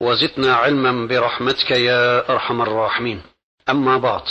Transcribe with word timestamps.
وزدنا 0.00 0.54
علما 0.54 1.06
برحمتك 1.06 1.70
يا 1.70 2.30
أرحم 2.30 2.62
الراحمين. 2.62 3.22
أما 3.68 3.98
بعد 3.98 4.22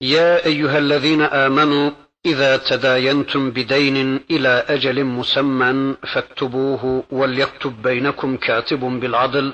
يا 0.00 0.46
أيها 0.46 0.78
الذين 0.78 1.22
آمنوا 1.22 1.90
إذا 2.26 2.56
تداينتم 2.56 3.50
بدين 3.50 4.20
إلى 4.30 4.64
أجل 4.68 5.04
مسمى 5.04 5.96
فاكتبوه 6.14 7.04
وليكتب 7.10 7.82
بينكم 7.82 8.36
كاتب 8.36 8.80
بالعدل 8.80 9.52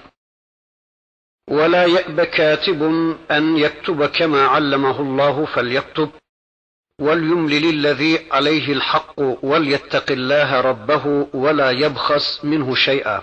ولا 1.50 1.84
يأب 1.84 2.20
كاتب 2.20 2.82
أن 3.30 3.56
يكتب 3.56 4.06
كما 4.06 4.46
علمه 4.46 5.00
الله 5.00 5.44
فليكتب 5.44 6.10
وليملل 7.00 7.68
الذي 7.70 8.32
عليه 8.32 8.72
الحق 8.72 9.14
وليتق 9.42 10.12
الله 10.12 10.60
ربه 10.60 11.28
ولا 11.34 11.70
يبخس 11.70 12.44
منه 12.44 12.74
شيئا. 12.74 13.22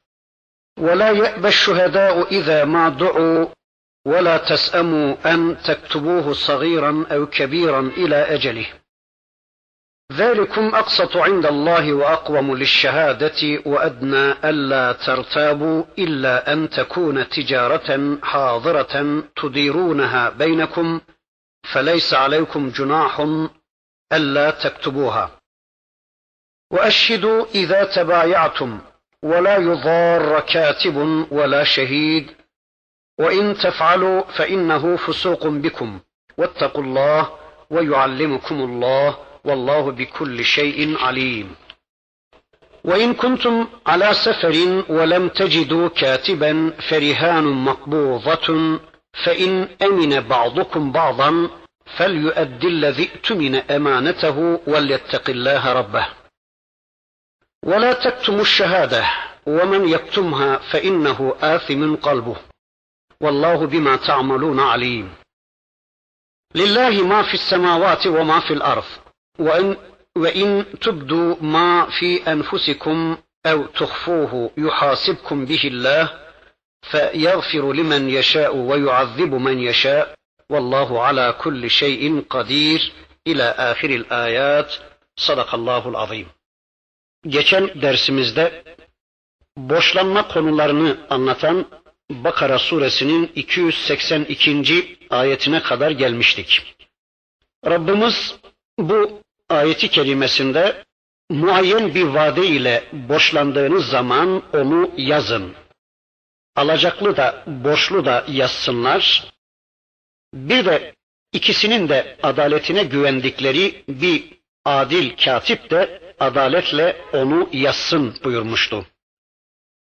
ولا 0.81 1.11
يأبى 1.11 1.47
الشهداء 1.47 2.27
إذا 2.27 2.65
ما 2.65 2.89
دعوا 2.89 3.45
ولا 4.05 4.37
تسأموا 4.37 5.15
أن 5.25 5.57
تكتبوه 5.63 6.33
صغيرا 6.33 7.05
أو 7.11 7.25
كبيرا 7.25 7.79
إلى 7.79 8.15
أجله. 8.15 8.65
ذلكم 10.11 10.75
أقسط 10.75 11.17
عند 11.17 11.45
الله 11.45 11.93
وأقوم 11.93 12.55
للشهادة 12.55 13.61
وأدنى 13.65 14.31
ألا 14.31 14.91
ترتابوا 14.91 15.83
إلا 15.99 16.53
أن 16.53 16.69
تكون 16.69 17.29
تجارة 17.29 18.17
حاضرة 18.23 19.23
تديرونها 19.35 20.29
بينكم 20.29 21.01
فليس 21.73 22.13
عليكم 22.13 22.69
جناح 22.69 23.27
ألا 24.13 24.51
تكتبوها. 24.51 25.31
وأشهدوا 26.71 27.45
إذا 27.55 27.83
تبايعتم. 27.83 28.79
ولا 29.23 29.57
يضار 29.57 30.39
كاتب 30.39 31.27
ولا 31.31 31.63
شهيد. 31.63 32.31
وإن 33.19 33.57
تفعلوا 33.57 34.21
فإنه 34.21 34.95
فسوق 34.95 35.47
بكم. 35.47 35.99
واتقوا 36.37 36.83
الله 36.83 37.29
ويعلمكم 37.69 38.61
الله 38.61 39.17
والله 39.45 39.91
بكل 39.91 40.43
شيء 40.43 40.97
عليم. 40.97 41.55
وإن 42.83 43.13
كنتم 43.13 43.67
على 43.87 44.13
سفر 44.13 44.83
ولم 44.89 45.27
تجدوا 45.27 45.87
كاتبا 45.87 46.73
فرهان 46.89 47.43
مقبوضة 47.43 48.79
فإن 49.25 49.67
أمن 49.81 50.19
بعضكم 50.19 50.91
بعضا 50.91 51.49
فليؤدي 51.97 52.67
الذي 52.67 53.09
اؤتمن 53.15 53.55
أمانته 53.55 54.59
وليتق 54.67 55.29
الله 55.29 55.73
ربه. 55.73 56.20
ولا 57.65 57.93
تكتموا 57.93 58.41
الشهادة 58.41 59.05
ومن 59.47 59.87
يكتمها 59.89 60.57
فإنه 60.57 61.35
آثم 61.41 61.95
قلبه. 61.95 62.35
والله 63.21 63.65
بما 63.65 63.95
تعملون 63.95 64.59
عليم. 64.59 65.13
لله 66.55 66.89
ما 66.89 67.23
في 67.23 67.33
السماوات 67.33 68.07
وما 68.07 68.39
في 68.39 68.53
الأرض 68.53 68.83
وإن, 69.39 69.77
وإن 70.17 70.65
تبدوا 70.81 71.35
ما 71.41 71.89
في 71.99 72.31
أنفسكم 72.31 73.17
أو 73.45 73.65
تخفوه 73.65 74.51
يحاسبكم 74.57 75.45
به 75.45 75.61
الله 75.63 76.09
فيغفر 76.91 77.73
لمن 77.73 78.09
يشاء 78.09 78.55
ويعذب 78.55 79.33
من 79.33 79.59
يشاء. 79.59 80.15
والله 80.49 81.03
على 81.03 81.35
كل 81.41 81.69
شيء 81.69 82.25
قدير. 82.29 82.93
إلى 83.27 83.43
آخر 83.43 83.89
الآيات. 83.89 84.73
صدق 85.17 85.55
الله 85.55 85.89
العظيم. 85.89 86.27
Geçen 87.27 87.81
dersimizde 87.81 88.63
borçlanma 89.57 90.27
konularını 90.27 90.97
anlatan 91.09 91.65
Bakara 92.11 92.59
suresinin 92.59 93.31
282. 93.35 94.97
ayetine 95.09 95.61
kadar 95.61 95.91
gelmiştik. 95.91 96.75
Rabbimiz 97.65 98.35
bu 98.79 99.21
ayeti 99.49 99.89
kerimesinde 99.89 100.83
muayyen 101.29 101.95
bir 101.95 102.03
vade 102.03 102.47
ile 102.47 102.83
borçlandığınız 102.93 103.85
zaman 103.85 104.43
onu 104.53 104.91
yazın. 104.97 105.53
Alacaklı 106.55 107.17
da 107.17 107.43
borçlu 107.47 108.05
da 108.05 108.25
yazsınlar. 108.27 109.33
Bir 110.33 110.65
de 110.65 110.95
ikisinin 111.33 111.89
de 111.89 112.17
adaletine 112.23 112.83
güvendikleri 112.83 113.83
bir 113.87 114.23
adil 114.65 115.17
katip 115.17 115.69
de 115.69 116.00
adaletle 116.20 116.96
onu 117.12 117.48
yazsın 117.52 118.14
buyurmuştu. 118.24 118.86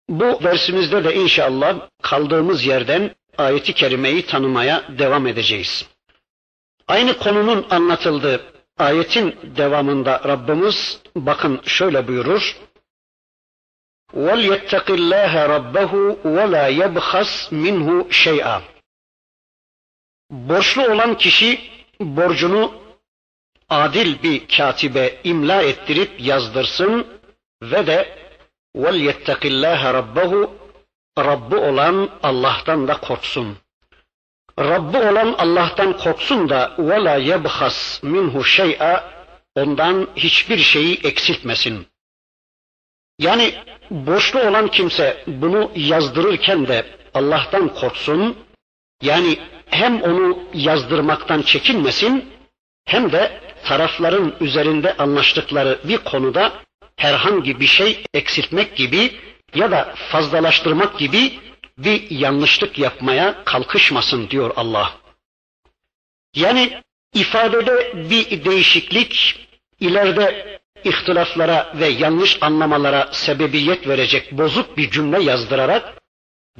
Bu 0.09 0.39
dersimizde 0.43 1.03
de 1.03 1.15
inşallah 1.15 1.89
kaldığımız 2.01 2.65
yerden 2.65 3.15
ayeti 3.37 3.73
kerimeyi 3.73 4.25
tanımaya 4.25 4.83
devam 4.99 5.27
edeceğiz. 5.27 5.85
Aynı 6.87 7.17
konunun 7.17 7.65
anlatıldığı 7.69 8.41
ayetin 8.77 9.35
devamında 9.43 10.21
Rabbimiz 10.25 11.01
bakın 11.15 11.61
şöyle 11.65 12.07
buyurur. 12.07 12.57
وَلْيَتَّقِ 14.13 14.87
اللّٰهَ 14.99 15.33
رَبَّهُ 15.55 15.91
وَلَا 16.23 16.65
يَبْخَسْ 16.81 17.55
minhu 17.55 18.11
şey'a. 18.11 18.61
Borçlu 20.31 20.91
olan 20.91 21.17
kişi 21.17 21.59
borcunu 21.99 22.73
adil 23.68 24.22
bir 24.22 24.48
katibe 24.48 25.20
imla 25.24 25.62
ettirip 25.62 26.20
yazdırsın 26.20 27.06
ve 27.62 27.86
de 27.86 28.18
vel 28.76 29.00
yettekillâhe 29.00 29.92
rabbehu 29.92 30.66
Rabbi 31.18 31.56
olan 31.56 32.10
Allah'tan 32.22 32.88
da 32.88 33.00
korksun. 33.00 33.56
Rabbi 34.58 34.96
olan 34.96 35.34
Allah'tan 35.38 35.96
korksun 35.96 36.48
da 36.48 36.74
ve 36.78 37.04
la 37.04 37.16
yebhas 37.16 38.02
minhu 38.02 38.44
şey'a 38.44 39.10
ondan 39.54 40.08
hiçbir 40.16 40.58
şeyi 40.58 41.00
eksiltmesin. 41.04 41.86
Yani 43.18 43.54
borçlu 43.90 44.40
olan 44.40 44.68
kimse 44.68 45.24
bunu 45.26 45.70
yazdırırken 45.74 46.68
de 46.68 46.86
Allah'tan 47.14 47.74
korksun. 47.74 48.36
Yani 49.02 49.38
hem 49.66 50.02
onu 50.02 50.38
yazdırmaktan 50.54 51.42
çekinmesin 51.42 52.32
hem 52.84 53.12
de 53.12 53.40
tarafların 53.66 54.34
üzerinde 54.40 54.96
anlaştıkları 54.96 55.78
bir 55.84 55.98
konuda 55.98 56.52
herhangi 56.96 57.60
bir 57.60 57.66
şey 57.66 58.04
eksiltmek 58.14 58.76
gibi 58.76 59.12
ya 59.54 59.70
da 59.70 59.94
fazlalaştırmak 60.10 60.98
gibi 60.98 61.32
bir 61.78 62.10
yanlışlık 62.10 62.78
yapmaya 62.78 63.44
kalkışmasın 63.44 64.30
diyor 64.30 64.50
Allah. 64.56 64.92
Yani 66.34 66.82
ifadede 67.14 67.92
bir 68.10 68.44
değişiklik 68.44 69.46
ileride 69.80 70.58
ihtilaflara 70.84 71.72
ve 71.74 71.86
yanlış 71.86 72.38
anlamalara 72.40 73.08
sebebiyet 73.12 73.88
verecek 73.88 74.32
bozuk 74.32 74.76
bir 74.76 74.90
cümle 74.90 75.22
yazdırarak 75.22 76.02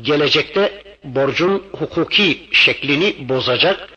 gelecekte 0.02 0.82
borcun 1.04 1.64
hukuki 1.72 2.48
şeklini 2.52 3.28
bozacak 3.28 3.88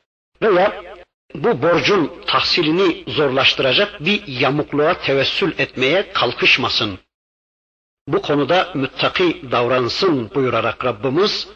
veya 0.41 0.88
bu 1.35 1.61
borcun 1.61 2.11
tahsilini 2.25 3.03
zorlaştıracak 3.07 4.05
bir 4.05 4.27
yamukluğa 4.27 4.93
tevessül 4.93 5.51
etmeye 5.57 6.11
kalkışmasın. 6.13 6.99
Bu 8.07 8.21
konuda 8.21 8.71
müttaki 8.75 9.51
davransın 9.51 10.31
buyurarak 10.35 10.85
Rabbimiz 10.85 11.47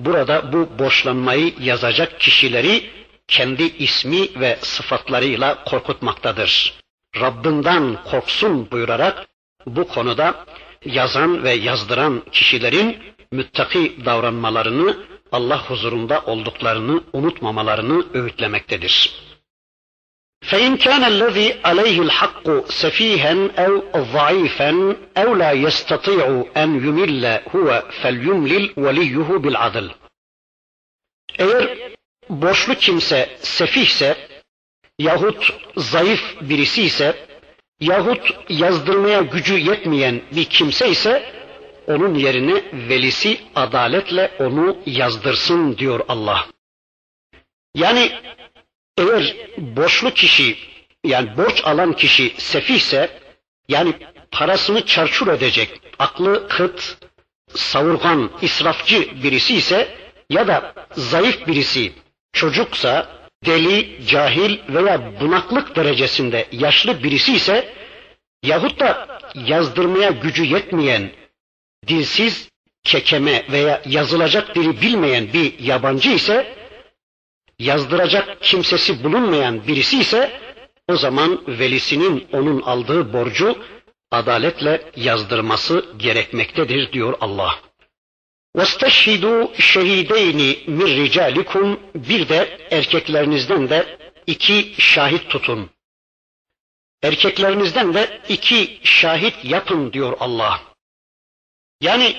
burada 0.00 0.52
bu 0.52 0.78
borçlanmayı 0.78 1.54
yazacak 1.60 2.20
kişileri 2.20 2.90
kendi 3.28 3.62
ismi 3.62 4.40
ve 4.40 4.58
sıfatlarıyla 4.62 5.64
korkutmaktadır. 5.64 6.74
Rabbinden 7.20 8.04
korksun 8.04 8.70
buyurarak 8.70 9.26
bu 9.66 9.88
konuda 9.88 10.46
yazan 10.84 11.44
ve 11.44 11.52
yazdıran 11.52 12.22
kişilerin 12.32 13.15
müttaki 13.31 14.05
davranmalarını, 14.05 14.97
Allah 15.31 15.69
huzurunda 15.69 16.21
olduklarını 16.25 17.03
unutmamalarını 17.13 18.05
öğütlemektedir. 18.13 19.21
فإن 20.51 20.77
كان 20.77 21.03
الذي 21.03 21.47
عليه 21.69 22.01
الحق 22.01 22.69
سفيها 22.69 23.33
أو 23.65 23.73
ضعيفا 24.17 24.95
أو 25.17 25.35
لا 25.35 25.51
يستطيع 25.51 26.45
أن 26.57 26.69
يمل 26.85 27.25
هو 27.55 27.83
فليملل 28.01 28.73
وليه 28.77 29.27
بالعدل. 29.43 29.91
Eğer 31.39 31.77
borçlu 32.29 32.75
kimse 32.75 33.29
sefihse 33.39 34.17
yahut 34.99 35.53
zayıf 35.77 36.41
birisi 36.41 36.83
ise 36.83 37.15
yahut 37.79 38.33
yazdırmaya 38.49 39.21
gücü 39.21 39.57
yetmeyen 39.57 40.21
bir 40.31 40.45
kimse 40.45 40.89
ise 40.89 41.34
onun 41.86 42.14
yerine 42.14 42.62
velisi 42.72 43.38
adaletle 43.54 44.30
onu 44.38 44.76
yazdırsın 44.86 45.78
diyor 45.78 46.00
Allah. 46.08 46.46
Yani 47.74 48.12
eğer 48.98 49.36
borçlu 49.58 50.10
kişi 50.10 50.56
yani 51.04 51.36
borç 51.36 51.60
alan 51.64 51.92
kişi 51.92 52.34
sefihse 52.38 53.10
yani 53.68 53.92
parasını 54.30 54.86
çarçur 54.86 55.28
edecek, 55.28 55.80
aklı 55.98 56.48
kıt, 56.48 56.96
savurgan, 57.54 58.30
israfçı 58.42 59.22
birisi 59.22 59.54
ise 59.54 59.88
ya 60.30 60.48
da 60.48 60.74
zayıf 60.92 61.46
birisi, 61.46 61.92
çocuksa, 62.32 63.08
deli, 63.46 64.06
cahil 64.06 64.58
veya 64.68 65.20
bunaklık 65.20 65.76
derecesinde 65.76 66.46
yaşlı 66.52 67.02
birisi 67.02 67.32
ise 67.34 67.74
yahut 68.42 68.80
da 68.80 69.20
yazdırmaya 69.34 70.10
gücü 70.10 70.44
yetmeyen, 70.44 71.10
dilsiz, 71.87 72.49
kekeme 72.83 73.45
veya 73.51 73.81
yazılacak 73.85 74.55
dili 74.55 74.81
bilmeyen 74.81 75.33
bir 75.33 75.59
yabancı 75.59 76.09
ise 76.09 76.55
yazdıracak 77.59 78.41
kimsesi 78.41 79.03
bulunmayan 79.03 79.67
birisi 79.67 79.99
ise 79.99 80.39
o 80.87 80.95
zaman 80.95 81.41
velisinin 81.47 82.27
onun 82.31 82.61
aldığı 82.61 83.13
borcu 83.13 83.57
adaletle 84.11 84.91
yazdırması 84.95 85.85
gerekmektedir 85.97 86.91
diyor 86.91 87.17
Allah. 87.21 87.59
وَاسْتَشْهِدُوا 88.57 89.55
شَهِدَيْنِ 89.55 90.39
مِنْ 90.67 90.89
رِجَالِكُمْ 91.01 91.77
Bir 91.95 92.29
de 92.29 92.67
erkeklerinizden 92.71 93.69
de 93.69 93.97
iki 94.27 94.73
şahit 94.77 95.29
tutun. 95.29 95.69
Erkeklerinizden 97.03 97.93
de 97.93 98.21
iki 98.29 98.79
şahit 98.83 99.45
yapın 99.45 99.93
diyor 99.93 100.17
Allah. 100.19 100.61
Yani 101.80 102.16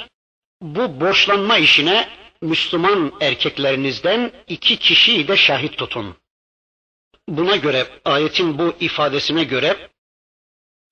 bu 0.62 1.02
borçlanma 1.02 1.58
işine 1.58 2.10
Müslüman 2.42 3.14
erkeklerinizden 3.22 4.32
iki 4.48 4.78
kişiyi 4.78 5.28
de 5.28 5.38
şahit 5.38 5.78
tutun. 5.78 6.16
Buna 7.30 7.56
göre 7.56 7.88
ayetin 8.06 8.60
bu 8.60 8.76
ifadesine 8.80 9.44
göre 9.44 9.90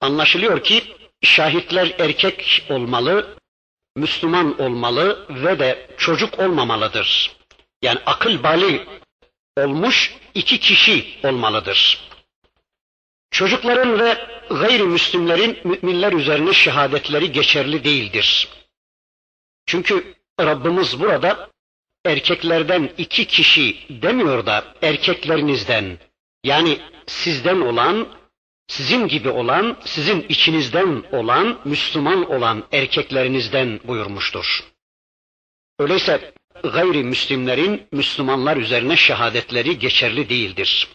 anlaşılıyor 0.01 0.63
ki 0.63 0.83
şahitler 1.23 1.95
erkek 1.99 2.65
olmalı, 2.69 3.37
Müslüman 3.95 4.61
olmalı 4.61 5.25
ve 5.29 5.59
de 5.59 5.87
çocuk 5.97 6.39
olmamalıdır. 6.39 7.35
Yani 7.81 7.99
akıl 8.05 8.43
bali 8.43 8.87
olmuş 9.57 10.15
iki 10.33 10.59
kişi 10.59 11.19
olmalıdır. 11.23 12.09
Çocukların 13.35 13.99
ve 13.99 14.17
gayrimüslimlerin 14.49 15.57
müminler 15.63 16.13
üzerine 16.13 16.53
şehadetleri 16.53 17.31
geçerli 17.31 17.83
değildir. 17.83 18.47
Çünkü 19.65 20.15
Rabbimiz 20.39 20.99
burada 20.99 21.49
erkeklerden 22.05 22.89
iki 22.97 23.25
kişi 23.25 23.77
demiyor 23.89 24.45
da 24.45 24.75
erkeklerinizden 24.81 25.97
yani 26.43 26.79
sizden 27.07 27.61
olan, 27.61 28.07
sizin 28.67 29.07
gibi 29.07 29.29
olan, 29.29 29.77
sizin 29.85 30.25
içinizden 30.29 31.03
olan, 31.11 31.59
Müslüman 31.65 32.31
olan 32.31 32.63
erkeklerinizden 32.71 33.79
buyurmuştur. 33.83 34.63
Öyleyse 35.79 36.33
gayrimüslimlerin 36.63 37.87
Müslümanlar 37.91 38.57
üzerine 38.57 38.95
şehadetleri 38.95 39.79
geçerli 39.79 40.29
değildir. 40.29 40.94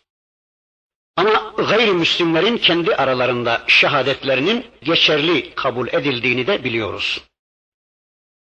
Ama 1.16 1.54
gayrimüslimlerin 1.58 2.58
kendi 2.58 2.96
aralarında 2.96 3.64
şehadetlerinin 3.68 4.66
geçerli 4.84 5.56
kabul 5.56 5.88
edildiğini 5.88 6.48
de 6.48 6.64
biliyoruz. 6.64 7.22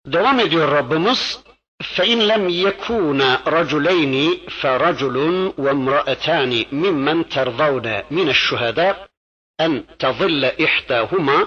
Devam 0.05 0.39
ediyor 0.39 0.71
Rabbimiz 0.71 1.39
فَاِنْ 1.83 2.19
لَمْ 2.31 2.43
يَكُونَ 2.65 3.21
رَجُلَيْنِ 3.57 4.15
فَرَجُلٌ 4.61 5.17
وَامْرَأَتَانِ 5.63 6.51
مِمَّنْ 6.83 7.17
تَرْضَوْنَ 7.35 7.87
مِنَ 8.17 8.27
الشُّهَدَاءِ 8.35 8.95
أَنْ 9.65 9.71
تَظِلَّ 10.03 10.43
إِحْدَاهُمَا 10.65 11.37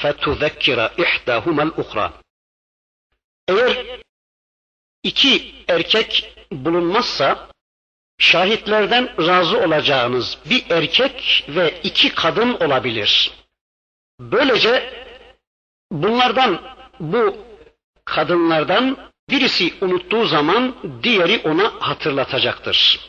فَتُذَكِّرَ 0.00 0.78
إِحْدَاهُمَا 1.04 1.62
الْأُخْرَى 1.68 2.10
Eğer 3.48 4.00
iki 5.02 5.54
erkek 5.68 6.36
bulunmazsa 6.52 7.48
şahitlerden 8.17 9.27
razı 9.27 9.57
olacağınız 9.59 10.37
bir 10.49 10.63
erkek 10.69 11.45
ve 11.49 11.73
iki 11.83 12.15
kadın 12.15 12.53
olabilir. 12.53 13.31
Böylece 14.19 14.93
bunlardan 15.91 16.61
bu 16.99 17.37
kadınlardan 18.05 18.97
birisi 19.29 19.73
unuttuğu 19.81 20.25
zaman 20.25 20.75
diğeri 21.03 21.41
ona 21.43 21.71
hatırlatacaktır. 21.79 22.99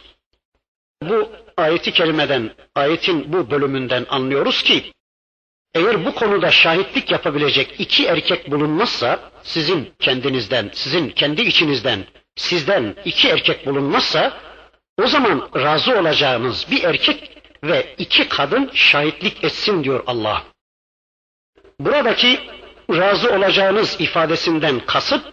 Bu 1.03 1.33
ayeti 1.57 1.93
kerimeden, 1.93 2.51
ayetin 2.75 3.33
bu 3.33 3.51
bölümünden 3.51 4.07
anlıyoruz 4.09 4.63
ki 4.63 4.93
eğer 5.75 6.05
bu 6.05 6.15
konuda 6.15 6.51
şahitlik 6.51 7.11
yapabilecek 7.11 7.75
iki 7.79 8.07
erkek 8.07 8.51
bulunmazsa, 8.51 9.31
sizin 9.43 9.93
kendinizden, 9.99 10.71
sizin 10.73 11.09
kendi 11.09 11.43
içinizden, 11.43 12.05
sizden 12.37 12.97
iki 13.05 13.29
erkek 13.29 13.67
bulunmazsa, 13.67 14.41
o 14.99 15.07
zaman 15.07 15.49
razı 15.57 15.99
olacağınız 15.99 16.67
bir 16.71 16.85
erkek 16.85 17.43
ve 17.65 17.95
iki 17.99 18.29
kadın 18.29 18.71
şahitlik 18.75 19.45
etsin 19.45 19.85
diyor 19.85 20.05
Allah. 20.07 20.45
Buradaki 21.81 22.41
razı 22.91 23.33
olacağınız 23.33 24.01
ifadesinden 24.01 24.81
kasıt, 24.87 25.33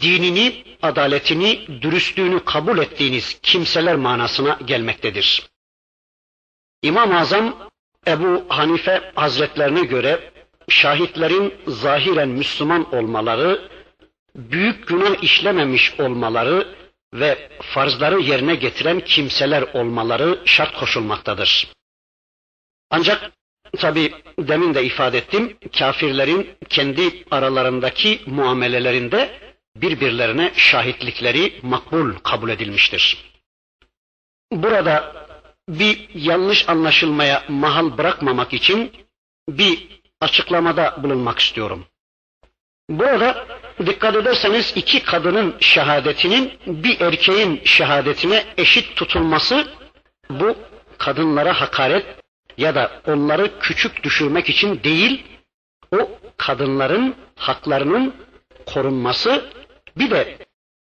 dinini, 0.00 0.64
adaletini, 0.82 1.82
dürüstlüğünü 1.82 2.44
kabul 2.44 2.78
ettiğiniz 2.78 3.40
kimseler 3.42 3.96
manasına 3.96 4.58
gelmektedir. 4.64 5.48
İmam-ı 6.82 7.18
Azam 7.18 7.70
Ebu 8.06 8.44
Hanife 8.48 9.12
Hazretlerine 9.14 9.84
göre 9.84 10.32
şahitlerin 10.68 11.54
zahiren 11.66 12.28
Müslüman 12.28 12.94
olmaları, 12.94 13.68
büyük 14.36 14.88
günah 14.88 15.22
işlememiş 15.22 16.00
olmaları 16.00 16.81
ve 17.14 17.48
farzları 17.62 18.20
yerine 18.20 18.54
getiren 18.54 19.00
kimseler 19.00 19.62
olmaları 19.62 20.38
şart 20.44 20.74
koşulmaktadır. 20.74 21.68
Ancak 22.90 23.32
tabi 23.78 24.14
demin 24.38 24.74
de 24.74 24.84
ifade 24.84 25.18
ettim, 25.18 25.58
kafirlerin 25.78 26.50
kendi 26.68 27.24
aralarındaki 27.30 28.20
muamelelerinde 28.26 29.38
birbirlerine 29.76 30.52
şahitlikleri 30.54 31.60
makbul 31.62 32.14
kabul 32.14 32.50
edilmiştir. 32.50 33.32
Burada 34.52 35.26
bir 35.68 36.08
yanlış 36.14 36.68
anlaşılmaya 36.68 37.44
mahal 37.48 37.98
bırakmamak 37.98 38.52
için 38.54 38.92
bir 39.48 39.88
açıklamada 40.20 41.02
bulunmak 41.02 41.38
istiyorum. 41.38 41.86
Burada 42.90 43.46
dikkat 43.86 44.16
ederseniz 44.16 44.72
iki 44.76 45.04
kadının 45.04 45.54
şehadetinin 45.60 46.52
bir 46.66 47.00
erkeğin 47.00 47.60
şehadetine 47.64 48.44
eşit 48.56 48.96
tutulması 48.96 49.66
bu 50.30 50.56
kadınlara 50.98 51.60
hakaret 51.60 52.06
ya 52.58 52.74
da 52.74 53.02
onları 53.06 53.58
küçük 53.58 54.04
düşürmek 54.04 54.50
için 54.50 54.82
değil, 54.84 55.24
o 55.92 56.10
kadınların 56.36 57.14
haklarının 57.36 58.14
korunması 58.66 59.50
bir 59.96 60.10
de 60.10 60.38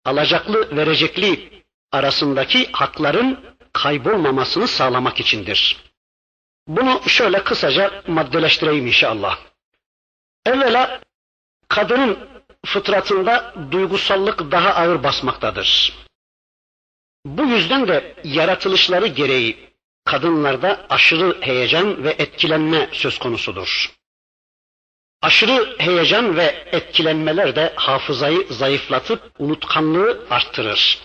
alacaklı 0.04 0.76
verecekli 0.76 1.62
arasındaki 1.92 2.68
hakların 2.72 3.40
kaybolmamasını 3.72 4.68
sağlamak 4.68 5.20
içindir. 5.20 5.76
Bunu 6.68 7.00
şöyle 7.08 7.44
kısaca 7.44 8.02
maddeleştireyim 8.06 8.86
inşallah. 8.86 9.38
Evvela 10.46 11.00
kadının 11.68 12.18
fıtratında 12.66 13.54
duygusallık 13.70 14.52
daha 14.52 14.74
ağır 14.74 15.02
basmaktadır. 15.02 15.92
Bu 17.26 17.44
yüzden 17.44 17.88
de 17.88 18.14
yaratılışları 18.24 19.06
gereği 19.06 19.66
kadınlarda 20.04 20.86
aşırı 20.90 21.38
heyecan 21.40 22.04
ve 22.04 22.10
etkilenme 22.18 22.88
söz 22.92 23.18
konusudur. 23.18 23.96
Aşırı 25.22 25.76
heyecan 25.78 26.36
ve 26.36 26.68
etkilenmeler 26.72 27.56
de 27.56 27.72
hafızayı 27.76 28.46
zayıflatıp 28.50 29.32
unutkanlığı 29.38 30.26
arttırır. 30.30 30.98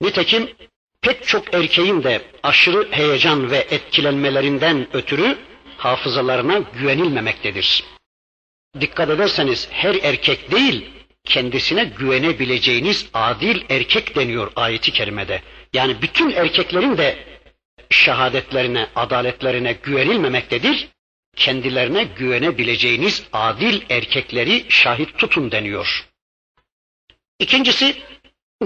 Nitekim 0.00 0.50
pek 1.00 1.26
çok 1.26 1.54
erkeğin 1.54 2.02
de 2.02 2.22
aşırı 2.42 2.92
heyecan 2.92 3.50
ve 3.50 3.56
etkilenmelerinden 3.56 4.88
ötürü 4.92 5.38
hafızalarına 5.76 6.58
güvenilmemektedir. 6.58 7.84
Dikkat 8.80 9.10
ederseniz 9.10 9.68
her 9.70 9.94
erkek 9.94 10.50
değil, 10.50 10.90
kendisine 11.24 11.84
güvenebileceğiniz 11.84 13.08
adil 13.14 13.62
erkek 13.70 14.16
deniyor 14.16 14.52
ayeti 14.56 14.92
kerimede. 14.92 15.42
Yani 15.72 16.02
bütün 16.02 16.30
erkeklerin 16.30 16.96
de 16.96 17.18
şehadetlerine, 17.90 18.86
adaletlerine 18.96 19.72
güvenilmemektedir. 19.72 20.88
Kendilerine 21.36 22.04
güvenebileceğiniz 22.04 23.22
adil 23.32 23.82
erkekleri 23.90 24.66
şahit 24.68 25.18
tutun 25.18 25.50
deniyor. 25.52 26.08
İkincisi, 27.38 27.96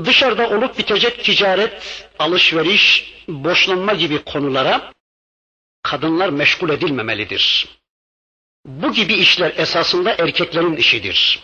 dışarıda 0.04 0.50
olup 0.50 0.78
bitecek 0.78 1.24
ticaret, 1.24 2.06
alışveriş, 2.18 3.14
boşlanma 3.28 3.94
gibi 3.94 4.18
konulara 4.18 4.92
kadınlar 5.82 6.28
meşgul 6.28 6.70
edilmemelidir. 6.70 7.77
Bu 8.66 8.92
gibi 8.92 9.14
işler 9.14 9.52
esasında 9.56 10.14
erkeklerin 10.18 10.76
işidir. 10.76 11.42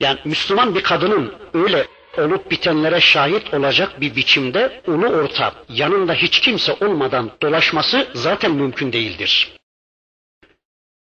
Yani 0.00 0.18
Müslüman 0.24 0.74
bir 0.74 0.82
kadının 0.82 1.34
öyle 1.54 1.86
olup 2.18 2.50
bitenlere 2.50 3.00
şahit 3.00 3.54
olacak 3.54 4.00
bir 4.00 4.16
biçimde 4.16 4.82
ulu 4.86 5.06
orta 5.06 5.54
yanında 5.68 6.14
hiç 6.14 6.40
kimse 6.40 6.72
olmadan 6.72 7.30
dolaşması 7.42 8.08
zaten 8.14 8.50
mümkün 8.50 8.92
değildir. 8.92 9.52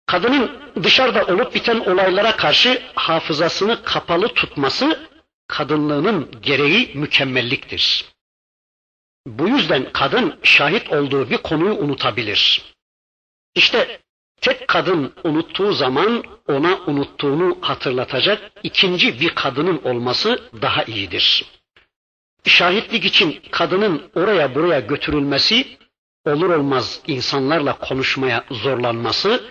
Kadının 0.05 0.51
dışarıda 0.83 1.25
olup 1.25 1.55
biten 1.55 1.79
olaylara 1.79 2.35
karşı 2.35 2.81
hafızasını 2.95 3.83
kapalı 3.83 4.27
tutması 4.27 5.09
kadınlığının 5.47 6.31
gereği 6.41 6.91
mükemmelliktir. 6.95 8.05
Bu 9.27 9.47
yüzden 9.47 9.91
kadın 9.93 10.39
şahit 10.43 10.91
olduğu 10.91 11.29
bir 11.29 11.37
konuyu 11.37 11.73
unutabilir. 11.73 12.61
İşte 13.55 14.01
tek 14.41 14.67
kadın 14.67 15.13
unuttuğu 15.23 15.73
zaman 15.73 16.23
ona 16.47 16.79
unuttuğunu 16.87 17.57
hatırlatacak 17.61 18.51
ikinci 18.63 19.19
bir 19.19 19.29
kadının 19.29 19.81
olması 19.83 20.39
daha 20.61 20.83
iyidir. 20.83 21.45
Şahitlik 22.45 23.05
için 23.05 23.41
kadının 23.51 24.01
oraya 24.15 24.55
buraya 24.55 24.79
götürülmesi, 24.79 25.77
olur 26.25 26.49
olmaz 26.49 27.01
insanlarla 27.07 27.73
konuşmaya 27.77 28.43
zorlanması 28.51 29.43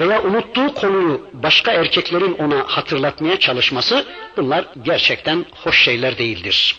veya 0.00 0.22
unuttuğu 0.22 0.74
konuyu 0.74 1.30
başka 1.32 1.72
erkeklerin 1.72 2.32
ona 2.32 2.64
hatırlatmaya 2.66 3.38
çalışması 3.38 4.06
bunlar 4.36 4.64
gerçekten 4.82 5.44
hoş 5.54 5.84
şeyler 5.84 6.18
değildir. 6.18 6.76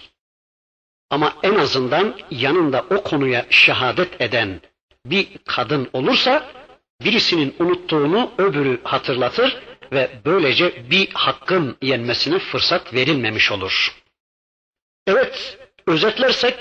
Ama 1.10 1.34
en 1.44 1.56
azından 1.56 2.16
yanında 2.32 2.86
o 2.90 3.04
konuya 3.04 3.46
şehadet 3.50 4.22
eden 4.22 4.62
bir 5.06 5.28
kadın 5.46 5.90
olursa 5.94 6.46
birisinin 7.04 7.56
unuttuğunu 7.60 8.32
öbürü 8.38 8.80
hatırlatır 8.84 9.58
ve 9.92 10.10
böylece 10.26 10.90
bir 10.92 11.10
hakkın 11.14 11.78
yenmesine 11.82 12.40
fırsat 12.40 12.94
verilmemiş 12.94 13.52
olur. 13.52 13.96
Evet, 15.08 15.58
özetlersek 15.88 16.56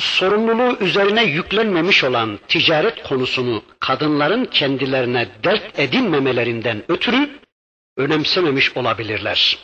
sorumluluğu 0.00 0.76
üzerine 0.80 1.24
yüklenmemiş 1.24 2.04
olan 2.04 2.38
ticaret 2.48 3.02
konusunu 3.02 3.62
kadınların 3.80 4.44
kendilerine 4.44 5.28
dert 5.44 5.78
edinmemelerinden 5.78 6.82
ötürü 6.88 7.30
önemsememiş 7.96 8.76
olabilirler. 8.76 9.58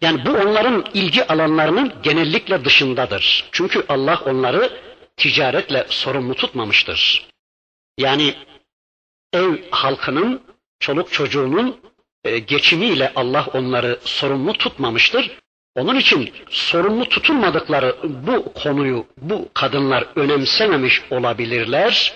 Yani 0.00 0.26
bu 0.26 0.30
onların 0.30 0.84
ilgi 0.94 1.26
alanlarının 1.26 1.92
genellikle 2.02 2.64
dışındadır. 2.64 3.48
Çünkü 3.52 3.84
Allah 3.88 4.20
onları 4.24 4.72
ticaretle 5.16 5.86
sorumlu 5.88 6.34
tutmamıştır. 6.34 7.28
Yani 7.98 8.34
ev 9.34 9.58
halkının, 9.70 10.40
çoluk 10.80 11.12
çocuğunun 11.12 11.80
e, 12.24 12.38
geçimiyle 12.38 13.12
Allah 13.16 13.46
onları 13.52 13.98
sorumlu 14.04 14.52
tutmamıştır. 14.52 15.30
Onun 15.74 15.96
için 15.96 16.32
sorumlu 16.50 17.08
tutulmadıkları 17.08 17.96
bu 18.04 18.52
konuyu 18.52 19.06
bu 19.16 19.48
kadınlar 19.54 20.06
önemsememiş 20.16 21.02
olabilirler. 21.10 22.14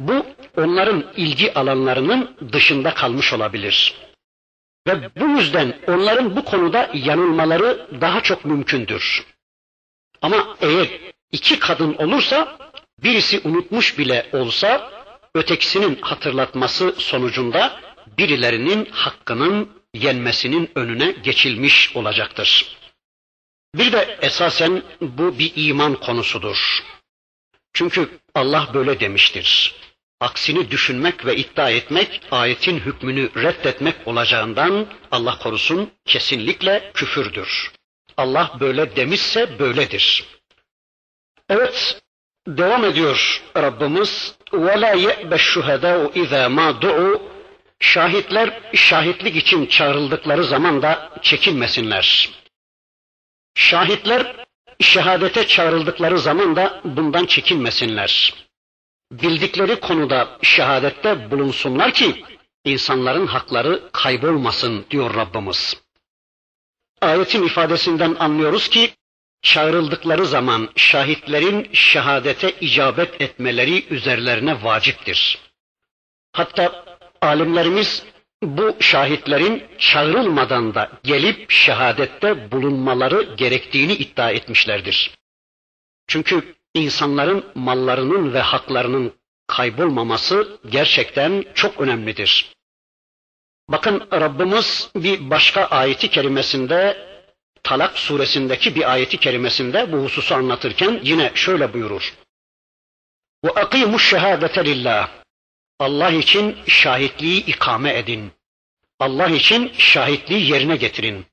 Bu 0.00 0.26
onların 0.56 1.04
ilgi 1.16 1.54
alanlarının 1.54 2.36
dışında 2.52 2.94
kalmış 2.94 3.32
olabilir. 3.32 3.94
Ve 4.86 5.10
bu 5.20 5.28
yüzden 5.28 5.74
onların 5.86 6.36
bu 6.36 6.44
konuda 6.44 6.90
yanılmaları 6.94 7.86
daha 8.00 8.20
çok 8.22 8.44
mümkündür. 8.44 9.26
Ama 10.22 10.56
eğer 10.60 10.88
iki 11.32 11.58
kadın 11.58 11.94
olursa 11.94 12.58
birisi 13.02 13.40
unutmuş 13.44 13.98
bile 13.98 14.26
olsa 14.32 14.90
ötekisinin 15.34 15.98
hatırlatması 16.00 16.94
sonucunda 16.98 17.80
birilerinin 18.18 18.88
hakkının 18.90 19.70
yenmesinin 19.94 20.70
önüne 20.74 21.10
geçilmiş 21.10 21.96
olacaktır. 21.96 22.76
Bir 23.74 23.92
de 23.92 24.18
esasen 24.22 24.82
bu 25.00 25.38
bir 25.38 25.52
iman 25.56 25.94
konusudur. 25.94 26.84
Çünkü 27.72 28.20
Allah 28.34 28.70
böyle 28.74 29.00
demiştir. 29.00 29.74
Aksini 30.20 30.70
düşünmek 30.70 31.26
ve 31.26 31.36
iddia 31.36 31.70
etmek 31.70 32.20
ayetin 32.30 32.78
hükmünü 32.78 33.30
reddetmek 33.36 34.08
olacağından 34.08 34.86
Allah 35.10 35.38
korusun 35.38 35.90
kesinlikle 36.04 36.90
küfürdür. 36.94 37.72
Allah 38.16 38.56
böyle 38.60 38.96
demişse 38.96 39.58
böyledir. 39.58 40.24
Evet, 41.48 42.00
devam 42.48 42.84
ediyor 42.84 43.42
Rabbimiz. 43.56 44.37
وَلَا 44.65 44.93
يَأْبَ 45.07 45.31
الشُّهَدَاءُ 45.41 45.99
اِذَا 46.21 46.43
مَا 46.57 46.67
دُعُوا 46.83 47.19
Şahitler 47.79 48.61
şahitlik 48.73 49.35
için 49.35 49.65
çağrıldıkları 49.65 50.43
zaman 50.43 50.81
da 50.81 51.09
çekinmesinler. 51.21 52.29
Şahitler 53.55 54.45
şehadete 54.79 55.47
çağrıldıkları 55.47 56.19
zaman 56.19 56.55
da 56.55 56.81
bundan 56.83 57.25
çekinmesinler. 57.25 58.33
Bildikleri 59.11 59.79
konuda 59.79 60.37
şehadette 60.41 61.31
bulunsunlar 61.31 61.93
ki 61.93 62.25
insanların 62.65 63.27
hakları 63.27 63.89
kaybolmasın 63.91 64.85
diyor 64.91 65.15
Rabbimiz. 65.15 65.81
Ayetin 67.01 67.43
ifadesinden 67.43 68.15
anlıyoruz 68.19 68.67
ki 68.67 68.93
çağrıldıkları 69.42 70.26
zaman 70.26 70.68
şahitlerin 70.76 71.68
şehadete 71.72 72.50
icabet 72.60 73.20
etmeleri 73.20 73.94
üzerlerine 73.94 74.64
vaciptir. 74.64 75.38
Hatta 76.32 76.84
alimlerimiz 77.22 78.04
bu 78.42 78.76
şahitlerin 78.80 79.64
çağrılmadan 79.78 80.74
da 80.74 80.90
gelip 81.04 81.50
şehadette 81.50 82.52
bulunmaları 82.52 83.34
gerektiğini 83.36 83.92
iddia 83.92 84.30
etmişlerdir. 84.30 85.10
Çünkü 86.06 86.54
insanların 86.74 87.44
mallarının 87.54 88.34
ve 88.34 88.40
haklarının 88.40 89.12
kaybolmaması 89.46 90.58
gerçekten 90.68 91.44
çok 91.54 91.80
önemlidir. 91.80 92.52
Bakın 93.68 94.08
Rabbimiz 94.12 94.90
bir 94.94 95.30
başka 95.30 95.64
ayeti 95.64 96.10
kerimesinde 96.10 97.07
Talak 97.62 97.98
suresindeki 97.98 98.74
bir 98.74 98.92
ayeti 98.92 99.16
kerimesinde 99.16 99.92
bu 99.92 99.96
hususu 99.96 100.34
anlatırken 100.34 101.00
yine 101.02 101.32
şöyle 101.34 101.72
buyurur. 101.72 102.14
Ve 103.44 103.50
akimuş 103.50 104.10
şehadete 104.10 104.64
lillah. 104.64 105.10
Allah 105.78 106.10
için 106.10 106.56
şahitliği 106.66 107.46
ikame 107.46 107.98
edin. 107.98 108.32
Allah 109.00 109.28
için 109.28 109.72
şahitliği 109.78 110.50
yerine 110.50 110.76
getirin. 110.76 111.26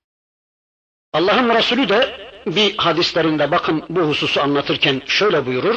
Allah'ın 1.13 1.55
Resulü 1.55 1.89
de 1.89 2.29
bir 2.45 2.77
hadislerinde 2.77 3.51
bakın 3.51 3.85
bu 3.89 4.01
hususu 4.01 4.41
anlatırken 4.41 5.01
şöyle 5.05 5.45
buyurur. 5.45 5.75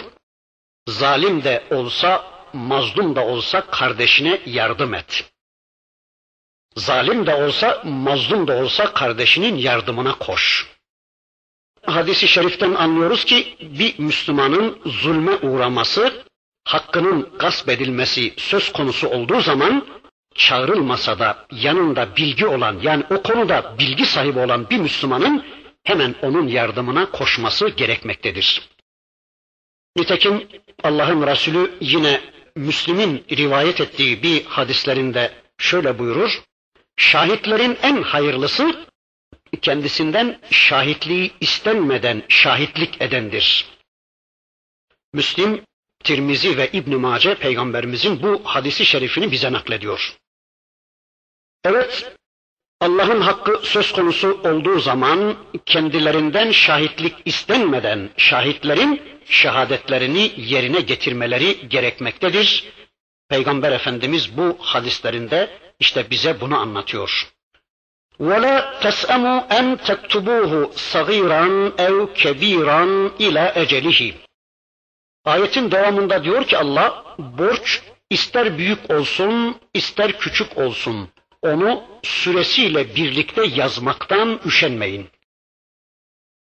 Zalim 0.88 1.44
de 1.44 1.64
olsa, 1.70 2.24
mazlum 2.52 3.16
da 3.16 3.24
olsa 3.26 3.66
kardeşine 3.66 4.40
yardım 4.46 4.94
et. 4.94 5.30
Zalim 6.78 7.26
de 7.26 7.34
olsa, 7.34 7.82
mazlum 7.84 8.48
da 8.48 8.56
olsa 8.56 8.92
kardeşinin 8.92 9.56
yardımına 9.56 10.14
koş. 10.18 10.66
Hadisi 11.86 12.28
şeriften 12.28 12.74
anlıyoruz 12.74 13.24
ki 13.24 13.56
bir 13.60 13.98
Müslümanın 13.98 14.78
zulme 14.86 15.36
uğraması, 15.36 16.24
hakkının 16.64 17.28
gasp 17.38 17.68
edilmesi 17.68 18.34
söz 18.36 18.72
konusu 18.72 19.08
olduğu 19.08 19.40
zaman 19.40 19.86
çağrılmasa 20.34 21.18
da 21.18 21.46
yanında 21.52 22.16
bilgi 22.16 22.46
olan 22.46 22.78
yani 22.82 23.04
o 23.10 23.22
konuda 23.22 23.74
bilgi 23.78 24.06
sahibi 24.06 24.38
olan 24.38 24.70
bir 24.70 24.78
Müslümanın 24.78 25.44
hemen 25.84 26.14
onun 26.22 26.48
yardımına 26.48 27.10
koşması 27.10 27.68
gerekmektedir. 27.68 28.68
Nitekim 29.96 30.48
Allah'ın 30.82 31.26
Resulü 31.26 31.74
yine 31.80 32.20
Müslim'in 32.56 33.24
rivayet 33.30 33.80
ettiği 33.80 34.22
bir 34.22 34.44
hadislerinde 34.44 35.32
şöyle 35.58 35.98
buyurur. 35.98 36.47
Şahitlerin 36.98 37.78
en 37.82 38.02
hayırlısı 38.02 38.86
kendisinden 39.62 40.40
şahitliği 40.50 41.32
istenmeden 41.40 42.22
şahitlik 42.28 43.02
edendir. 43.02 43.66
Müslim, 45.12 45.62
Tirmizi 46.04 46.56
ve 46.56 46.70
İbn 46.72 46.96
Mace 46.96 47.34
peygamberimizin 47.34 48.22
bu 48.22 48.40
hadisi 48.44 48.86
şerifini 48.86 49.32
bize 49.32 49.52
naklediyor. 49.52 50.16
Evet, 51.64 52.16
Allah'ın 52.80 53.20
hakkı 53.20 53.60
söz 53.62 53.92
konusu 53.92 54.40
olduğu 54.44 54.80
zaman 54.80 55.36
kendilerinden 55.66 56.50
şahitlik 56.50 57.14
istenmeden 57.24 58.10
şahitlerin 58.16 59.02
şehadetlerini 59.24 60.32
yerine 60.36 60.80
getirmeleri 60.80 61.68
gerekmektedir. 61.68 62.64
Peygamber 63.28 63.72
Efendimiz 63.72 64.36
bu 64.36 64.56
hadislerinde 64.60 65.67
işte 65.79 66.09
bize 66.09 66.41
bunu 66.41 66.57
anlatıyor. 66.57 67.33
وَلَا 68.19 68.79
تَسْأَمُوا 68.83 69.47
أَنْ 69.59 69.77
تَكْتُبُوهُ 69.77 70.51
صَغِيرًا 70.91 71.45
اَوْ 71.87 72.13
كَب۪يرًا 72.13 73.11
ila 73.19 73.53
ecelihi. 73.55 74.15
Ayetin 75.25 75.71
devamında 75.71 76.23
diyor 76.23 76.43
ki 76.43 76.57
Allah, 76.57 77.15
borç 77.17 77.81
ister 78.09 78.57
büyük 78.57 78.91
olsun, 78.91 79.55
ister 79.73 80.19
küçük 80.19 80.57
olsun, 80.57 81.09
onu 81.41 81.83
süresiyle 82.03 82.95
birlikte 82.95 83.45
yazmaktan 83.45 84.39
üşenmeyin. 84.45 85.09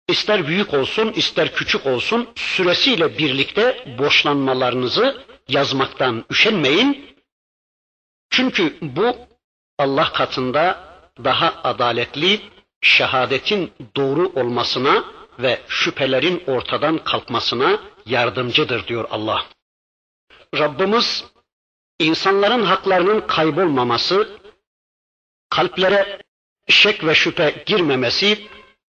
İster 0.09 0.47
büyük 0.47 0.75
olsun, 0.75 1.13
ister 1.13 1.55
küçük 1.55 1.87
olsun, 1.87 2.29
süresiyle 2.35 3.19
birlikte 3.19 3.85
borçlanmalarınızı 3.99 5.23
yazmaktan 5.49 6.25
üşenmeyin. 6.31 7.14
Çünkü 8.36 8.78
bu 8.82 9.16
Allah 9.80 10.14
katında 10.14 10.84
daha 11.24 11.54
adaletli, 11.64 12.42
şehadetin 12.82 13.74
doğru 13.96 14.32
olmasına 14.36 15.04
ve 15.40 15.60
şüphelerin 15.68 16.44
ortadan 16.48 16.98
kalkmasına 16.98 17.80
yardımcıdır 18.06 18.88
diyor 18.88 19.08
Allah. 19.12 19.46
Rabbimiz 20.58 21.26
insanların 22.00 22.64
haklarının 22.64 23.22
kaybolmaması, 23.22 24.40
kalplere 25.50 26.22
şek 26.68 27.06
ve 27.06 27.16
şüphe 27.16 27.64
girmemesi, 27.66 28.48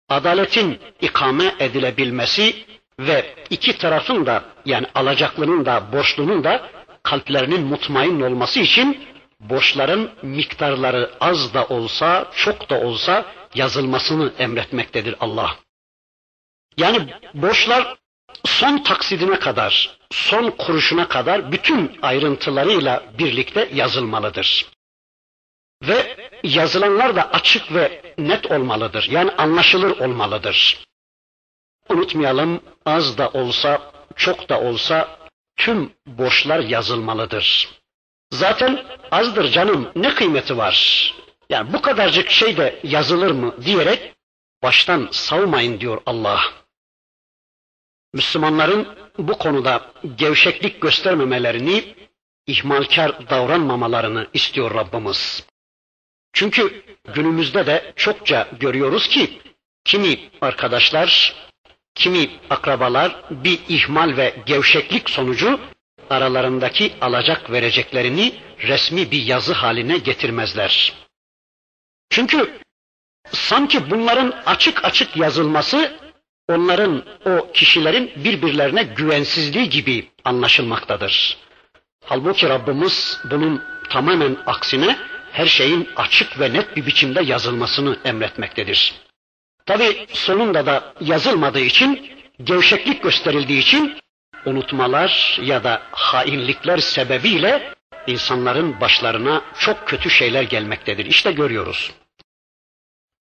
adaletin 0.08 0.78
ikame 1.00 1.54
edilebilmesi 1.58 2.64
ve 2.98 3.34
iki 3.50 3.78
tarafın 3.78 4.26
da 4.26 4.44
yani 4.64 4.86
alacaklının 4.94 5.64
da 5.64 5.92
borçlunun 5.92 6.44
da 6.44 6.70
kalplerinin 7.02 7.62
mutmain 7.66 8.20
olması 8.20 8.60
için 8.60 9.15
borçların 9.40 10.10
miktarları 10.22 11.10
az 11.20 11.54
da 11.54 11.66
olsa, 11.66 12.30
çok 12.34 12.70
da 12.70 12.80
olsa 12.80 13.24
yazılmasını 13.54 14.32
emretmektedir 14.38 15.14
Allah. 15.20 15.56
Yani 16.76 17.14
borçlar 17.34 17.96
son 18.44 18.78
taksidine 18.78 19.38
kadar, 19.38 19.98
son 20.10 20.50
kuruşuna 20.50 21.08
kadar 21.08 21.52
bütün 21.52 21.98
ayrıntılarıyla 22.02 23.02
birlikte 23.18 23.70
yazılmalıdır. 23.74 24.66
Ve 25.82 26.16
yazılanlar 26.42 27.16
da 27.16 27.30
açık 27.32 27.74
ve 27.74 28.14
net 28.18 28.50
olmalıdır. 28.50 29.08
Yani 29.10 29.30
anlaşılır 29.30 30.00
olmalıdır. 30.00 30.86
Unutmayalım 31.88 32.60
az 32.86 33.18
da 33.18 33.28
olsa, 33.28 33.92
çok 34.16 34.48
da 34.48 34.60
olsa 34.60 35.18
tüm 35.56 35.92
borçlar 36.06 36.60
yazılmalıdır. 36.60 37.68
Zaten 38.30 38.84
azdır 39.10 39.50
canım 39.50 39.88
ne 39.96 40.14
kıymeti 40.14 40.56
var? 40.56 41.14
Yani 41.50 41.72
bu 41.72 41.82
kadarcık 41.82 42.30
şey 42.30 42.56
de 42.56 42.80
yazılır 42.82 43.30
mı 43.30 43.54
diyerek 43.64 44.14
baştan 44.62 45.08
savmayın 45.10 45.80
diyor 45.80 46.02
Allah. 46.06 46.40
Müslümanların 48.14 48.88
bu 49.18 49.38
konuda 49.38 49.90
gevşeklik 50.16 50.80
göstermemelerini, 50.80 51.94
ihmalkar 52.46 53.30
davranmamalarını 53.30 54.26
istiyor 54.32 54.74
Rabbimiz. 54.74 55.46
Çünkü 56.32 56.82
günümüzde 57.14 57.66
de 57.66 57.92
çokça 57.96 58.48
görüyoruz 58.60 59.08
ki 59.08 59.40
kimi 59.84 60.18
arkadaşlar, 60.40 61.34
kimi 61.94 62.30
akrabalar 62.50 63.24
bir 63.30 63.60
ihmal 63.68 64.16
ve 64.16 64.34
gevşeklik 64.46 65.10
sonucu 65.10 65.60
aralarındaki 66.10 66.92
alacak 67.00 67.50
vereceklerini 67.50 68.32
resmi 68.58 69.10
bir 69.10 69.22
yazı 69.22 69.52
haline 69.52 69.98
getirmezler. 69.98 70.92
Çünkü 72.10 72.58
sanki 73.32 73.90
bunların 73.90 74.34
açık 74.46 74.84
açık 74.84 75.16
yazılması 75.16 75.92
onların 76.48 77.04
o 77.26 77.52
kişilerin 77.52 78.12
birbirlerine 78.16 78.82
güvensizliği 78.82 79.68
gibi 79.68 80.10
anlaşılmaktadır. 80.24 81.36
Halbuki 82.04 82.48
Rabbimiz 82.48 83.20
bunun 83.30 83.62
tamamen 83.90 84.36
aksine 84.46 84.98
her 85.32 85.46
şeyin 85.46 85.88
açık 85.96 86.40
ve 86.40 86.52
net 86.52 86.76
bir 86.76 86.86
biçimde 86.86 87.22
yazılmasını 87.22 87.96
emretmektedir. 88.04 88.94
Tabi 89.66 90.06
sonunda 90.12 90.66
da 90.66 90.94
yazılmadığı 91.00 91.60
için, 91.60 92.10
gevşeklik 92.44 93.02
gösterildiği 93.02 93.58
için 93.58 93.96
unutmalar 94.46 95.38
ya 95.42 95.64
da 95.64 95.82
hainlikler 95.90 96.78
sebebiyle 96.78 97.74
insanların 98.06 98.80
başlarına 98.80 99.42
çok 99.58 99.88
kötü 99.88 100.10
şeyler 100.10 100.42
gelmektedir. 100.42 101.06
İşte 101.06 101.32
görüyoruz. 101.32 101.92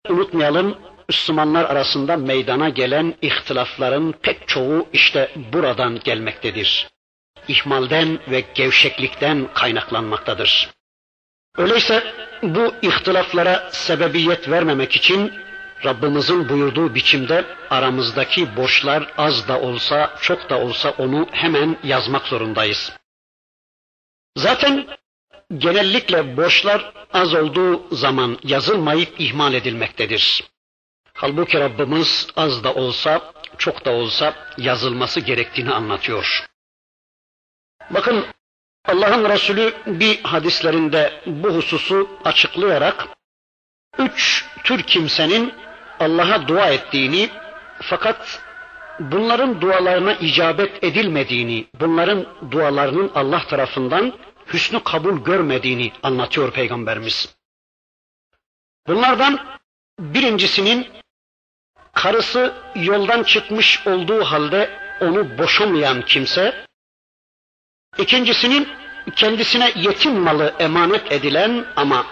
Unutmayalım 0.09 0.79
Müslümanlar 1.09 1.65
arasında 1.65 2.17
meydana 2.17 2.69
gelen 2.69 3.15
ihtilafların 3.23 4.13
pek 4.23 4.49
çoğu 4.49 4.89
işte 4.93 5.31
buradan 5.53 6.01
gelmektedir. 6.05 6.89
İhmalden 7.49 8.19
ve 8.31 8.45
gevşeklikten 8.55 9.49
kaynaklanmaktadır. 9.55 10.71
Öyleyse 11.57 12.05
bu 12.43 12.75
ihtilaflara 12.83 13.71
sebebiyet 13.73 14.49
vermemek 14.49 14.97
için 14.97 15.33
Rabbimizin 15.85 16.49
buyurduğu 16.49 16.95
biçimde 16.95 17.45
aramızdaki 17.71 18.57
borçlar 18.57 19.13
az 19.19 19.49
da 19.49 19.61
olsa, 19.61 20.15
çok 20.21 20.51
da 20.51 20.59
olsa 20.59 20.91
onu 20.91 21.29
hemen 21.33 21.77
yazmak 21.85 22.27
zorundayız. 22.27 22.93
Zaten 24.37 24.87
genellikle 25.59 26.37
borçlar 26.37 26.93
az 27.13 27.35
olduğu 27.35 27.95
zaman 27.95 28.39
yazılmayıp 28.45 29.21
ihmal 29.21 29.55
edilmektedir. 29.55 30.45
Halbuki 31.15 31.61
Rabbimiz 31.61 32.29
az 32.37 32.65
da 32.65 32.75
olsa, 32.75 33.33
çok 33.59 33.85
da 33.85 33.91
olsa 33.91 34.35
yazılması 34.59 35.21
gerektiğini 35.21 35.73
anlatıyor. 35.73 36.47
Bakın 37.91 38.27
Allah'ın 38.85 39.29
Resulü 39.29 39.75
bir 39.87 40.23
hadislerinde 40.23 41.23
bu 41.27 41.49
hususu 41.49 42.11
açıklayarak 42.25 43.09
üç 43.99 44.45
tür 44.65 44.83
kimsenin 44.83 45.55
Allah'a 46.01 46.49
dua 46.49 46.71
ettiğini 46.71 47.31
fakat 47.83 48.43
bunların 49.01 49.61
dualarına 49.61 50.15
icabet 50.15 50.85
edilmediğini, 50.85 51.67
bunların 51.81 52.27
dualarının 52.51 53.11
Allah 53.15 53.43
tarafından 53.49 54.13
hüsnü 54.53 54.83
kabul 54.85 55.25
görmediğini 55.25 55.93
anlatıyor 56.03 56.53
Peygamberimiz. 56.53 57.35
Bunlardan 58.87 59.41
birincisinin 59.99 60.89
karısı 61.93 62.55
yoldan 62.75 63.23
çıkmış 63.23 63.87
olduğu 63.87 64.25
halde 64.25 64.71
onu 65.01 65.39
boşamayan 65.39 66.03
kimse, 66.03 66.67
ikincisinin 67.99 68.69
kendisine 69.17 69.73
yetim 69.77 70.21
malı 70.21 70.55
emanet 70.59 71.13
edilen 71.13 71.67
ama 71.77 72.07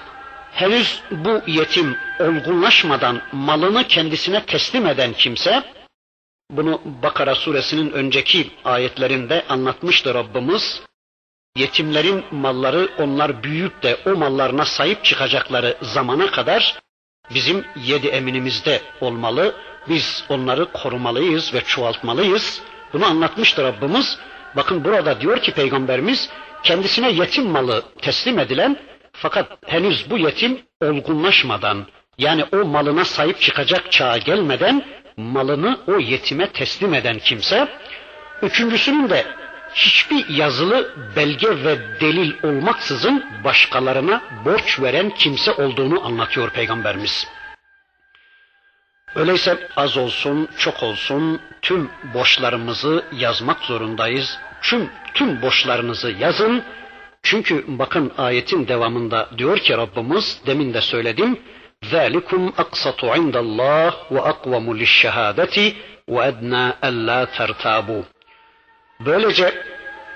henüz 0.53 1.03
bu 1.11 1.43
yetim 1.47 1.97
olgunlaşmadan 2.21 3.23
malını 3.33 3.85
kendisine 3.85 4.45
teslim 4.47 4.87
eden 4.87 5.13
kimse, 5.13 5.63
bunu 6.51 6.81
Bakara 7.03 7.35
suresinin 7.35 7.91
önceki 7.91 8.51
ayetlerinde 8.65 9.45
anlatmıştı 9.49 10.15
Rabbimiz. 10.15 10.83
Yetimlerin 11.57 12.25
malları 12.31 12.89
onlar 12.99 13.43
büyüyüp 13.43 13.83
de 13.83 13.97
o 14.07 14.11
mallarına 14.17 14.65
sahip 14.65 15.05
çıkacakları 15.05 15.77
zamana 15.83 16.31
kadar 16.31 16.79
bizim 17.35 17.65
yedi 17.77 18.07
eminimizde 18.07 18.83
olmalı. 19.01 19.55
Biz 19.89 20.25
onları 20.29 20.73
korumalıyız 20.73 21.55
ve 21.55 21.61
çoğaltmalıyız. 21.65 22.63
Bunu 22.93 23.07
anlatmıştı 23.07 23.63
Rabbimiz. 23.63 24.19
Bakın 24.57 24.85
burada 24.85 25.21
diyor 25.21 25.43
ki 25.43 25.53
Peygamberimiz 25.53 26.31
kendisine 26.63 27.11
yetim 27.11 27.47
malı 27.47 27.83
teslim 28.03 28.39
edilen 28.39 28.77
fakat 29.19 29.59
henüz 29.67 30.11
bu 30.11 30.19
yetim 30.19 30.61
olgunlaşmadan, 30.81 31.87
Yani 32.19 32.45
o 32.53 32.65
malına 32.65 33.05
sahip 33.05 33.41
çıkacak 33.41 33.93
çağa 33.93 34.19
gelmeden 34.19 34.85
malını 35.17 35.79
o 35.87 35.99
yetime 35.99 36.47
teslim 36.53 36.95
eden 36.95 37.19
kimse. 37.19 37.69
Üçüncüsünün 38.43 39.11
de 39.11 39.27
hiçbir 39.75 40.29
yazılı 40.29 40.95
belge 41.17 41.65
ve 41.65 42.01
delil 42.01 42.33
olmaksızın 42.43 43.25
başkalarına 43.45 44.23
borç 44.45 44.81
veren 44.81 45.11
kimse 45.11 45.53
olduğunu 45.53 46.07
anlatıyor 46.07 46.51
Peygamberimiz. 46.51 47.29
Öyleyse 49.15 49.69
az 49.77 49.97
olsun, 49.97 50.49
çok 50.59 50.83
olsun 50.83 51.41
tüm 51.63 51.91
borçlarımızı 52.15 53.05
yazmak 53.13 53.61
zorundayız. 53.61 54.39
Tüm, 54.63 54.91
tüm 55.15 55.43
borçlarınızı 55.43 56.11
yazın. 56.11 56.63
Çünkü 57.24 57.64
bakın 57.68 58.12
ayetin 58.18 58.68
devamında 58.68 59.30
diyor 59.38 59.58
ki 59.58 59.78
Rabbimiz 59.78 60.42
demin 60.46 60.74
de 60.74 60.82
söyledim. 60.82 61.40
ذَٰلِكُمْ 61.84 62.52
أَقْسَطُ 62.64 63.00
عِنْدَ 63.16 63.36
اللّٰهِ 63.46 63.92
وَأَقْوَمُ 64.12 64.66
لِلشَّهَادَةِ 64.80 65.74
وَأَدْنَا 66.10 66.74
أَلَّا 66.84 67.26
تَرْتَابُوا 67.26 68.04
Böylece 69.00 69.64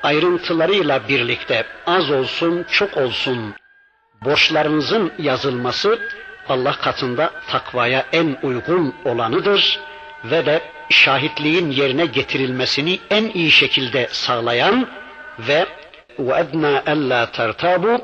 ayrıntılarıyla 0.04 1.08
birlikte 1.08 1.66
az 1.86 2.12
olsun, 2.12 2.66
çok 2.72 2.98
olsun 2.98 3.56
borçlarınızın 4.26 5.14
yazılması 5.20 6.00
Allah 6.50 6.72
katında 6.72 7.32
takvaya 7.48 8.06
en 8.14 8.38
uygun 8.44 8.96
olanıdır 9.06 9.80
ve 10.26 10.46
de 10.46 10.62
şahitliğin 10.90 11.72
yerine 11.72 12.06
getirilmesini 12.06 13.00
en 13.10 13.30
iyi 13.30 13.52
şekilde 13.52 14.08
sağlayan 14.12 14.88
ve 15.40 15.66
وَاَدْنَا 16.20 16.84
اَلَّا 16.84 17.32
تَرْتَابُوا 17.32 18.02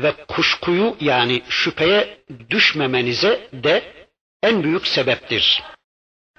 ve 0.00 0.12
kuşkuyu 0.28 0.96
yani 1.00 1.42
şüpheye 1.48 2.18
düşmemenize 2.50 3.48
de 3.52 3.82
en 4.42 4.62
büyük 4.62 4.86
sebeptir. 4.86 5.62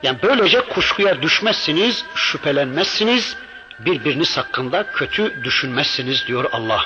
Yani 0.04 0.18
böylece 0.24 0.62
kuşkuya 0.62 1.22
düşmezsiniz, 1.22 2.06
şüphelenmezsiniz, 2.16 3.38
birbiriniz 3.80 4.38
hakkında 4.38 4.92
kötü 4.92 5.44
düşünmezsiniz 5.44 6.28
diyor 6.28 6.46
Allah. 6.52 6.86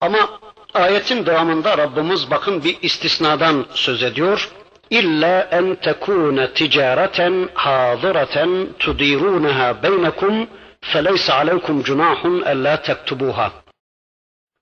Ama 0.00 0.40
ayetin 0.74 1.26
devamında 1.26 1.78
Rabbimiz 1.78 2.30
bakın 2.30 2.64
bir 2.64 2.76
istisnadan 2.82 3.66
söz 3.74 4.02
ediyor. 4.02 4.50
İlla 4.90 5.48
en 5.50 5.74
tekune 5.74 6.52
ticareten 6.52 7.48
hadiraten 7.54 8.68
tudirunaha 8.78 9.82
beynekum 9.82 10.46
feleysa 10.91 11.35
aleykum 11.35 11.83
cunahun 11.83 12.41
ella 12.41 12.81
tektubuha. 12.81 13.51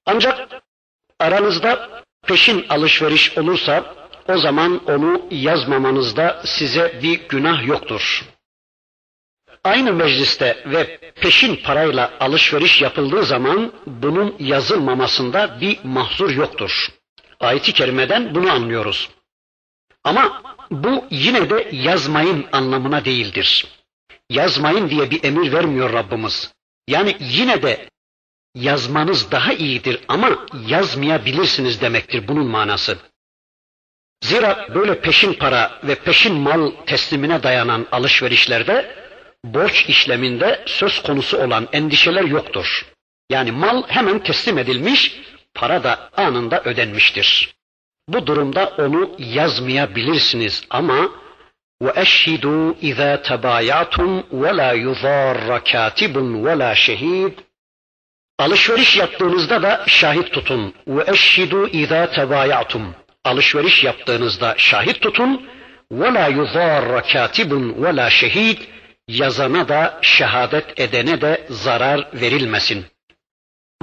Ancak 0.05 0.63
aranızda 1.19 2.03
peşin 2.27 2.65
alışveriş 2.69 3.37
olursa 3.37 3.95
o 4.27 4.37
zaman 4.37 4.85
onu 4.85 5.21
yazmamanızda 5.31 6.41
size 6.45 6.99
bir 7.03 7.27
günah 7.27 7.67
yoktur. 7.67 8.23
Aynı 9.63 9.93
mecliste 9.93 10.63
ve 10.65 10.97
peşin 11.15 11.55
parayla 11.55 12.11
alışveriş 12.19 12.81
yapıldığı 12.81 13.23
zaman 13.23 13.73
bunun 13.85 14.35
yazılmamasında 14.39 15.61
bir 15.61 15.79
mahzur 15.83 16.29
yoktur. 16.29 16.87
Ayet-i 17.39 17.73
kerimeden 17.73 18.35
bunu 18.35 18.51
anlıyoruz. 18.51 19.09
Ama 20.03 20.43
bu 20.71 21.05
yine 21.09 21.49
de 21.49 21.69
yazmayın 21.71 22.45
anlamına 22.51 23.05
değildir. 23.05 23.65
Yazmayın 24.29 24.89
diye 24.89 25.11
bir 25.11 25.23
emir 25.23 25.51
vermiyor 25.51 25.93
Rabbimiz. 25.93 26.53
Yani 26.87 27.17
yine 27.19 27.61
de 27.61 27.89
yazmanız 28.55 29.31
daha 29.31 29.53
iyidir 29.53 29.99
ama 30.07 30.45
yazmayabilirsiniz 30.67 31.81
demektir 31.81 32.27
bunun 32.27 32.47
manası. 32.47 32.97
Zira 34.23 34.67
böyle 34.75 35.01
peşin 35.01 35.33
para 35.33 35.79
ve 35.83 35.95
peşin 35.95 36.35
mal 36.35 36.71
teslimine 36.85 37.43
dayanan 37.43 37.87
alışverişlerde 37.91 38.95
borç 39.45 39.85
işleminde 39.89 40.63
söz 40.65 41.03
konusu 41.03 41.37
olan 41.37 41.67
endişeler 41.73 42.23
yoktur. 42.23 42.85
Yani 43.29 43.51
mal 43.51 43.83
hemen 43.87 44.19
teslim 44.23 44.57
edilmiş, 44.57 45.21
para 45.53 45.83
da 45.83 46.09
anında 46.17 46.63
ödenmiştir. 46.63 47.55
Bu 48.07 48.27
durumda 48.27 48.73
onu 48.77 49.15
yazmayabilirsiniz 49.19 50.63
ama 50.69 51.11
وَاَشْهِدُوا 51.82 52.74
اِذَا 52.82 53.16
تَبَايَعْتُمْ 53.28 54.10
وَلَا 54.42 54.70
يُضَارَّ 54.86 55.58
كَاتِبٌ 55.70 56.14
وَلَا 56.44 56.74
شَهِيدٌ 56.74 57.32
Alışveriş 58.38 58.96
yaptığınızda 58.96 59.62
da 59.62 59.84
şahit 59.86 60.32
tutun. 60.32 60.74
وَاَشْهِدُوا 60.86 61.70
اِذَا 61.70 62.06
تَبَايَعْتُمْ 62.06 62.84
Alışveriş 63.24 63.84
yaptığınızda 63.84 64.54
şahit 64.56 65.00
tutun. 65.00 65.50
وَلَا 65.92 66.26
يُضَارَّ 66.38 67.00
كَاتِبٌ 67.12 67.50
وَلَا 67.82 68.08
شَهِيدٌ 68.08 68.58
yazana 69.08 69.68
da 69.68 69.98
şehadet 70.02 70.80
edene 70.80 71.20
de 71.20 71.46
zarar 71.50 72.08
verilmesin. 72.14 72.86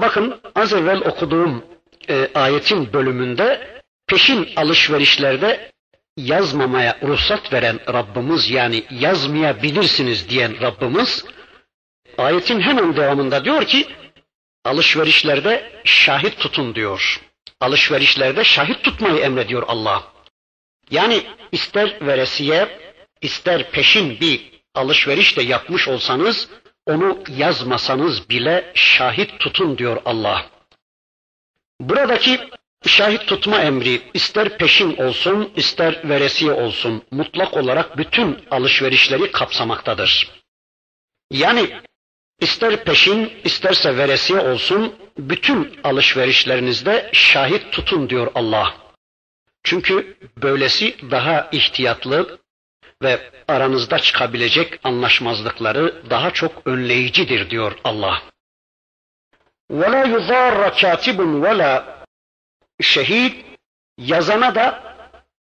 Bakın 0.01 0.41
az 0.55 0.73
evvel 0.73 1.01
okuduğum 1.01 1.65
e, 2.09 2.29
ayetin 2.35 2.93
bölümünde 2.93 3.75
peşin 4.07 4.49
alışverişlerde 4.55 5.71
yazmamaya 6.26 6.98
ruhsat 7.02 7.52
veren 7.52 7.80
Rabbimiz 7.92 8.50
yani 8.50 8.84
yazmayabilirsiniz 8.90 10.28
diyen 10.28 10.60
Rabbimiz 10.60 11.24
ayetin 12.18 12.60
hemen 12.60 12.96
devamında 12.96 13.44
diyor 13.44 13.64
ki 13.64 13.86
alışverişlerde 14.64 15.82
şahit 15.84 16.38
tutun 16.38 16.74
diyor. 16.74 17.20
Alışverişlerde 17.60 18.44
şahit 18.44 18.82
tutmayı 18.84 19.16
emrediyor 19.16 19.62
Allah. 19.68 20.04
Yani 20.90 21.22
ister 21.52 22.06
veresiye 22.06 22.78
ister 23.20 23.70
peşin 23.70 24.20
bir 24.20 24.50
alışveriş 24.74 25.36
de 25.36 25.42
yapmış 25.42 25.88
olsanız 25.88 26.48
onu 26.86 27.18
yazmasanız 27.36 28.30
bile 28.30 28.72
şahit 28.74 29.40
tutun 29.40 29.78
diyor 29.78 30.02
Allah. 30.04 30.46
Buradaki 31.80 32.40
şahit 32.85 33.27
tutma 33.27 33.61
emri 33.61 34.01
ister 34.13 34.57
peşin 34.57 34.97
olsun 34.97 35.51
ister 35.55 36.09
veresiye 36.09 36.51
olsun 36.51 37.03
mutlak 37.11 37.57
olarak 37.57 37.97
bütün 37.97 38.39
alışverişleri 38.51 39.31
kapsamaktadır. 39.31 40.31
Yani 41.31 41.69
ister 42.39 42.83
peşin 42.83 43.33
isterse 43.43 43.97
veresiye 43.97 44.39
olsun 44.39 44.95
bütün 45.17 45.79
alışverişlerinizde 45.83 47.09
şahit 47.13 47.71
tutun 47.71 48.09
diyor 48.09 48.31
Allah. 48.35 48.75
Çünkü 49.63 50.17
böylesi 50.37 51.11
daha 51.11 51.49
ihtiyatlı, 51.51 52.39
ve 53.03 53.19
aranızda 53.47 53.99
çıkabilecek 53.99 54.79
anlaşmazlıkları 54.83 56.09
daha 56.09 56.31
çok 56.31 56.67
önleyicidir 56.67 57.49
diyor 57.49 57.77
Allah. 57.83 58.21
وَلَا 59.71 60.03
يُضَارَّ 60.15 60.69
كَاتِبٌ 60.71 61.17
وَلَا 61.45 61.95
şehit 62.80 63.44
yazana 63.98 64.54
da 64.54 64.96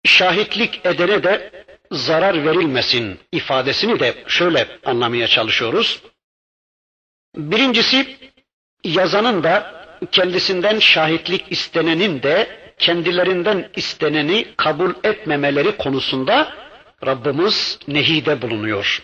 şahitlik 0.06 0.86
edene 0.86 1.24
de 1.24 1.52
zarar 1.92 2.46
verilmesin 2.46 3.20
ifadesini 3.32 4.00
de 4.00 4.24
şöyle 4.28 4.68
anlamaya 4.86 5.28
çalışıyoruz. 5.28 6.02
Birincisi 7.36 8.18
yazanın 8.84 9.44
da 9.44 9.78
kendisinden 10.12 10.80
şahitlik 10.80 11.52
istenenin 11.52 12.24
de 12.24 12.60
kendilerinden 12.78 13.70
isteneni 13.76 14.48
kabul 14.58 14.94
etmemeleri 15.04 15.78
konusunda 15.78 16.54
Rabbimiz 17.06 17.80
nehide 17.88 18.42
bulunuyor. 18.42 19.04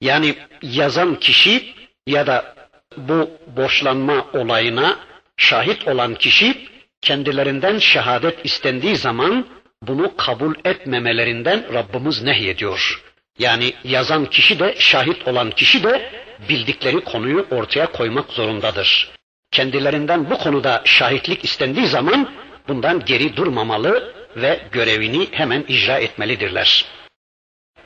Yani 0.00 0.34
yazan 0.62 1.14
kişi 1.14 1.74
ya 2.06 2.26
da 2.26 2.54
bu 2.96 3.30
borçlanma 3.56 4.26
olayına 4.32 4.98
şahit 5.36 5.88
olan 5.88 6.14
kişi 6.14 6.68
kendilerinden 7.02 7.78
şehadet 7.78 8.46
istendiği 8.46 8.96
zaman 8.96 9.46
bunu 9.82 10.16
kabul 10.16 10.54
etmemelerinden 10.64 11.74
Rabbimiz 11.74 12.22
nehyediyor. 12.22 13.02
Yani 13.38 13.72
yazan 13.84 14.26
kişi 14.26 14.58
de 14.58 14.74
şahit 14.78 15.28
olan 15.28 15.50
kişi 15.50 15.82
de 15.82 16.10
bildikleri 16.48 17.00
konuyu 17.00 17.46
ortaya 17.50 17.92
koymak 17.92 18.30
zorundadır. 18.30 19.10
Kendilerinden 19.50 20.30
bu 20.30 20.38
konuda 20.38 20.82
şahitlik 20.84 21.44
istendiği 21.44 21.86
zaman 21.86 22.30
bundan 22.68 23.04
geri 23.04 23.36
durmamalı 23.36 24.14
ve 24.36 24.60
görevini 24.72 25.28
hemen 25.30 25.64
icra 25.68 25.98
etmelidirler. 25.98 26.84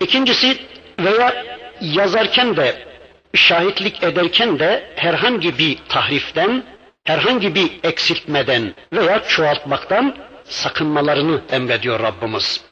İkincisi 0.01 0.59
veya 0.99 1.45
yazarken 1.81 2.57
de 2.57 2.93
şahitlik 3.35 4.03
ederken 4.03 4.59
de 4.59 4.93
herhangi 4.97 5.59
bir 5.59 5.79
tahriften, 5.89 6.65
herhangi 7.05 7.55
bir 7.55 7.81
eksiltmeden 7.83 8.75
veya 8.93 9.23
çoğaltmaktan 9.23 10.17
sakınmalarını 10.45 11.43
emrediyor 11.51 12.01
Rabbimiz. 12.01 12.65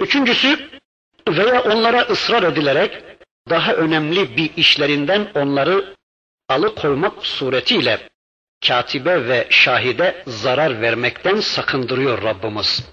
Üçüncüsü 0.00 0.70
veya 1.28 1.62
onlara 1.62 2.00
ısrar 2.00 2.42
edilerek 2.42 3.02
daha 3.48 3.74
önemli 3.74 4.36
bir 4.36 4.56
işlerinden 4.56 5.30
onları 5.34 5.96
alıkoymak 6.48 7.26
suretiyle 7.26 8.08
katibe 8.66 9.28
ve 9.28 9.46
şahide 9.50 10.22
zarar 10.26 10.80
vermekten 10.80 11.40
sakındırıyor 11.40 12.22
Rabbimiz. 12.22 12.88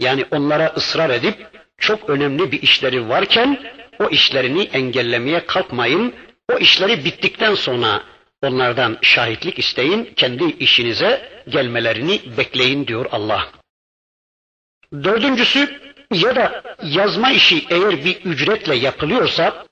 Yani 0.00 0.24
onlara 0.30 0.72
ısrar 0.76 1.10
edip 1.10 1.46
çok 1.78 2.10
önemli 2.10 2.52
bir 2.52 2.62
işleri 2.62 3.08
varken 3.08 3.72
o 3.98 4.08
işlerini 4.08 4.62
engellemeye 4.62 5.46
kalkmayın. 5.46 6.14
O 6.52 6.58
işleri 6.58 7.04
bittikten 7.04 7.54
sonra 7.54 8.02
onlardan 8.44 8.98
şahitlik 9.02 9.58
isteyin, 9.58 10.12
kendi 10.16 10.44
işinize 10.44 11.28
gelmelerini 11.48 12.20
bekleyin 12.36 12.86
diyor 12.86 13.06
Allah. 13.12 13.48
Dördüncüsü 14.92 15.80
ya 16.12 16.36
da 16.36 16.62
yazma 16.82 17.30
işi 17.30 17.64
eğer 17.70 18.04
bir 18.04 18.16
ücretle 18.24 18.74
yapılıyorsa 18.74 19.66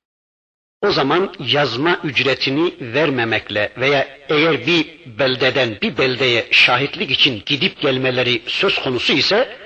o 0.82 0.90
zaman 0.90 1.34
yazma 1.38 2.00
ücretini 2.04 2.74
vermemekle 2.80 3.72
veya 3.76 4.08
eğer 4.28 4.66
bir 4.66 4.86
beldeden 5.18 5.78
bir 5.82 5.98
beldeye 5.98 6.46
şahitlik 6.50 7.10
için 7.10 7.42
gidip 7.46 7.80
gelmeleri 7.80 8.42
söz 8.46 8.78
konusu 8.78 9.12
ise 9.12 9.56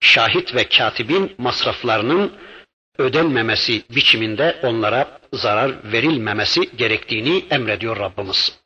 şahit 0.00 0.54
ve 0.54 0.68
katibin 0.68 1.34
masraflarının 1.38 2.32
ödenmemesi 2.97 3.83
biçiminde 3.89 4.59
onlara 4.63 5.19
zarar 5.33 5.91
verilmemesi 5.91 6.77
gerektiğini 6.77 7.45
emrediyor 7.49 7.97
Rabbimiz. 7.97 8.59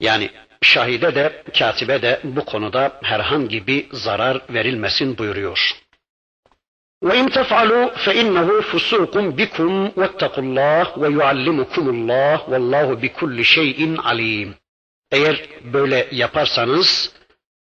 Yani 0.00 0.30
şahide 0.62 1.14
de 1.14 1.42
katibe 1.58 2.02
de 2.02 2.20
bu 2.24 2.44
konuda 2.44 2.98
herhangi 3.02 3.66
bir 3.66 3.86
zarar 3.92 4.42
verilmesin 4.50 5.18
buyuruyor. 5.18 5.80
وإن 7.08 7.30
تفعلوا 7.30 7.86
فإنه 8.04 8.48
فسوق 8.60 9.14
بكم 9.18 9.90
واتقوا 9.96 10.44
الله 10.44 10.98
ويعلمكم 10.98 11.84
الله 11.94 12.34
والله 12.50 12.94
بكل 13.02 13.44
şeyin 13.44 13.96
alim. 13.96 14.54
Eğer 15.10 15.48
böyle 15.64 16.08
yaparsanız 16.12 17.12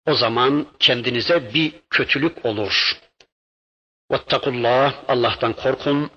o 0.06 0.14
zaman 0.14 0.66
kendinize 0.78 1.54
bir 1.54 1.72
kötülük 1.90 2.46
olur. 2.46 2.96
Vettakullah, 4.11 4.93
Allah'tan 5.07 5.53
korkun, 5.53 6.09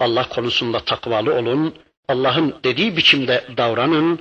Allah 0.00 0.28
konusunda 0.28 0.80
takvalı 0.80 1.34
olun, 1.34 1.74
Allah'ın 2.08 2.54
dediği 2.64 2.96
biçimde 2.96 3.44
davranın, 3.56 4.20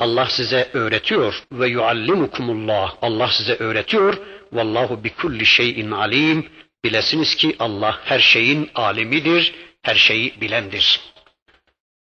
Allah 0.00 0.26
size 0.26 0.70
öğretiyor. 0.72 1.44
Ve 1.52 1.68
yuallimukumullah, 1.68 2.94
Allah 3.02 3.28
size 3.28 3.56
öğretiyor, 3.56 4.18
vallahu 4.52 5.04
bi 5.04 5.10
kulli 5.10 5.46
şeyin 5.46 5.90
alim, 5.90 6.46
bilesiniz 6.84 7.34
ki 7.34 7.56
Allah 7.58 8.00
her 8.04 8.18
şeyin 8.18 8.70
alimidir, 8.74 9.54
her 9.82 9.94
şeyi 9.94 10.40
bilendir. 10.40 11.00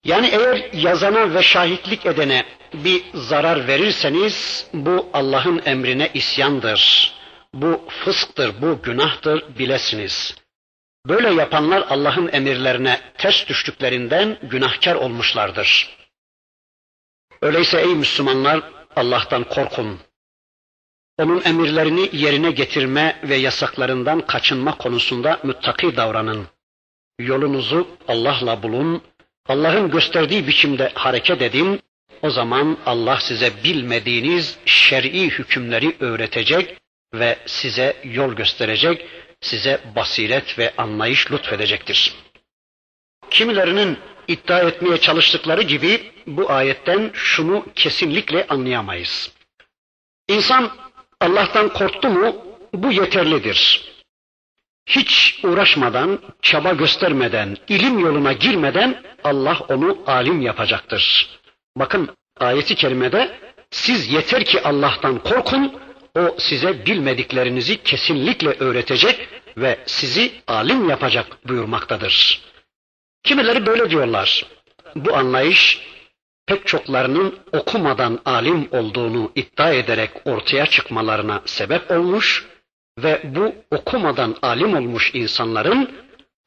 Yani 0.05 0.27
eğer 0.27 0.73
yazana 0.73 1.35
ve 1.35 1.43
şahitlik 1.43 2.07
edene 2.07 2.45
bir 2.75 3.03
zarar 3.15 3.67
verirseniz 3.67 4.67
bu 4.73 5.09
Allah'ın 5.13 5.63
emrine 5.67 6.11
isyandır. 6.15 7.14
Bu 7.55 7.81
fısktır, 7.89 8.63
bu 8.63 8.83
günahtır 8.83 9.59
bilesiniz. 9.59 10.35
Böyle 11.07 11.35
yapanlar 11.35 11.85
Allah'ın 11.91 12.31
emirlerine 12.33 13.01
ters 13.19 13.49
düştüklerinden 13.49 14.39
günahkar 14.43 14.95
olmuşlardır. 14.95 15.97
Öyleyse 17.43 17.81
ey 17.81 17.95
Müslümanlar 17.95 18.63
Allah'tan 18.97 19.45
korkun. 19.45 19.99
Onun 21.19 21.43
emirlerini 21.45 22.09
yerine 22.13 22.51
getirme 22.51 23.21
ve 23.23 23.37
yasaklarından 23.37 24.21
kaçınma 24.21 24.79
konusunda 24.79 25.41
müttaki 25.43 25.97
davranın. 25.97 26.47
Yolunuzu 27.19 27.89
Allah'la 28.09 28.63
bulun, 28.63 29.03
Allah'ın 29.47 29.91
gösterdiği 29.91 30.47
biçimde 30.47 30.93
hareket 30.95 31.43
edin, 31.43 31.81
o 32.23 32.31
zaman 32.31 32.79
Allah 32.87 33.19
size 33.21 33.53
bilmediğiniz 33.65 34.59
şer'i 34.67 35.31
hükümleri 35.31 35.97
öğretecek 36.01 36.84
ve 37.15 37.39
size 37.47 37.97
yol 38.05 38.33
gösterecek, 38.33 39.07
size 39.41 39.81
basiret 39.97 40.59
ve 40.59 40.73
anlayış 40.79 41.33
lütfedecektir. 41.33 42.15
Kimilerinin 43.31 43.99
iddia 44.29 44.61
etmeye 44.61 44.97
çalıştıkları 44.97 45.63
gibi 45.63 46.13
bu 46.27 46.53
ayetten 46.53 47.11
şunu 47.15 47.67
kesinlikle 47.75 48.47
anlayamayız. 48.47 49.33
İnsan 50.29 50.71
Allah'tan 51.21 51.69
korktu 51.69 52.09
mu 52.09 52.37
bu 52.73 52.93
yeterlidir. 52.93 53.85
Hiç 54.87 55.41
uğraşmadan, 55.45 56.19
çaba 56.43 56.73
göstermeden, 56.73 57.57
ilim 57.69 57.99
yoluna 57.99 58.33
girmeden 58.33 59.03
Allah 59.25 59.59
onu 59.69 59.99
alim 60.07 60.41
yapacaktır. 60.41 61.31
Bakın 61.77 62.11
ayeti 62.41 62.75
kerimede 62.75 63.39
siz 63.71 64.13
yeter 64.13 64.45
ki 64.45 64.63
Allah'tan 64.63 65.19
korkun, 65.19 65.81
o 66.19 66.37
size 66.39 66.87
bilmediklerinizi 66.87 67.83
kesinlikle 67.83 68.49
öğretecek 68.49 69.29
ve 69.57 69.79
sizi 69.87 70.33
alim 70.47 70.89
yapacak 70.89 71.49
buyurmaktadır. 71.49 72.41
Kimileri 73.23 73.67
böyle 73.67 73.91
diyorlar. 73.91 74.47
Bu 74.97 75.17
anlayış 75.17 75.81
pek 76.47 76.67
çoklarının 76.67 77.39
okumadan 77.53 78.19
alim 78.25 78.69
olduğunu 78.71 79.33
iddia 79.35 79.73
ederek 79.73 80.11
ortaya 80.25 80.67
çıkmalarına 80.67 81.43
sebep 81.45 81.91
olmuş 81.91 82.47
ve 82.99 83.21
bu 83.25 83.55
okumadan 83.71 84.37
alim 84.43 84.75
olmuş 84.75 85.11
insanların 85.15 85.91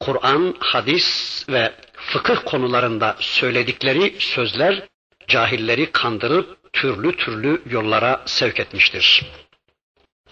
Kur'an, 0.00 0.54
hadis 0.58 1.44
ve 1.48 1.72
fıkıh 1.92 2.36
konularında 2.44 3.16
söyledikleri 3.20 4.14
sözler 4.18 4.82
cahilleri 5.28 5.92
kandırıp 5.92 6.72
türlü 6.72 7.16
türlü 7.16 7.62
yollara 7.70 8.22
sevk 8.26 8.60
etmiştir. 8.60 9.26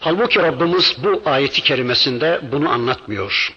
Halbuki 0.00 0.38
Rabbimiz 0.38 0.96
bu 1.04 1.22
ayeti 1.24 1.62
kerimesinde 1.62 2.40
bunu 2.52 2.70
anlatmıyor. 2.70 3.54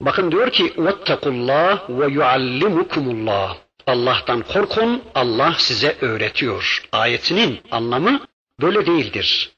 Bakın 0.00 0.32
diyor 0.32 0.50
ki 0.50 0.74
vettakullah 0.78 1.88
ve 1.88 2.06
yuallimukumullah. 2.06 3.56
Allah'tan 3.86 4.42
korkun, 4.42 5.02
Allah 5.14 5.54
size 5.58 5.96
öğretiyor. 6.00 6.88
Ayetinin 6.92 7.60
anlamı 7.70 8.20
böyle 8.60 8.86
değildir. 8.86 9.52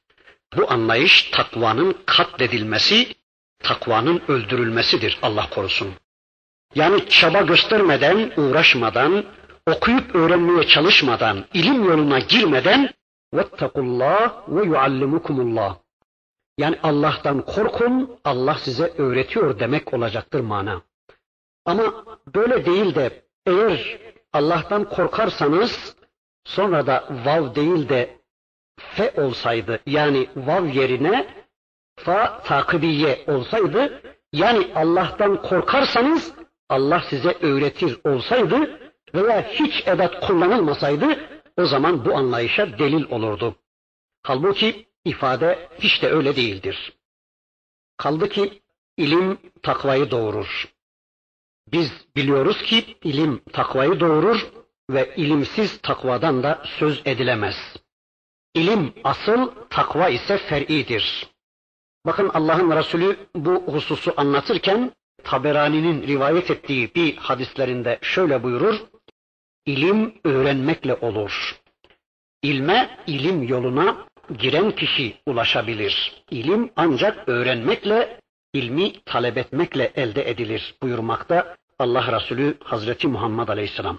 Bu 0.57 0.73
anlayış 0.73 1.23
takvanın 1.23 1.97
katledilmesi, 2.07 3.14
takvanın 3.62 4.23
öldürülmesidir 4.29 5.19
Allah 5.23 5.51
korusun. 5.51 5.95
Yani 6.75 7.09
çaba 7.09 7.41
göstermeden, 7.41 8.33
uğraşmadan, 8.37 9.25
okuyup 9.67 10.14
öğrenmeye 10.14 10.67
çalışmadan, 10.67 11.45
ilim 11.55 11.85
yoluna 11.85 12.19
girmeden 12.19 12.91
vettakullah 13.35 14.49
ve 14.49 14.64
yuallimukumullah. 14.64 15.77
Yani 16.59 16.79
Allah'tan 16.83 17.43
korkun, 17.43 18.19
Allah 18.25 18.55
size 18.55 18.93
öğretiyor 18.99 19.59
demek 19.59 19.95
olacaktır 19.95 20.41
mana. 20.41 20.83
Ama 21.64 22.05
böyle 22.35 22.67
değil 22.67 22.95
de 22.95 23.23
eğer 23.47 23.99
Allah'tan 24.33 24.85
korkarsanız 24.85 25.97
sonra 26.45 26.87
da 26.87 27.05
vav 27.25 27.55
değil 27.55 27.88
de 27.88 28.19
fe 28.77 29.12
olsaydı 29.23 29.81
yani 29.87 30.29
vav 30.37 30.67
yerine 30.67 31.27
fa 31.97 32.43
takibiye 32.43 33.25
olsaydı 33.27 34.03
yani 34.33 34.67
Allah'tan 34.75 35.43
korkarsanız 35.43 36.35
Allah 36.69 37.03
size 37.11 37.37
öğretir 37.41 37.99
olsaydı 38.05 38.81
veya 39.14 39.43
hiç 39.43 39.88
edat 39.88 40.27
kullanılmasaydı 40.27 41.07
o 41.59 41.66
zaman 41.66 42.05
bu 42.05 42.16
anlayışa 42.16 42.79
delil 42.79 43.11
olurdu. 43.11 43.55
Halbuki 44.23 44.87
ifade 45.05 45.68
hiç 45.81 46.03
de 46.03 46.11
öyle 46.11 46.37
değildir. 46.37 46.92
Kaldı 47.97 48.29
ki 48.29 48.62
ilim 48.97 49.38
takvayı 49.62 50.11
doğurur. 50.11 50.68
Biz 51.73 51.92
biliyoruz 52.16 52.62
ki 52.62 52.97
ilim 53.05 53.42
takvayı 53.53 54.01
doğurur 54.01 54.47
ve 54.90 55.14
ilimsiz 55.16 55.79
takvadan 55.83 56.42
da 56.42 56.62
söz 56.79 57.03
edilemez. 57.05 57.77
İlim 58.55 58.94
asıl, 59.05 59.51
takva 59.71 60.09
ise 60.09 60.38
fer'idir. 60.38 61.29
Bakın 62.07 62.31
Allah'ın 62.35 62.77
Resulü 62.77 63.16
bu 63.35 63.55
hususu 63.55 64.14
anlatırken 64.16 64.92
Taberani'nin 65.25 66.07
rivayet 66.07 66.51
ettiği 66.51 66.94
bir 66.94 67.16
hadislerinde 67.16 67.99
şöyle 68.03 68.42
buyurur. 68.42 68.81
İlim 69.66 70.14
öğrenmekle 70.25 70.94
olur. 70.94 71.61
İlme, 72.42 72.99
ilim 73.07 73.42
yoluna 73.42 74.07
giren 74.38 74.71
kişi 74.71 75.16
ulaşabilir. 75.27 76.23
İlim 76.31 76.71
ancak 76.77 77.29
öğrenmekle, 77.29 78.21
ilmi 78.53 78.92
talep 79.05 79.38
etmekle 79.38 79.92
elde 79.97 80.31
edilir 80.31 80.75
buyurmakta 80.83 81.57
Allah 81.79 82.12
Resulü 82.21 82.59
Hazreti 82.64 83.09
Muhammed 83.09 83.49
Aleyhisselam. 83.49 83.99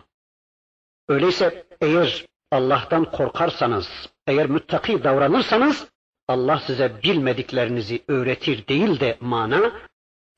Öyleyse 1.08 1.66
eğer 1.82 2.26
Allah'tan 2.52 3.06
korkarsanız, 3.06 4.10
eğer 4.28 4.48
müttaki 4.48 5.04
davranırsanız 5.04 5.88
Allah 6.28 6.60
size 6.60 7.04
bilmediklerinizi 7.04 8.04
öğretir 8.08 8.68
değil 8.68 9.00
de 9.00 9.18
mana 9.22 9.72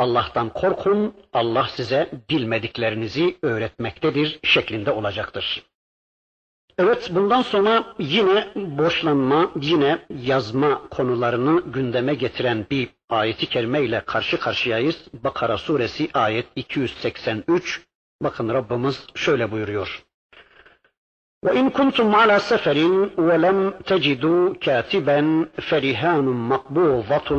Allah'tan 0.00 0.48
korkun, 0.48 1.14
Allah 1.32 1.68
size 1.68 2.10
bilmediklerinizi 2.30 3.36
öğretmektedir 3.42 4.40
şeklinde 4.42 4.90
olacaktır. 4.90 5.62
Evet 6.78 7.10
bundan 7.12 7.42
sonra 7.42 7.94
yine 7.98 8.48
borçlanma, 8.56 9.50
yine 9.60 9.98
yazma 10.22 10.88
konularını 10.88 11.62
gündeme 11.66 12.14
getiren 12.14 12.66
bir 12.70 12.88
ayeti 13.08 13.46
kerime 13.46 13.82
ile 13.82 14.00
karşı 14.00 14.40
karşıyayız. 14.40 15.04
Bakara 15.12 15.58
suresi 15.58 16.08
ayet 16.14 16.46
283. 16.56 17.82
Bakın 18.22 18.48
Rabbimiz 18.48 19.06
şöyle 19.14 19.50
buyuruyor. 19.50 20.06
وإن 21.46 21.66
كنتم 21.78 22.08
على 22.20 22.36
سفر 22.50 22.78
ولم 23.18 23.58
تجدوا 23.90 24.54
كاتبا 24.64 25.18
فرهان 25.68 26.26
مقبوضة 26.52 27.30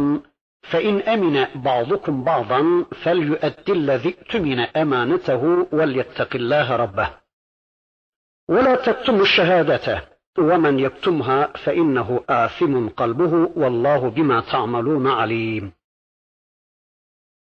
فإن 0.62 1.00
أمن 1.02 1.46
بعضكم 1.56 2.24
بعضا 2.24 2.86
فليؤدي 3.04 3.72
الذي 3.72 4.16
اؤتمن 4.20 4.60
أمانته 4.60 5.68
وليتق 5.72 6.36
الله 6.36 6.76
ربه 6.76 7.10
ولا 8.50 8.76
تكتموا 8.76 9.22
الشهادة 9.22 10.04
ومن 10.38 10.80
يكتمها 10.80 11.48
فإنه 11.48 12.24
آثم 12.30 12.90
قلبه 12.90 13.34
والله 13.56 14.10
بما 14.10 14.42
تعملون 14.42 15.08
عليم 15.08 15.72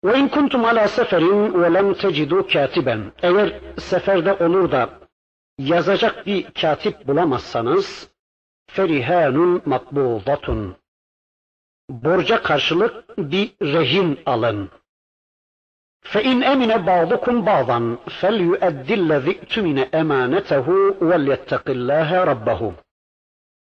وإن 0.03 0.29
كنتم 0.29 0.65
على 0.65 0.87
سفر 0.87 1.23
ولم 1.33 1.93
تجدوا 1.93 2.41
كاتبا 2.41 3.11
eğer 3.23 3.61
seferde 3.77 4.33
olur 4.45 4.71
da 4.71 4.89
yazacak 5.57 6.25
bir 6.27 6.51
katip 6.61 7.07
bulamazsanız 7.07 8.09
ferihanun 8.67 9.61
makbudatun 9.65 10.75
borca 11.89 12.43
karşılık 12.43 13.17
bir 13.17 13.51
rehin 13.61 14.19
alın. 14.25 14.69
فَاِنْ 16.03 16.39
اَمِنَ 16.53 16.71
بَعْضُكُمْ 16.89 17.35
بَعْضًا 17.49 17.79
فَلْيُؤَدِّ 18.19 18.89
الَّذِي 19.01 19.33
اُتْمِنَ 19.43 19.77
اَمَانَتَهُ 20.01 20.67
وَلْيَتَّقِ 21.09 21.65
اللّٰهَ 21.75 22.09
رَبَّهُ 22.31 22.73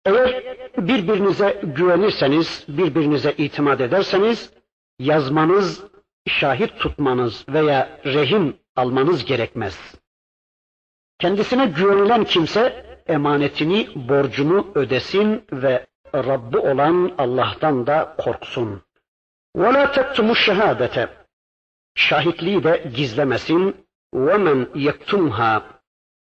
Eğer 0.05 0.57
birbirinize 0.79 1.61
güvenirseniz, 1.63 2.65
birbirinize 2.69 3.33
itimat 3.39 3.81
ederseniz, 3.81 4.53
yazmanız, 4.99 5.85
şahit 6.27 6.79
tutmanız 6.79 7.49
veya 7.49 8.01
rehin 8.05 8.57
almanız 8.77 9.25
gerekmez. 9.25 9.95
Kendisine 11.19 11.67
güvenilen 11.67 12.25
kimse 12.25 12.87
emanetini, 13.07 13.89
borcunu 13.95 14.73
ödesin 14.75 15.45
ve 15.53 15.87
Rabbi 16.17 16.59
olan 16.59 17.15
Allah'tan 17.19 17.87
da 17.87 18.15
korksun. 18.19 18.83
وَلَا 19.57 19.85
تَكْتُمُ 19.93 20.31
الشَّهَادَةَ 20.31 21.09
Şahitliği 21.95 22.65
de 22.65 22.91
gizlemesin. 22.97 23.87
وَمَنْ 24.15 24.67
يَكْتُمْهَا 24.89 25.63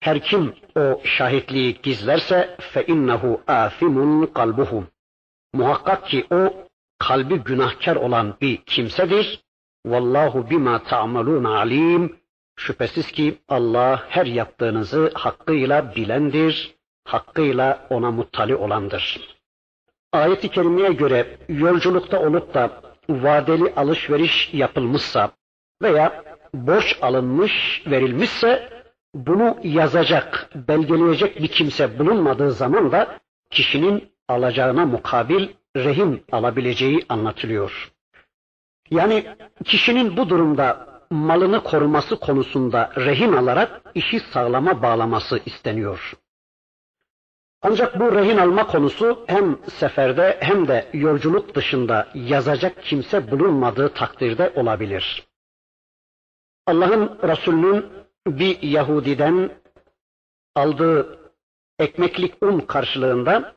Her 0.01 0.21
kim 0.21 0.55
o 0.77 1.01
şahitliği 1.05 1.83
gizlerse 1.83 2.57
فَاِنَّهُ 2.61 3.45
آثِمٌ 3.45 4.33
kalbuhu. 4.33 4.85
Muhakkak 5.53 6.07
ki 6.07 6.27
o 6.31 6.67
kalbi 6.99 7.37
günahkar 7.37 7.97
olan 7.97 8.35
bir 8.41 8.57
kimsedir. 8.57 9.45
Vallahu 9.87 10.51
bima 10.51 10.83
ta'malun 10.83 11.45
alim. 11.45 12.17
Şüphesiz 12.57 13.13
ki 13.13 13.39
Allah 13.49 14.05
her 14.09 14.27
yaptığınızı 14.27 15.11
hakkıyla 15.15 15.95
bilendir, 15.95 16.75
hakkıyla 17.05 17.87
ona 17.91 18.11
muttali 18.11 18.57
olandır. 18.57 19.35
Ayet-i 20.14 20.50
kerimeye 20.50 20.94
göre 20.94 21.38
yolculukta 21.50 22.20
olup 22.20 22.54
da 22.54 22.82
vadeli 23.10 23.74
alışveriş 23.76 24.54
yapılmışsa 24.54 25.32
veya 25.82 26.24
borç 26.54 26.98
alınmış, 27.02 27.84
verilmişse 27.88 28.70
bunu 29.14 29.58
yazacak, 29.64 30.50
belgeleyecek 30.56 31.42
bir 31.42 31.48
kimse 31.48 32.00
bulunmadığı 32.00 32.52
zaman 32.52 32.92
da 32.92 33.20
kişinin 33.50 34.12
alacağına 34.28 34.86
mukabil 34.86 35.48
rehin 35.78 36.24
alabileceği 36.32 37.06
anlatılıyor. 37.10 37.92
Yani 38.92 39.26
kişinin 39.66 40.18
bu 40.18 40.30
durumda 40.30 40.88
malını 41.10 41.64
koruması 41.64 42.20
konusunda 42.20 42.92
rehin 42.98 43.34
alarak 43.34 43.82
işi 43.96 44.20
sağlama 44.20 44.82
bağlaması 44.82 45.40
isteniyor. 45.46 46.14
Ancak 47.62 48.00
bu 48.00 48.16
rehin 48.16 48.38
alma 48.38 48.68
konusu 48.68 49.24
hem 49.28 49.58
seferde 49.74 50.38
hem 50.42 50.68
de 50.68 50.90
yolculuk 50.94 51.56
dışında 51.56 52.08
yazacak 52.14 52.84
kimse 52.84 53.32
bulunmadığı 53.32 53.94
takdirde 53.94 54.54
olabilir. 54.56 55.28
Allah'ın 56.68 57.20
Resulü'nün 57.24 57.86
bir 58.28 58.62
Yahudiden 58.62 59.52
aldığı 60.56 61.20
ekmeklik 61.80 62.44
un 62.44 62.60
karşılığında 62.60 63.56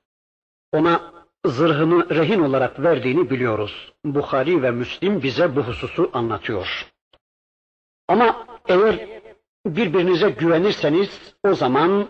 ona 0.72 1.12
zırhını 1.44 2.10
rehin 2.10 2.40
olarak 2.40 2.80
verdiğini 2.82 3.30
biliyoruz. 3.30 3.92
Bukhari 4.04 4.62
ve 4.62 4.70
Müslim 4.70 5.22
bize 5.22 5.56
bu 5.56 5.60
hususu 5.60 6.10
anlatıyor. 6.12 6.92
Ama 8.08 8.46
eğer 8.68 9.08
birbirinize 9.66 10.30
güvenirseniz 10.30 11.34
o 11.44 11.54
zaman 11.54 12.08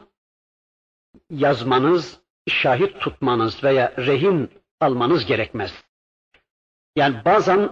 yazmanız, 1.31 2.21
şahit 2.49 3.01
tutmanız 3.01 3.65
veya 3.65 3.93
rehin 3.99 4.51
almanız 4.81 5.27
gerekmez. 5.27 5.85
Yani 6.97 7.17
bazen 7.25 7.71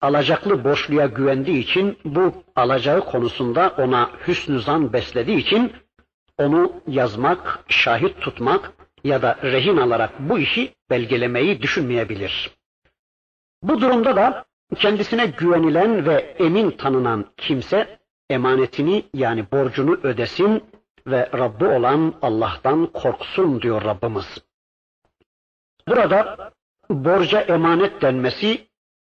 alacaklı 0.00 0.64
borçluya 0.64 1.06
güvendiği 1.06 1.58
için 1.58 1.98
bu 2.04 2.32
alacağı 2.56 3.04
konusunda 3.04 3.74
ona 3.78 4.10
hüsnü 4.26 4.60
zan 4.60 4.92
beslediği 4.92 5.38
için 5.38 5.72
onu 6.38 6.72
yazmak, 6.86 7.64
şahit 7.68 8.20
tutmak 8.20 8.72
ya 9.04 9.22
da 9.22 9.38
rehin 9.42 9.76
alarak 9.76 10.10
bu 10.18 10.38
işi 10.38 10.74
belgelemeyi 10.90 11.62
düşünmeyebilir. 11.62 12.50
Bu 13.62 13.80
durumda 13.80 14.16
da 14.16 14.44
kendisine 14.76 15.26
güvenilen 15.26 16.06
ve 16.06 16.14
emin 16.38 16.70
tanınan 16.70 17.26
kimse 17.36 17.98
emanetini 18.30 19.04
yani 19.14 19.46
borcunu 19.52 19.94
ödesin 20.02 20.62
ve 21.10 21.30
Rabbi 21.32 21.64
olan 21.66 22.14
Allah'tan 22.22 22.86
korksun 22.86 23.62
diyor 23.62 23.84
Rabbimiz. 23.84 24.44
Burada 25.88 26.50
borca 26.90 27.40
emanet 27.40 28.02
denmesi 28.02 28.68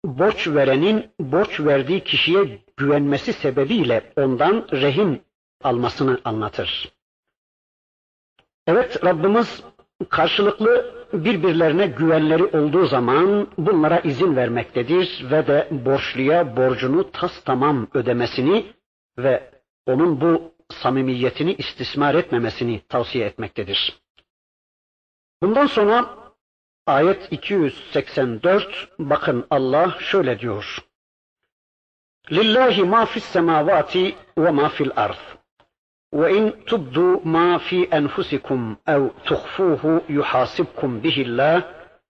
borç 0.04 0.48
verenin 0.48 1.10
borç 1.20 1.60
verdiği 1.60 2.04
kişiye 2.04 2.58
güvenmesi 2.76 3.32
sebebiyle 3.32 4.12
ondan 4.16 4.66
rehin 4.72 5.22
almasını 5.62 6.20
anlatır. 6.24 6.92
Evet 8.66 9.04
Rabbimiz 9.04 9.62
karşılıklı 10.08 10.94
birbirlerine 11.12 11.86
güvenleri 11.86 12.44
olduğu 12.44 12.86
zaman 12.86 13.48
bunlara 13.58 13.98
izin 13.98 14.36
vermektedir 14.36 15.26
ve 15.30 15.46
de 15.46 15.68
borçluya 15.70 16.56
borcunu 16.56 17.10
tas 17.10 17.44
tamam 17.44 17.88
ödemesini 17.94 18.66
ve 19.18 19.50
onun 19.86 20.20
bu 20.20 20.53
samimiyetini 20.73 21.53
istismar 21.53 22.15
etmemesini 22.15 22.81
tavsiye 22.89 23.25
etmektedir. 23.25 23.99
Bundan 25.41 25.65
sonra 25.65 26.09
ayet 26.87 27.27
284 27.31 28.89
bakın 28.99 29.47
Allah 29.49 29.97
şöyle 29.99 30.39
diyor. 30.39 30.77
Lillahi 32.31 32.83
ma 32.83 33.05
fis 33.05 33.23
semavati 33.23 34.15
ve 34.37 34.51
ma 34.51 34.69
fil 34.69 34.91
ard. 34.95 35.39
وإن 36.13 36.65
تبدوا 36.65 37.19
ما 37.25 37.57
في 37.57 37.83
أنفسكم 37.83 38.75
أو 38.87 39.09
تخفوه 39.25 40.01
يحاسبكم 40.09 40.99
به 40.99 41.21
الله 41.21 41.63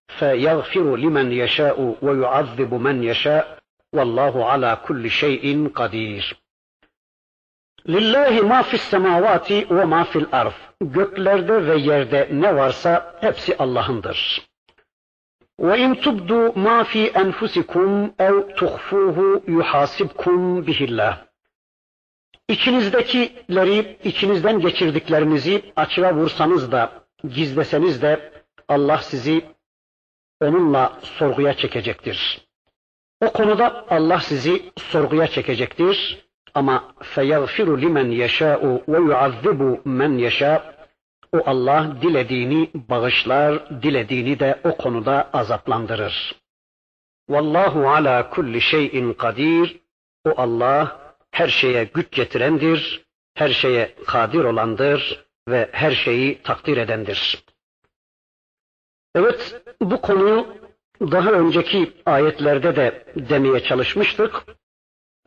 فيغفر 0.08 0.96
لمن 0.96 1.32
يشاء 1.32 1.98
ويعذب 2.02 2.74
من 2.74 3.04
يشاء 3.04 3.60
والله 3.94 4.46
على 4.46 4.78
كل 4.88 5.10
شيء 5.10 5.72
قدير 5.76 6.38
Lillahi 7.89 8.41
ma 8.41 8.63
fis 8.63 8.83
semavati 8.83 9.67
ve 9.71 9.85
ma 9.85 10.05
fil 10.05 10.27
arz. 10.33 10.53
Göklerde 10.81 11.67
ve 11.67 11.77
yerde 11.79 12.29
ne 12.33 12.57
varsa 12.57 13.17
hepsi 13.21 13.57
Allah'ındır. 13.57 14.43
Ve 15.61 15.79
in 15.79 15.95
tubdu 15.95 16.53
ma 16.59 16.85
fi 16.85 17.07
enfusikum 17.07 18.15
ev 18.19 18.55
tuhfuhu 18.57 19.43
yuhasibkum 19.47 20.67
bihillah. 20.67 21.25
İçinizdekileri, 22.49 23.99
içinizden 24.05 24.61
geçirdiklerinizi 24.61 25.73
açığa 25.77 26.15
vursanız 26.15 26.73
da, 26.73 26.93
gizleseniz 27.29 28.03
de 28.03 28.33
Allah 28.69 28.99
sizi 28.99 29.45
onunla 30.41 30.99
sorguya 31.03 31.55
çekecektir. 31.55 32.41
O 33.21 33.33
konuda 33.33 33.85
Allah 33.91 34.21
sizi 34.21 34.73
sorguya 34.79 35.27
çekecektir. 35.27 36.24
Ama 36.55 36.95
feyagfiru 37.03 37.81
limen 37.81 38.11
yeşâ'u 38.11 38.83
ve 38.89 38.99
yuazzibu 38.99 39.81
men 39.85 40.19
yeşâ. 40.19 40.75
O 41.33 41.43
Allah 41.47 41.97
dilediğini 42.03 42.71
bağışlar, 42.75 43.83
dilediğini 43.83 44.41
de 44.41 44.61
o 44.65 44.77
konuda 44.77 45.31
azaplandırır. 45.33 46.35
Vallahu 47.29 47.91
ala 47.91 48.31
kulli 48.31 48.61
şeyin 48.61 49.13
kadir. 49.13 49.81
O 50.25 50.35
Allah 50.37 51.01
her 51.31 51.49
şeye 51.49 51.85
güç 51.85 52.11
getirendir, 52.11 53.05
her 53.35 53.49
şeye 53.49 53.95
kadir 54.07 54.45
olandır. 54.45 55.25
ve 55.49 55.69
her 55.73 55.91
şeyi 55.91 56.43
takdir 56.43 56.77
edendir. 56.77 57.45
Evet, 59.15 59.63
bu 59.81 60.01
konuyu 60.01 60.47
daha 61.01 61.31
önceki 61.33 61.93
ayetlerde 62.07 62.77
de 62.77 63.05
demeye 63.17 63.61
çalışmıştık. 63.61 64.45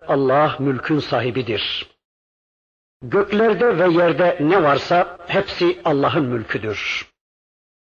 Allah 0.08 0.56
mülkün 0.60 1.00
sahibidir. 1.00 1.88
Göklerde 3.02 3.78
ve 3.78 3.94
yerde 3.94 4.38
ne 4.42 4.64
varsa 4.64 5.18
hepsi 5.28 5.82
Allah'ın 5.86 6.26
mülküdür. 6.26 7.08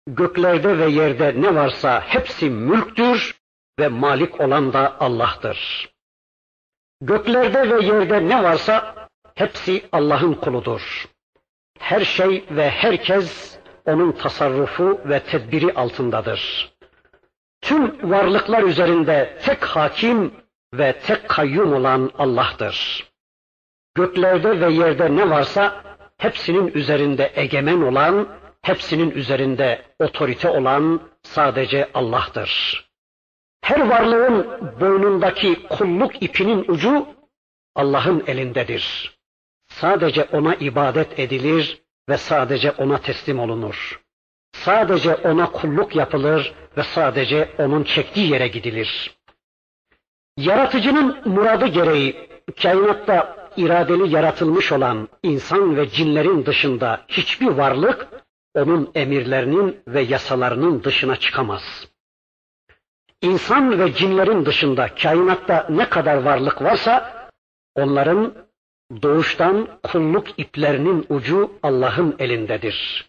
Göklerde 0.06 0.78
ve 0.78 0.86
yerde 0.90 1.42
ne 1.42 1.54
varsa 1.54 2.00
hepsi 2.00 2.50
mülktür 2.50 3.38
ve 3.78 3.88
malik 3.88 4.40
olan 4.40 4.72
da 4.72 5.00
Allah'tır. 5.00 5.88
Göklerde 7.00 7.70
ve 7.70 7.86
yerde 7.86 8.28
ne 8.28 8.42
varsa 8.42 9.08
hepsi 9.34 9.82
Allah'ın 9.92 10.34
kuludur. 10.34 11.08
Her 11.78 12.04
şey 12.04 12.44
ve 12.50 12.70
herkes 12.70 13.58
onun 13.84 14.12
tasarrufu 14.12 15.00
ve 15.04 15.20
tedbiri 15.20 15.72
altındadır. 15.74 16.72
Tüm 17.60 18.10
varlıklar 18.10 18.62
üzerinde 18.62 19.38
tek 19.42 19.64
hakim 19.64 20.32
ve 20.74 20.92
tek 20.92 21.28
kayyum 21.28 21.72
olan 21.72 22.10
Allah'tır. 22.18 23.08
Göklerde 23.94 24.60
ve 24.60 24.72
yerde 24.72 25.16
ne 25.16 25.30
varsa 25.30 25.84
hepsinin 26.18 26.72
üzerinde 26.74 27.32
egemen 27.34 27.80
olan, 27.80 28.28
hepsinin 28.62 29.10
üzerinde 29.10 29.82
otorite 29.98 30.48
olan 30.48 31.00
sadece 31.22 31.90
Allah'tır. 31.94 32.84
Her 33.62 33.88
varlığın 33.88 34.46
boynundaki 34.80 35.66
kulluk 35.68 36.22
ipinin 36.22 36.64
ucu 36.68 37.06
Allah'ın 37.74 38.24
elindedir. 38.26 39.14
Sadece 39.68 40.24
ona 40.24 40.54
ibadet 40.54 41.18
edilir 41.18 41.82
ve 42.08 42.16
sadece 42.16 42.70
ona 42.70 42.98
teslim 42.98 43.38
olunur. 43.40 44.00
Sadece 44.52 45.14
ona 45.14 45.52
kulluk 45.52 45.96
yapılır 45.96 46.54
ve 46.76 46.82
sadece 46.82 47.54
onun 47.58 47.84
çektiği 47.84 48.32
yere 48.32 48.48
gidilir. 48.48 49.17
Yaratıcının 50.38 51.16
muradı 51.24 51.66
gereği 51.66 52.28
kainatta 52.62 53.36
iradeli 53.56 54.14
yaratılmış 54.14 54.72
olan 54.72 55.08
insan 55.22 55.76
ve 55.76 55.88
cinlerin 55.88 56.46
dışında 56.46 57.00
hiçbir 57.08 57.46
varlık 57.46 58.08
onun 58.54 58.90
emirlerinin 58.94 59.80
ve 59.88 60.00
yasalarının 60.00 60.84
dışına 60.84 61.16
çıkamaz. 61.16 61.88
İnsan 63.22 63.78
ve 63.78 63.94
cinlerin 63.94 64.46
dışında 64.46 64.94
kainatta 64.94 65.66
ne 65.70 65.88
kadar 65.88 66.16
varlık 66.16 66.62
varsa 66.62 67.28
onların 67.74 68.34
doğuştan 69.02 69.68
kulluk 69.82 70.38
iplerinin 70.38 71.06
ucu 71.08 71.52
Allah'ın 71.62 72.16
elindedir. 72.18 73.08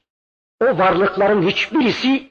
O 0.62 0.66
varlıkların 0.66 1.42
hiçbirisi 1.42 2.30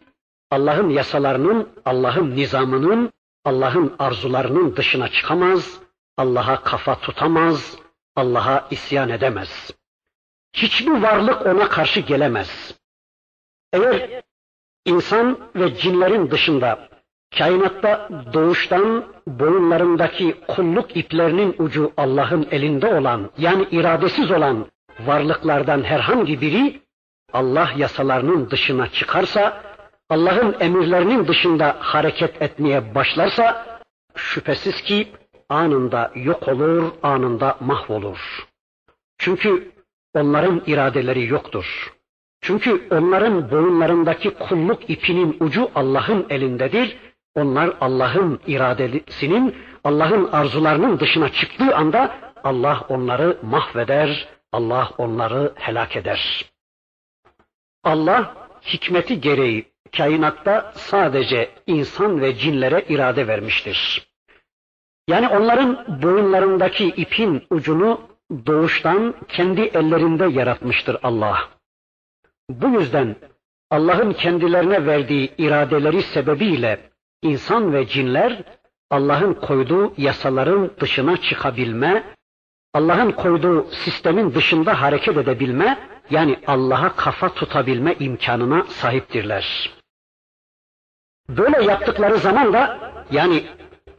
Allah'ın 0.51 0.89
yasalarının, 0.89 1.69
Allah'ın 1.85 2.37
nizamının, 2.37 3.13
Allah'ın 3.49 3.95
arzularının 3.99 4.77
dışına 4.77 5.09
çıkamaz, 5.09 5.81
Allah'a 6.17 6.63
kafa 6.63 7.01
tutamaz, 7.01 7.77
Allah'a 8.17 8.67
isyan 8.71 9.09
edemez. 9.09 9.71
Hiçbir 10.53 11.03
varlık 11.03 11.47
ona 11.47 11.69
karşı 11.69 12.01
gelemez. 12.01 12.75
Eğer 13.73 14.23
insan 14.85 15.39
ve 15.55 15.75
cinlerin 15.75 16.31
dışında 16.31 16.89
kainatta 17.39 18.09
doğuştan 18.33 19.05
boyunlarındaki 19.27 20.37
kulluk 20.49 20.97
iplerinin 20.97 21.57
ucu 21.59 21.93
Allah'ın 21.97 22.49
elinde 22.51 22.87
olan 22.87 23.31
yani 23.39 23.69
iradesiz 23.71 24.31
olan 24.31 24.67
varlıklardan 25.07 25.83
herhangi 25.83 26.41
biri 26.41 26.83
Allah 27.33 27.71
yasalarının 27.77 28.51
dışına 28.51 28.91
çıkarsa, 28.91 29.68
Allah'ın 30.11 30.57
emirlerinin 30.61 31.27
dışında 31.27 31.77
hareket 31.81 32.43
etmeye 32.43 32.95
başlarsa 32.95 33.67
şüphesiz 34.15 34.83
ki 34.83 35.09
anında 35.49 36.13
yok 36.15 36.49
olur, 36.49 36.93
anında 37.03 37.57
mahvolur. 37.61 38.49
Çünkü 39.19 39.73
onların 40.15 40.63
iradeleri 40.67 41.27
yoktur. 41.27 41.95
Çünkü 42.41 42.89
onların 42.91 43.51
boyunlarındaki 43.51 44.31
kulluk 44.31 44.91
ipinin 44.91 45.37
ucu 45.41 45.71
Allah'ın 45.75 46.27
elindedir. 46.31 46.97
Onlar 47.35 47.77
Allah'ın 47.81 48.41
iradesinin, 48.47 49.57
Allah'ın 49.85 50.29
arzularının 50.33 51.01
dışına 51.01 51.33
çıktığı 51.33 51.77
anda 51.77 52.17
Allah 52.45 52.87
onları 52.89 53.39
mahveder, 53.43 54.29
Allah 54.53 54.91
onları 54.99 55.53
helak 55.55 55.97
eder. 55.97 56.45
Allah 57.85 58.35
hikmeti 58.63 59.21
gereği 59.21 59.73
kainatta 59.97 60.72
sadece 60.74 61.51
insan 61.66 62.20
ve 62.20 62.34
cinlere 62.34 62.84
irade 62.89 63.28
vermiştir. 63.28 64.09
Yani 65.09 65.28
onların 65.28 66.03
boyunlarındaki 66.03 66.84
ipin 66.84 67.47
ucunu 67.51 68.01
doğuştan 68.47 69.14
kendi 69.28 69.61
ellerinde 69.61 70.26
yaratmıştır 70.26 70.97
Allah. 71.03 71.39
Bu 72.51 72.80
yüzden 72.80 73.16
Allah'ın 73.70 74.12
kendilerine 74.12 74.86
verdiği 74.86 75.32
iradeleri 75.39 76.03
sebebiyle 76.03 76.91
insan 77.22 77.72
ve 77.72 77.86
cinler 77.86 78.43
Allah'ın 78.91 79.34
koyduğu 79.34 79.93
yasaların 79.97 80.70
dışına 80.80 81.16
çıkabilme, 81.16 82.05
Allah'ın 82.74 83.11
koyduğu 83.11 83.66
sistemin 83.70 84.34
dışında 84.34 84.82
hareket 84.82 85.16
edebilme, 85.16 85.78
yani 86.11 86.39
Allah'a 86.47 86.97
kafa 86.97 87.34
tutabilme 87.34 87.95
imkanına 88.01 88.62
sahiptirler. 88.62 89.78
Böyle 91.29 91.64
yaptıkları 91.64 92.18
zaman 92.18 92.53
da 92.53 92.79
yani 93.11 93.45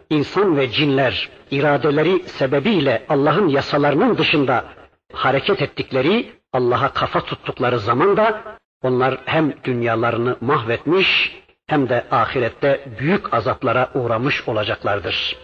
insan 0.09 0.57
ve 0.57 0.69
cinler 0.71 1.30
iradeleri 1.51 2.30
sebebiyle 2.30 3.05
Allah'ın 3.09 3.47
yasalarının 3.47 4.17
dışında 4.17 4.65
hareket 5.13 5.61
ettikleri, 5.61 6.32
Allah'a 6.53 6.93
kafa 6.93 7.21
tuttukları 7.21 7.80
zaman 7.80 8.17
da 8.17 8.41
onlar 8.84 9.17
hem 9.25 9.53
dünyalarını 9.63 10.38
mahvetmiş 10.41 11.39
hem 11.67 11.89
de 11.89 12.05
ahirette 12.11 12.86
büyük 12.99 13.34
azaplara 13.34 13.89
uğramış 13.93 14.47
olacaklardır. 14.47 15.38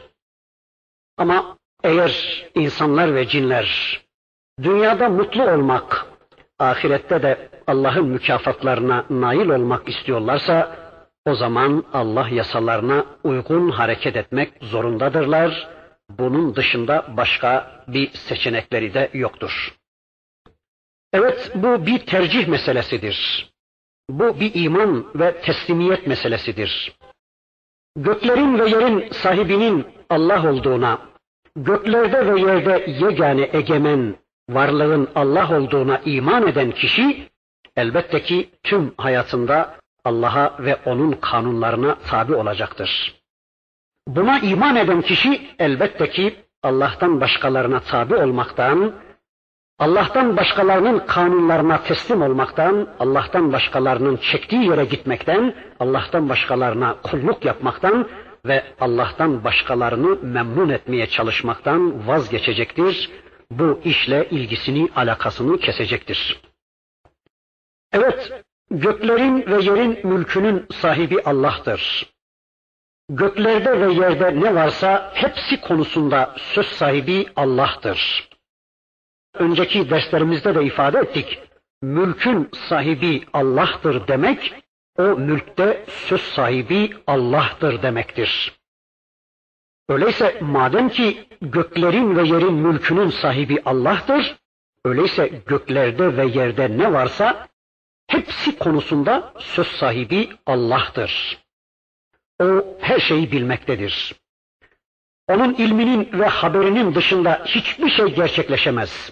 Ama 1.17 1.57
eğer 1.83 2.45
insanlar 2.55 3.15
ve 3.15 3.27
cinler 3.27 3.99
dünyada 4.63 5.09
mutlu 5.09 5.51
olmak, 5.51 6.05
ahirette 6.59 7.21
de 7.23 7.49
Allah'ın 7.67 8.07
mükafatlarına 8.07 9.05
nail 9.09 9.49
olmak 9.49 9.89
istiyorlarsa 9.89 10.84
o 11.25 11.35
zaman 11.35 11.83
Allah 11.93 12.29
yasalarına 12.29 13.05
uygun 13.23 13.69
hareket 13.69 14.15
etmek 14.15 14.53
zorundadırlar. 14.61 15.67
Bunun 16.09 16.55
dışında 16.55 17.05
başka 17.17 17.83
bir 17.87 18.11
seçenekleri 18.11 18.93
de 18.93 19.09
yoktur. 19.13 19.75
Evet 21.13 21.51
bu 21.55 21.85
bir 21.85 21.99
tercih 21.99 22.47
meselesidir. 22.47 23.49
Bu 24.09 24.39
bir 24.39 24.51
iman 24.53 25.05
ve 25.15 25.41
teslimiyet 25.41 26.07
meselesidir. 26.07 26.95
Göklerin 27.95 28.59
ve 28.59 28.69
yerin 28.69 29.09
sahibinin 29.11 29.85
Allah 30.09 30.51
olduğuna, 30.51 30.99
göklerde 31.55 32.33
ve 32.33 32.41
yerde 32.41 32.91
yegane 32.91 33.49
egemen 33.53 34.15
varlığın 34.49 35.09
Allah 35.15 35.57
olduğuna 35.57 36.01
iman 36.05 36.47
eden 36.47 36.71
kişi 36.71 37.29
elbette 37.75 38.23
ki 38.23 38.49
tüm 38.63 38.93
hayatında 38.97 39.75
Allah'a 40.05 40.55
ve 40.59 40.77
onun 40.85 41.11
kanunlarına 41.11 41.95
tabi 41.95 42.35
olacaktır. 42.35 43.15
Buna 44.07 44.39
iman 44.39 44.75
eden 44.75 45.01
kişi 45.01 45.49
elbette 45.59 46.09
ki 46.09 46.35
Allah'tan 46.63 47.21
başkalarına 47.21 47.79
tabi 47.79 48.15
olmaktan, 48.15 48.93
Allah'tan 49.79 50.37
başkalarının 50.37 50.99
kanunlarına 50.99 51.83
teslim 51.83 52.21
olmaktan, 52.21 52.87
Allah'tan 52.99 53.53
başkalarının 53.53 54.17
çektiği 54.17 54.69
yere 54.69 54.85
gitmekten, 54.85 55.55
Allah'tan 55.79 56.29
başkalarına 56.29 56.95
kulluk 57.03 57.45
yapmaktan 57.45 58.09
ve 58.45 58.63
Allah'tan 58.79 59.43
başkalarını 59.43 60.17
memnun 60.21 60.69
etmeye 60.69 61.07
çalışmaktan 61.07 62.07
vazgeçecektir. 62.07 63.09
Bu 63.51 63.79
işle 63.83 64.29
ilgisini, 64.29 64.89
alakasını 64.95 65.57
kesecektir. 65.57 66.41
Evet, 67.93 68.43
göklerin 68.71 69.45
ve 69.47 69.63
yerin 69.63 70.07
mülkünün 70.07 70.65
sahibi 70.71 71.21
Allah'tır. 71.21 72.13
Göklerde 73.09 73.81
ve 73.81 73.93
yerde 73.93 74.39
ne 74.39 74.55
varsa 74.55 75.11
hepsi 75.13 75.61
konusunda 75.61 76.35
söz 76.37 76.65
sahibi 76.65 77.27
Allah'tır. 77.35 78.29
Önceki 79.33 79.89
derslerimizde 79.89 80.55
de 80.55 80.63
ifade 80.63 80.97
ettik. 80.97 81.39
Mülkün 81.81 82.49
sahibi 82.69 83.23
Allah'tır 83.33 84.07
demek, 84.07 84.53
o 84.97 85.03
mülkte 85.03 85.85
söz 85.87 86.21
sahibi 86.21 86.93
Allah'tır 87.07 87.81
demektir. 87.81 88.53
Öyleyse 89.89 90.37
madem 90.41 90.89
ki 90.89 91.27
göklerin 91.41 92.15
ve 92.15 92.27
yerin 92.27 92.53
mülkünün 92.53 93.09
sahibi 93.09 93.61
Allah'tır, 93.65 94.35
Öyleyse 94.85 95.27
göklerde 95.27 96.17
ve 96.17 96.25
yerde 96.25 96.77
ne 96.77 96.93
varsa 96.93 97.47
hepsi 98.07 98.57
konusunda 98.57 99.33
söz 99.39 99.67
sahibi 99.67 100.29
Allah'tır. 100.45 101.37
O 102.41 102.77
her 102.79 102.99
şeyi 102.99 103.31
bilmektedir. 103.31 104.15
Onun 105.27 105.53
ilminin 105.53 106.19
ve 106.19 106.25
haberinin 106.27 106.95
dışında 106.95 107.43
hiçbir 107.45 107.89
şey 107.89 108.05
gerçekleşemez. 108.15 109.11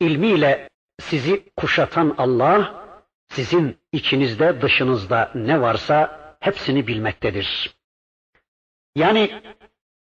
İlmiyle 0.00 0.68
sizi 1.00 1.44
kuşatan 1.56 2.14
Allah, 2.18 2.84
sizin 3.28 3.78
içinizde 3.92 4.62
dışınızda 4.62 5.30
ne 5.34 5.60
varsa 5.60 6.20
hepsini 6.40 6.86
bilmektedir. 6.86 7.76
Yani 8.96 9.42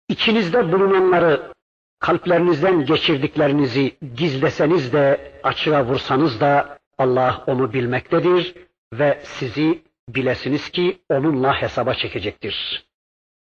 içinizde 0.09 0.71
bulunanları 0.71 1.53
kalplerinizden 1.99 2.85
geçirdiklerinizi 2.85 3.97
gizleseniz 4.15 4.93
de 4.93 5.31
açığa 5.43 5.85
vursanız 5.85 6.41
da 6.41 6.79
Allah 6.97 7.43
onu 7.47 7.73
bilmektedir 7.73 8.55
ve 8.93 9.21
sizi 9.23 9.83
bilesiniz 10.09 10.69
ki 10.69 11.01
onunla 11.09 11.61
hesaba 11.61 11.93
çekecektir. 11.93 12.85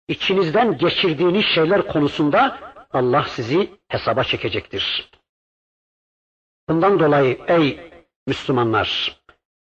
İçinizden 0.08 0.78
geçirdiğiniz 0.78 1.44
şeyler 1.44 1.86
konusunda 1.86 2.58
Allah 2.92 3.24
sizi 3.28 3.70
hesaba 3.88 4.24
çekecektir. 4.24 5.10
Bundan 6.68 7.00
dolayı 7.00 7.38
ey 7.48 7.90
Müslümanlar, 8.26 9.20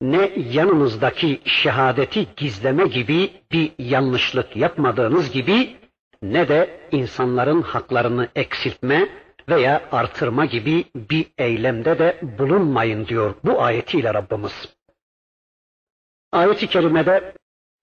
ne 0.00 0.32
yanınızdaki 0.36 1.40
şehadeti 1.44 2.26
gizleme 2.36 2.86
gibi 2.86 3.32
bir 3.52 3.72
yanlışlık 3.78 4.56
yapmadığınız 4.56 5.30
gibi 5.32 5.76
ne 6.22 6.48
de 6.48 6.88
insanların 6.92 7.62
haklarını 7.62 8.28
eksiltme 8.34 9.08
veya 9.48 9.88
artırma 9.92 10.44
gibi 10.44 10.84
bir 10.94 11.26
eylemde 11.38 11.98
de 11.98 12.20
bulunmayın 12.38 13.06
diyor 13.06 13.34
bu 13.44 13.62
ayetiyle 13.62 14.14
Rabbimiz. 14.14 14.76
Ayet-i 16.32 16.66
kerimede 16.66 17.34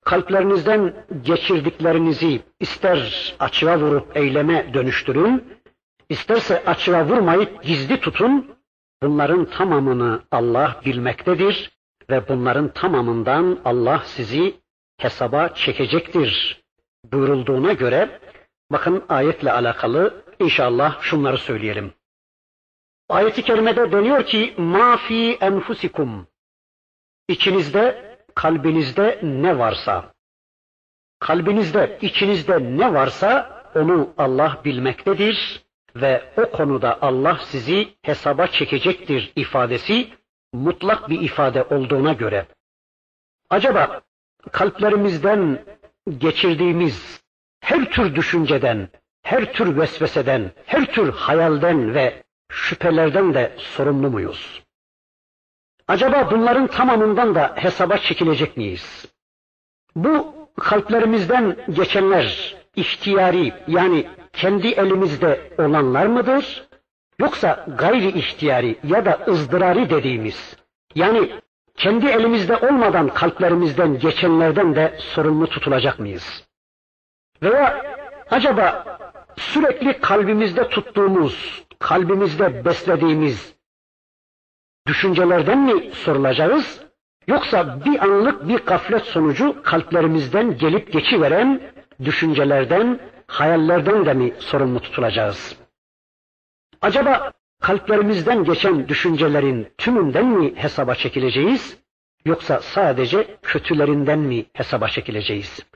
kalplerinizden 0.05 1.05
geçirdiklerinizi 1.21 2.41
ister 2.59 3.33
açığa 3.39 3.79
vurup 3.79 4.17
eyleme 4.17 4.73
dönüştürün, 4.73 5.43
isterse 6.09 6.63
açığa 6.65 7.05
vurmayıp 7.05 7.63
gizli 7.63 7.99
tutun, 7.99 8.55
bunların 9.03 9.45
tamamını 9.45 10.21
Allah 10.31 10.81
bilmektedir 10.85 11.71
ve 12.09 12.27
bunların 12.27 12.73
tamamından 12.73 13.59
Allah 13.65 14.03
sizi 14.05 14.55
hesaba 14.97 15.49
çekecektir 15.49 16.63
buyurulduğuna 17.11 17.73
göre 17.73 18.19
bakın 18.71 19.03
ayetle 19.09 19.51
alakalı 19.51 20.23
inşallah 20.39 21.01
şunları 21.01 21.37
söyleyelim. 21.37 21.93
Ayet-i 23.09 23.43
kerimede 23.43 23.91
deniyor 23.91 24.25
ki 24.25 24.53
ma 24.57 24.97
fi 24.97 25.37
enfusikum 25.41 26.27
içinizde 27.27 28.17
kalbinizde 28.35 29.19
ne 29.23 29.59
varsa 29.59 30.13
kalbinizde 31.19 31.97
içinizde 32.01 32.59
ne 32.77 32.93
varsa 32.93 33.63
onu 33.75 34.13
Allah 34.17 34.61
bilmektedir 34.65 35.63
ve 35.95 36.33
o 36.37 36.51
konuda 36.51 37.01
Allah 37.01 37.39
sizi 37.45 37.93
hesaba 38.01 38.47
çekecektir 38.47 39.33
ifadesi 39.35 40.09
mutlak 40.53 41.09
bir 41.09 41.21
ifade 41.21 41.63
olduğuna 41.63 42.13
göre 42.13 42.47
acaba 43.49 44.01
kalplerimizden 44.51 45.65
geçirdiğimiz 46.17 47.22
her 47.63 47.85
tür 47.91 48.15
düşünceden, 48.15 48.89
her 49.21 49.53
tür 49.53 49.77
vesveseden, 49.77 50.51
her 50.65 50.85
tür 50.85 51.13
hayalden 51.13 51.93
ve 51.93 52.23
şüphelerden 52.49 53.33
de 53.33 53.51
sorumlu 53.57 54.09
muyuz? 54.09 54.63
Acaba 55.87 56.31
bunların 56.31 56.67
tamamından 56.67 57.35
da 57.35 57.53
hesaba 57.55 57.97
çekilecek 57.97 58.57
miyiz? 58.57 59.05
Bu 59.95 60.35
kalplerimizden 60.59 61.57
geçenler 61.69 62.55
ihtiyari 62.75 63.53
yani 63.67 64.07
kendi 64.33 64.67
elimizde 64.67 65.51
olanlar 65.57 66.05
mıdır? 66.05 66.67
Yoksa 67.19 67.65
gayri 67.77 68.07
ihtiyari 68.07 68.75
ya 68.83 69.05
da 69.05 69.19
ızdırari 69.27 69.89
dediğimiz 69.89 70.55
yani 70.95 71.31
kendi 71.77 72.07
elimizde 72.07 72.57
olmadan 72.57 73.07
kalplerimizden 73.07 73.99
geçenlerden 73.99 74.75
de 74.75 74.97
sorumlu 74.99 75.47
tutulacak 75.47 75.99
mıyız? 75.99 76.43
Veya 77.43 77.95
acaba 78.31 78.97
sürekli 79.37 80.01
kalbimizde 80.01 80.69
tuttuğumuz, 80.69 81.63
kalbimizde 81.79 82.65
beslediğimiz 82.65 83.55
düşüncelerden 84.87 85.59
mi 85.59 85.91
sorulacağız? 85.91 86.81
Yoksa 87.27 87.85
bir 87.85 88.03
anlık 88.03 88.47
bir 88.47 88.59
gaflet 88.59 89.03
sonucu 89.03 89.63
kalplerimizden 89.63 90.57
gelip 90.57 90.91
geçiveren 90.93 91.61
düşüncelerden, 92.03 92.99
hayallerden 93.27 94.05
de 94.05 94.13
mi 94.13 94.33
sorumlu 94.39 94.79
tutulacağız? 94.79 95.57
Acaba 96.81 97.31
kalplerimizden 97.61 98.43
geçen 98.43 98.87
düşüncelerin 98.87 99.67
tümünden 99.77 100.25
mi 100.25 100.55
hesaba 100.55 100.95
çekileceğiz? 100.95 101.77
Yoksa 102.25 102.59
sadece 102.59 103.37
kötülerinden 103.41 104.19
mi 104.19 104.45
hesaba 104.53 104.87
çekileceğiz? 104.87 105.72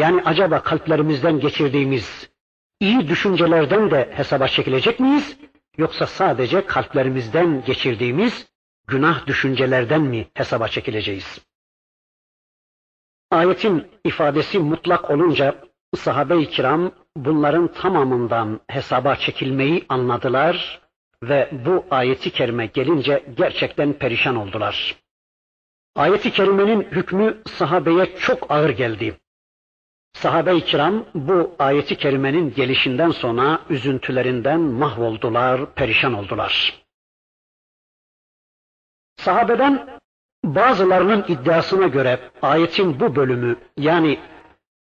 Yani 0.00 0.22
acaba 0.24 0.62
kalplerimizden 0.62 1.40
geçirdiğimiz 1.40 2.30
iyi 2.80 3.08
düşüncelerden 3.08 3.90
de 3.90 4.10
hesaba 4.12 4.48
çekilecek 4.48 5.00
miyiz? 5.00 5.36
Yoksa 5.76 6.06
sadece 6.06 6.66
kalplerimizden 6.66 7.64
geçirdiğimiz 7.64 8.46
günah 8.86 9.26
düşüncelerden 9.26 10.00
mi 10.00 10.26
hesaba 10.34 10.68
çekileceğiz? 10.68 11.40
Ayetin 13.30 13.86
ifadesi 14.04 14.58
mutlak 14.58 15.10
olunca 15.10 15.54
sahabe-i 15.96 16.48
kiram 16.48 16.92
bunların 17.16 17.72
tamamından 17.72 18.60
hesaba 18.68 19.16
çekilmeyi 19.16 19.84
anladılar 19.88 20.80
ve 21.22 21.50
bu 21.52 21.84
ayeti 21.90 22.30
kerime 22.30 22.66
gelince 22.66 23.24
gerçekten 23.36 23.92
perişan 23.92 24.36
oldular. 24.36 24.96
Ayeti 25.96 26.30
kerimenin 26.30 26.82
hükmü 26.82 27.42
sahabeye 27.46 28.16
çok 28.16 28.50
ağır 28.50 28.70
geldi. 28.70 29.16
Sahabe-i 30.12 30.64
kiram 30.64 31.04
bu 31.14 31.54
ayeti 31.58 31.96
kerimenin 31.96 32.54
gelişinden 32.54 33.10
sonra 33.10 33.60
üzüntülerinden 33.70 34.60
mahvoldular, 34.60 35.74
perişan 35.74 36.14
oldular. 36.14 36.82
Sahabeden 39.16 40.00
bazılarının 40.44 41.24
iddiasına 41.28 41.86
göre 41.86 42.20
ayetin 42.42 43.00
bu 43.00 43.16
bölümü 43.16 43.56
yani 43.76 44.18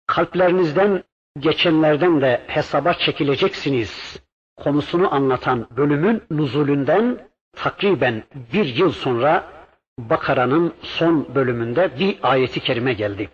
kalplerinizden 0.08 1.04
geçenlerden 1.40 2.22
de 2.22 2.44
hesaba 2.48 2.94
çekileceksiniz 2.94 4.20
konusunu 4.56 5.14
anlatan 5.14 5.68
bölümün 5.78 6.24
nuzulünden 6.32 7.28
takriben 7.56 8.24
bir 8.54 8.66
yıl 8.66 8.92
sonra 8.92 9.54
Bakara'nın 10.00 10.74
son 10.82 11.36
bölümünde 11.36 12.00
bir 12.00 12.18
ayeti 12.24 12.60
kerime 12.60 12.94
geldi. 12.94 13.30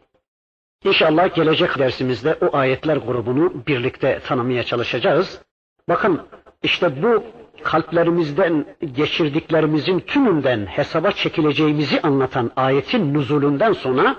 İnşallah 0.83 1.35
gelecek 1.35 1.79
dersimizde 1.79 2.33
o 2.41 2.57
ayetler 2.57 2.97
grubunu 2.97 3.67
birlikte 3.67 4.19
tanımaya 4.19 4.63
çalışacağız. 4.63 5.41
Bakın 5.89 6.27
işte 6.63 7.03
bu 7.03 7.23
kalplerimizden 7.63 8.65
geçirdiklerimizin 8.93 9.99
tümünden 9.99 10.65
hesaba 10.65 11.11
çekileceğimizi 11.11 12.01
anlatan 12.01 12.51
ayetin 12.55 13.13
nuzulünden 13.13 13.73
sonra 13.73 14.15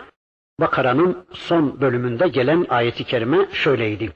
Bakara'nın 0.60 1.26
son 1.32 1.80
bölümünde 1.80 2.28
gelen 2.28 2.66
ayeti 2.68 3.04
kerime 3.04 3.48
şöyleydi. 3.52 4.12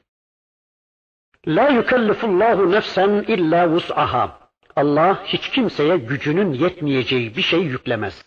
La 1.46 1.68
yukellifullahu 1.68 2.70
nefsen 2.70 3.10
illa 3.10 3.70
vus'aha. 3.70 4.50
Allah 4.76 5.24
hiç 5.24 5.48
kimseye 5.50 5.96
gücünün 5.96 6.52
yetmeyeceği 6.52 7.36
bir 7.36 7.42
şey 7.42 7.60
yüklemez. 7.60 8.24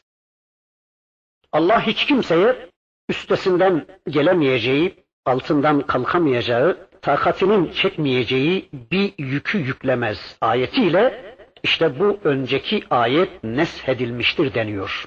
Allah 1.51 1.81
hiç 1.87 2.05
kimseye 2.05 2.69
üstesinden 3.09 3.85
gelemeyeceği, 4.09 5.03
altından 5.25 5.81
kalkamayacağı, 5.81 6.89
takatinin 7.01 7.71
çekmeyeceği 7.71 8.69
bir 8.91 9.13
yükü 9.17 9.57
yüklemez. 9.57 10.37
Ayetiyle 10.41 11.35
işte 11.63 11.99
bu 11.99 12.19
önceki 12.23 12.83
ayet 12.89 13.43
neshedilmiştir 13.43 14.53
deniyor. 14.53 15.05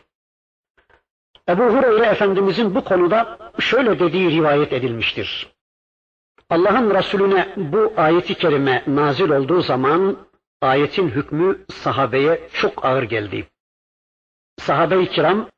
Ebu 1.48 1.62
Hureyre 1.62 2.06
Efendimizin 2.06 2.74
bu 2.74 2.84
konuda 2.84 3.38
şöyle 3.58 3.98
dediği 3.98 4.30
rivayet 4.30 4.72
edilmiştir. 4.72 5.48
Allah'ın 6.50 6.94
Resulüne 6.94 7.48
bu 7.56 7.92
ayeti 7.96 8.34
kerime 8.34 8.84
nazil 8.86 9.30
olduğu 9.30 9.60
zaman 9.60 10.16
ayetin 10.62 11.08
hükmü 11.08 11.64
sahabeye 11.72 12.48
çok 12.52 12.84
ağır 12.84 13.02
geldi. 13.02 13.48
Sahabe-i 14.58 15.06
kiram 15.06 15.48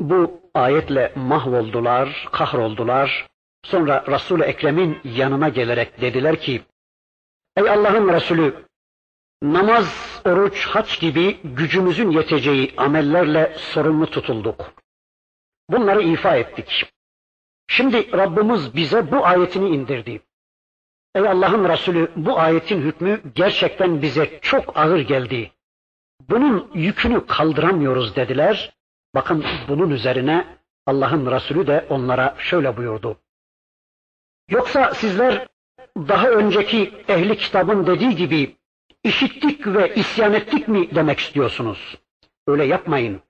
bu 0.00 0.40
ayetle 0.54 1.12
mahvoldular, 1.16 2.28
kahroldular. 2.32 3.26
Sonra 3.64 4.04
Resul-i 4.08 4.42
Ekrem'in 4.42 4.98
yanına 5.04 5.48
gelerek 5.48 6.00
dediler 6.00 6.40
ki, 6.40 6.62
Ey 7.56 7.70
Allah'ın 7.70 8.08
Resulü, 8.08 8.64
namaz, 9.42 10.20
oruç, 10.24 10.66
haç 10.66 11.00
gibi 11.00 11.38
gücümüzün 11.44 12.10
yeteceği 12.10 12.74
amellerle 12.76 13.56
sorumlu 13.58 14.06
tutulduk. 14.06 14.72
Bunları 15.70 16.02
ifa 16.02 16.36
ettik. 16.36 16.92
Şimdi 17.68 18.12
Rabbimiz 18.12 18.76
bize 18.76 19.12
bu 19.12 19.26
ayetini 19.26 19.68
indirdi. 19.68 20.20
Ey 21.14 21.28
Allah'ın 21.28 21.68
Resulü 21.68 22.10
bu 22.16 22.38
ayetin 22.38 22.82
hükmü 22.82 23.20
gerçekten 23.34 24.02
bize 24.02 24.38
çok 24.42 24.76
ağır 24.76 25.00
geldi. 25.00 25.52
Bunun 26.28 26.70
yükünü 26.74 27.26
kaldıramıyoruz 27.26 28.16
dediler. 28.16 28.72
Bakın 29.14 29.44
bunun 29.68 29.90
üzerine 29.90 30.46
Allah'ın 30.86 31.30
Resulü 31.30 31.66
de 31.66 31.86
onlara 31.90 32.34
şöyle 32.38 32.76
buyurdu. 32.76 33.16
Yoksa 34.50 34.94
sizler 34.94 35.46
daha 35.96 36.28
önceki 36.28 36.92
ehli 37.08 37.36
kitabın 37.36 37.86
dediği 37.86 38.16
gibi 38.16 38.56
işittik 39.04 39.66
ve 39.66 39.94
isyan 39.94 40.32
ettik 40.32 40.68
mi 40.68 40.94
demek 40.94 41.18
istiyorsunuz? 41.18 41.98
Öyle 42.46 42.64
yapmayın. 42.64 43.20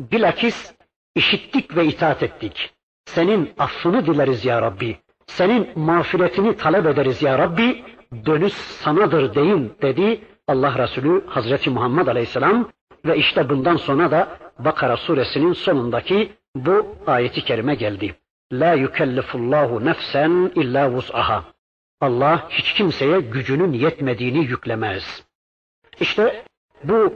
Bilakis 0.00 0.74
işittik 1.14 1.76
ve 1.76 1.86
itaat 1.86 2.22
ettik. 2.22 2.74
Senin 3.04 3.52
affını 3.58 4.06
dileriz 4.06 4.44
ya 4.44 4.62
Rabbi. 4.62 4.98
Senin 5.26 5.78
mağfiretini 5.78 6.56
talep 6.56 6.86
ederiz 6.86 7.22
ya 7.22 7.38
Rabbi. 7.38 7.84
Dönüş 8.26 8.52
sanadır 8.52 9.34
deyin 9.34 9.72
dedi 9.82 10.20
Allah 10.48 10.78
Resulü 10.78 11.26
Hazreti 11.26 11.70
Muhammed 11.70 12.06
Aleyhisselam 12.06 12.68
ve 13.04 13.16
işte 13.16 13.48
bundan 13.48 13.76
sonra 13.76 14.10
da 14.10 14.38
Bakara 14.64 14.96
suresinin 14.96 15.52
sonundaki 15.52 16.32
bu 16.54 16.96
ayeti 17.06 17.44
kerime 17.44 17.74
geldi. 17.74 18.14
La 18.52 18.74
yukellifullahu 18.74 19.84
nefsen 19.84 20.52
illa 20.54 20.92
vus'aha. 20.92 21.44
Allah 22.00 22.48
hiç 22.50 22.72
kimseye 22.72 23.20
gücünün 23.20 23.72
yetmediğini 23.72 24.38
yüklemez. 24.38 25.24
İşte 26.00 26.44
bu 26.84 27.14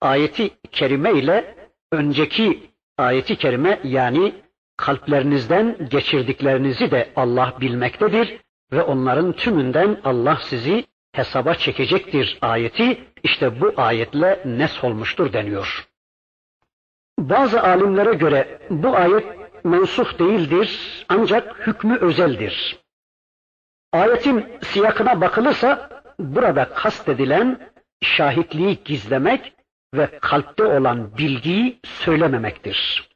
ayeti 0.00 0.50
kerime 0.72 1.12
ile 1.12 1.54
önceki 1.92 2.70
ayeti 2.98 3.36
kerime 3.36 3.80
yani 3.84 4.34
kalplerinizden 4.76 5.88
geçirdiklerinizi 5.90 6.90
de 6.90 7.12
Allah 7.16 7.54
bilmektedir 7.60 8.40
ve 8.72 8.82
onların 8.82 9.32
tümünden 9.32 10.00
Allah 10.04 10.38
sizi 10.42 10.84
hesaba 11.12 11.54
çekecektir 11.54 12.38
ayeti 12.40 13.04
işte 13.22 13.60
bu 13.60 13.72
ayetle 13.76 14.42
nes 14.44 14.84
olmuştur 14.84 15.32
deniyor. 15.32 15.91
Bazı 17.18 17.62
alimlere 17.62 18.14
göre 18.14 18.58
bu 18.70 18.96
ayet 18.96 19.24
mensuh 19.64 20.18
değildir 20.18 21.04
ancak 21.08 21.66
hükmü 21.66 21.98
özeldir. 21.98 22.78
Ayetin 23.92 24.46
siyakına 24.62 25.20
bakılırsa 25.20 26.02
burada 26.18 26.68
kastedilen 26.68 27.72
şahitliği 28.02 28.84
gizlemek 28.84 29.52
ve 29.94 30.18
kalpte 30.20 30.64
olan 30.64 31.18
bilgiyi 31.18 31.80
söylememektir. 31.84 33.08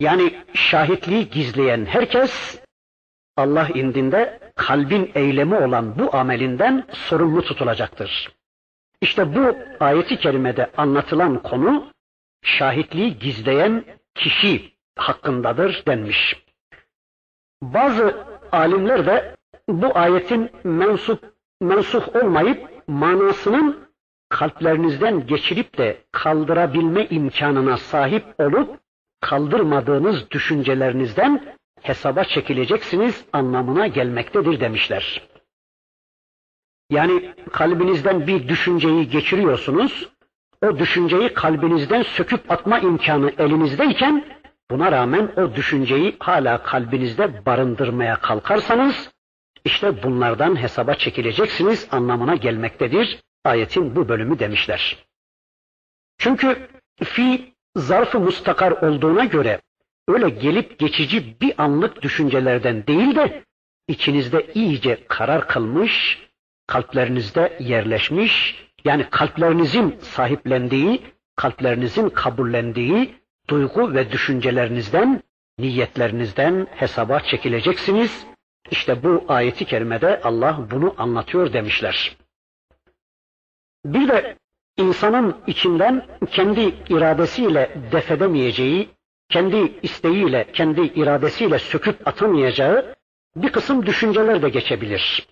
Yani 0.00 0.44
şahitliği 0.54 1.30
gizleyen 1.30 1.84
herkes 1.84 2.60
Allah 3.36 3.68
indinde 3.68 4.40
kalbin 4.54 5.10
eylemi 5.14 5.56
olan 5.56 5.98
bu 5.98 6.16
amelinden 6.16 6.86
sorumlu 6.92 7.42
tutulacaktır. 7.42 8.32
İşte 9.00 9.34
bu 9.34 9.56
ayeti 9.80 10.16
kerimede 10.16 10.70
anlatılan 10.76 11.42
konu 11.42 11.90
şahitliği 12.46 13.18
gizleyen 13.18 13.84
kişi 14.14 14.72
hakkındadır 14.96 15.82
denmiş. 15.86 16.42
Bazı 17.62 18.26
alimler 18.52 19.06
de 19.06 19.36
bu 19.68 19.98
ayetin 19.98 20.50
mensup, 20.64 21.24
mensuh 21.60 22.16
olmayıp 22.16 22.88
manasının 22.88 23.88
kalplerinizden 24.28 25.26
geçirip 25.26 25.78
de 25.78 25.96
kaldırabilme 26.12 27.06
imkanına 27.06 27.76
sahip 27.76 28.24
olup 28.40 28.80
kaldırmadığınız 29.20 30.30
düşüncelerinizden 30.30 31.56
hesaba 31.82 32.24
çekileceksiniz 32.24 33.24
anlamına 33.32 33.86
gelmektedir 33.86 34.60
demişler. 34.60 35.28
Yani 36.90 37.34
kalbinizden 37.52 38.26
bir 38.26 38.48
düşünceyi 38.48 39.08
geçiriyorsunuz, 39.08 40.08
o 40.66 40.78
düşünceyi 40.78 41.34
kalbinizden 41.34 42.02
söküp 42.02 42.50
atma 42.50 42.78
imkanı 42.78 43.32
elinizdeyken 43.38 44.24
buna 44.70 44.92
rağmen 44.92 45.32
o 45.36 45.54
düşünceyi 45.54 46.16
hala 46.18 46.62
kalbinizde 46.62 47.46
barındırmaya 47.46 48.16
kalkarsanız 48.16 49.10
işte 49.64 50.02
bunlardan 50.02 50.62
hesaba 50.62 50.94
çekileceksiniz 50.94 51.88
anlamına 51.90 52.34
gelmektedir 52.34 53.18
ayetin 53.44 53.96
bu 53.96 54.08
bölümü 54.08 54.38
demişler. 54.38 54.96
Çünkü 56.18 56.68
fi 57.04 57.52
zarfı 57.76 58.20
mustakar 58.20 58.72
olduğuna 58.72 59.24
göre 59.24 59.60
öyle 60.08 60.28
gelip 60.28 60.78
geçici 60.78 61.40
bir 61.40 61.62
anlık 61.62 62.02
düşüncelerden 62.02 62.86
değil 62.86 63.16
de 63.16 63.44
içinizde 63.88 64.52
iyice 64.54 65.04
karar 65.08 65.48
kılmış, 65.48 66.22
kalplerinizde 66.66 67.56
yerleşmiş, 67.60 68.65
yani 68.86 69.10
kalplerinizin 69.10 69.96
sahiplendiği, 70.00 71.02
kalplerinizin 71.36 72.08
kabullendiği 72.08 73.14
duygu 73.50 73.94
ve 73.94 74.12
düşüncelerinizden, 74.12 75.22
niyetlerinizden 75.58 76.66
hesaba 76.70 77.20
çekileceksiniz. 77.20 78.26
İşte 78.70 79.02
bu 79.02 79.24
ayeti 79.28 79.64
kerimede 79.64 80.20
Allah 80.22 80.58
bunu 80.70 80.94
anlatıyor 80.98 81.52
demişler. 81.52 82.16
Bir 83.84 84.08
de 84.08 84.36
insanın 84.76 85.36
içinden 85.46 86.06
kendi 86.30 86.74
iradesiyle 86.88 87.70
defedemeyeceği, 87.92 88.88
kendi 89.28 89.72
isteğiyle, 89.82 90.52
kendi 90.52 90.80
iradesiyle 90.80 91.58
söküp 91.58 92.08
atamayacağı 92.08 92.94
bir 93.36 93.52
kısım 93.52 93.86
düşünceler 93.86 94.42
de 94.42 94.48
geçebilir. 94.48 95.26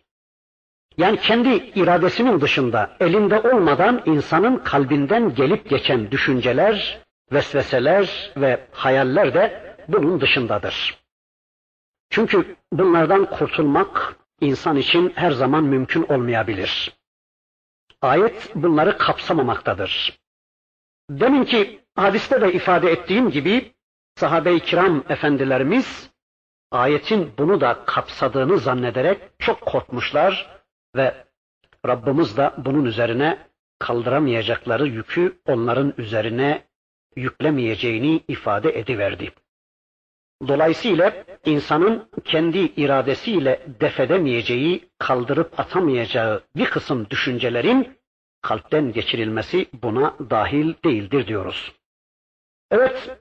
Yani 0.99 1.21
kendi 1.21 1.49
iradesinin 1.55 2.41
dışında, 2.41 2.97
elinde 3.01 3.41
olmadan 3.41 4.03
insanın 4.07 4.57
kalbinden 4.57 5.35
gelip 5.35 5.71
geçen 5.71 6.11
düşünceler, 6.11 7.01
vesveseler 7.33 8.33
ve 8.37 8.67
hayaller 8.73 9.35
de 9.35 9.77
bunun 9.89 10.21
dışındadır. 10.21 10.99
Çünkü 12.11 12.57
bunlardan 12.73 13.25
kurtulmak 13.25 14.17
insan 14.41 14.77
için 14.77 15.13
her 15.15 15.31
zaman 15.31 15.65
mümkün 15.65 16.03
olmayabilir. 16.03 16.93
Ayet 18.03 18.51
bunları 18.55 18.99
kapsamamaktadır. 18.99 20.19
Deminki 21.11 21.81
hadiste 21.97 22.41
de 22.41 22.53
ifade 22.53 22.91
ettiğim 22.91 23.31
gibi 23.31 23.73
sahabe-i 24.17 24.61
kiram 24.61 25.05
efendilerimiz 25.09 26.11
ayetin 26.71 27.33
bunu 27.39 27.61
da 27.61 27.85
kapsadığını 27.87 28.59
zannederek 28.59 29.19
çok 29.39 29.61
korkmuşlar 29.61 30.54
ve 30.95 31.15
Rabbimiz 31.87 32.37
de 32.37 32.53
bunun 32.59 32.85
üzerine 32.85 33.39
kaldıramayacakları 33.79 34.87
yükü 34.87 35.39
onların 35.47 35.95
üzerine 35.99 36.65
yüklemeyeceğini 37.17 38.23
ifade 38.29 38.79
ediverdi. 38.79 39.33
Dolayısıyla 40.49 41.25
insanın 41.45 42.09
kendi 42.25 42.59
iradesiyle 42.59 43.67
defedemeyeceği, 43.81 44.89
kaldırıp 44.99 45.61
atamayacağı 45.61 46.43
bir 46.57 46.67
kısım 46.67 47.11
düşüncelerin 47.11 47.99
kalpten 48.43 48.93
geçirilmesi 48.93 49.67
buna 49.83 50.15
dahil 50.31 50.75
değildir 50.85 51.27
diyoruz. 51.27 51.73
Evet, 52.71 53.19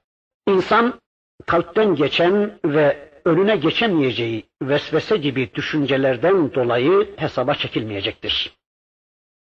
insan 0.48 1.02
kalpten 1.46 1.96
geçen 1.96 2.60
ve 2.66 3.13
önüne 3.26 3.56
geçemeyeceği 3.56 4.46
vesvese 4.62 5.18
gibi 5.18 5.54
düşüncelerden 5.56 6.54
dolayı 6.54 7.18
hesaba 7.18 7.56
çekilmeyecektir. 7.56 8.54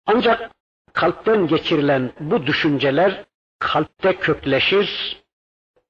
Ancak 0.06 0.50
kalpten 0.92 1.46
geçirilen 1.46 2.12
bu 2.20 2.46
düşünceler 2.46 3.24
kalpte 3.58 4.16
kökleşir 4.16 5.18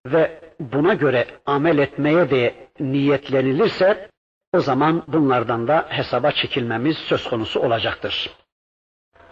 ve 0.07 0.41
buna 0.61 0.95
göre 0.95 1.27
amel 1.47 1.79
etmeye 1.79 2.31
de 2.31 2.55
niyetlenilirse 2.81 4.11
o 4.53 4.61
zaman 4.61 5.05
bunlardan 5.09 5.69
da 5.69 5.87
hesaba 5.89 6.31
çekilmemiz 6.31 6.99
söz 6.99 7.29
konusu 7.29 7.61
olacaktır. 7.61 8.31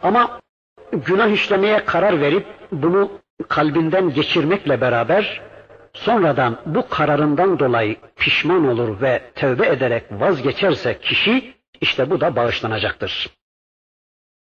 Ama 0.03 0.41
günah 0.93 1.29
işlemeye 1.29 1.85
karar 1.85 2.21
verip 2.21 2.47
bunu 2.73 3.11
kalbinden 3.49 4.15
geçirmekle 4.15 4.81
beraber 4.81 5.43
sonradan 5.97 6.59
bu 6.67 6.89
kararından 6.89 7.59
dolayı 7.59 7.97
pişman 8.17 8.69
olur 8.69 9.01
ve 9.01 9.23
tövbe 9.35 9.67
ederek 9.67 10.05
vazgeçerse 10.11 10.99
kişi 11.01 11.55
işte 11.81 12.11
bu 12.11 12.21
da 12.21 12.37
bağışlanacaktır. 12.37 13.31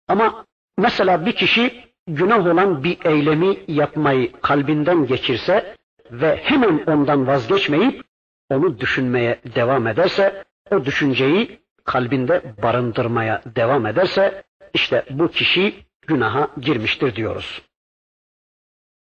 Ama 0.07 0.45
mesela 0.77 1.25
bir 1.25 1.35
kişi 1.35 1.83
günah 2.07 2.47
olan 2.47 2.83
bir 2.83 3.05
eylemi 3.05 3.57
yapmayı 3.67 4.31
kalbinden 4.41 5.05
geçirse 5.07 5.75
ve 6.11 6.35
hemen 6.43 6.83
ondan 6.87 7.27
vazgeçmeyip 7.27 8.03
onu 8.49 8.79
düşünmeye 8.79 9.39
devam 9.55 9.87
ederse, 9.87 10.43
o 10.71 10.85
düşünceyi 10.85 11.59
kalbinde 11.83 12.41
barındırmaya 12.63 13.41
devam 13.45 13.85
ederse, 13.85 14.43
işte 14.73 15.05
bu 15.09 15.27
kişi 15.27 15.75
günaha 16.07 16.47
girmiştir 16.61 17.15
diyoruz. 17.15 17.61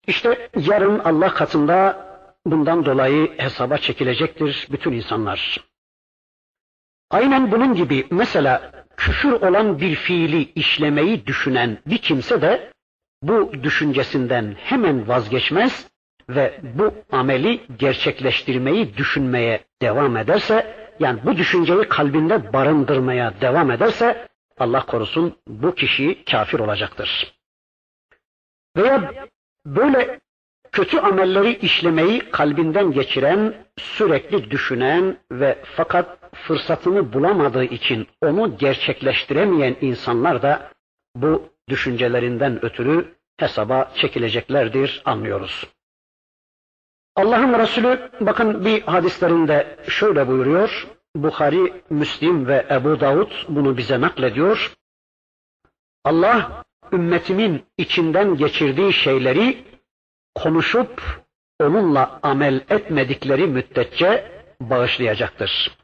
İşte 0.07 0.49
yarın 0.55 0.99
Allah 0.99 1.33
katında 1.33 2.10
bundan 2.45 2.85
dolayı 2.85 3.37
hesaba 3.37 3.77
çekilecektir 3.77 4.67
bütün 4.71 4.91
insanlar. 4.91 5.57
Aynen 7.09 7.51
bunun 7.51 7.73
gibi 7.75 8.07
mesela 8.11 8.85
küfür 8.97 9.31
olan 9.31 9.79
bir 9.79 9.95
fiili 9.95 10.51
işlemeyi 10.51 11.25
düşünen 11.27 11.77
bir 11.85 11.97
kimse 11.97 12.41
de 12.41 12.71
bu 13.23 13.53
düşüncesinden 13.63 14.55
hemen 14.59 15.07
vazgeçmez 15.07 15.87
ve 16.29 16.59
bu 16.63 16.93
ameli 17.11 17.61
gerçekleştirmeyi 17.77 18.97
düşünmeye 18.97 19.63
devam 19.81 20.17
ederse, 20.17 20.75
yani 20.99 21.19
bu 21.25 21.37
düşünceyi 21.37 21.83
kalbinde 21.83 22.53
barındırmaya 22.53 23.41
devam 23.41 23.71
ederse, 23.71 24.27
Allah 24.57 24.85
korusun 24.85 25.37
bu 25.47 25.75
kişi 25.75 26.25
kafir 26.25 26.59
olacaktır. 26.59 27.33
Veya 28.77 29.27
böyle 29.65 30.19
kötü 30.71 30.99
amelleri 30.99 31.55
işlemeyi 31.55 32.19
kalbinden 32.19 32.91
geçiren, 32.91 33.53
sürekli 33.79 34.51
düşünen 34.51 35.17
ve 35.31 35.57
fakat 35.63 36.35
fırsatını 36.35 37.13
bulamadığı 37.13 37.63
için 37.63 38.07
onu 38.21 38.57
gerçekleştiremeyen 38.57 39.75
insanlar 39.81 40.41
da 40.41 40.71
bu 41.15 41.49
düşüncelerinden 41.69 42.65
ötürü 42.65 43.15
hesaba 43.37 43.91
çekileceklerdir 43.95 45.01
anlıyoruz. 45.05 45.67
Allah'ın 47.15 47.59
Resulü 47.59 48.11
bakın 48.21 48.65
bir 48.65 48.81
hadislerinde 48.81 49.77
şöyle 49.87 50.27
buyuruyor. 50.27 50.87
Bukhari, 51.15 51.73
Müslim 51.89 52.47
ve 52.47 52.65
Ebu 52.71 52.99
Davud 52.99 53.31
bunu 53.49 53.77
bize 53.77 54.01
naklediyor. 54.01 54.73
Allah 56.03 56.63
ümmetimin 56.93 57.63
içinden 57.77 58.37
geçirdiği 58.37 58.93
şeyleri 58.93 59.70
konuşup 60.35 61.01
onunla 61.59 62.19
amel 62.23 62.61
etmedikleri 62.69 63.47
müddetçe 63.47 64.31
bağışlayacaktır. 64.61 65.77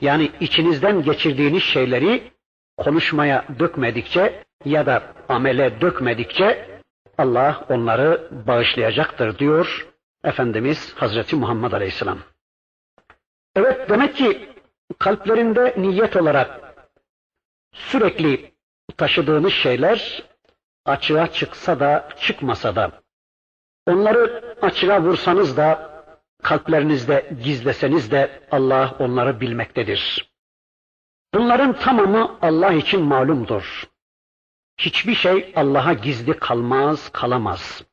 Yani 0.00 0.32
içinizden 0.40 1.02
geçirdiğiniz 1.02 1.62
şeyleri 1.62 2.32
konuşmaya 2.76 3.44
dökmedikçe 3.58 4.44
ya 4.64 4.86
da 4.86 5.02
amele 5.28 5.80
dökmedikçe 5.80 6.80
Allah 7.18 7.66
onları 7.68 8.28
bağışlayacaktır 8.46 9.38
diyor 9.38 9.88
Efendimiz 10.24 10.94
Hazreti 10.94 11.36
Muhammed 11.36 11.72
Aleyhisselam. 11.72 12.18
Evet 13.56 13.90
demek 13.90 14.16
ki 14.16 14.48
kalplerinde 14.98 15.74
niyet 15.76 16.16
olarak 16.16 16.74
sürekli 17.72 18.52
taşıdığınız 18.96 19.52
şeyler 19.52 20.22
açığa 20.84 21.26
çıksa 21.32 21.80
da 21.80 22.08
çıkmasa 22.20 22.76
da 22.76 22.92
onları 23.88 24.54
açığa 24.62 25.02
vursanız 25.02 25.56
da 25.56 25.90
kalplerinizde 26.42 27.30
gizleseniz 27.44 28.10
de 28.10 28.40
Allah 28.50 28.96
onları 28.98 29.40
bilmektedir. 29.40 30.30
Bunların 31.34 31.72
tamamı 31.72 32.38
Allah 32.42 32.72
için 32.72 33.02
malumdur. 33.02 33.84
Hiçbir 34.78 35.14
şey 35.14 35.52
Allah'a 35.56 35.92
gizli 35.92 36.32
kalmaz, 36.32 37.12
kalamaz. 37.12 37.84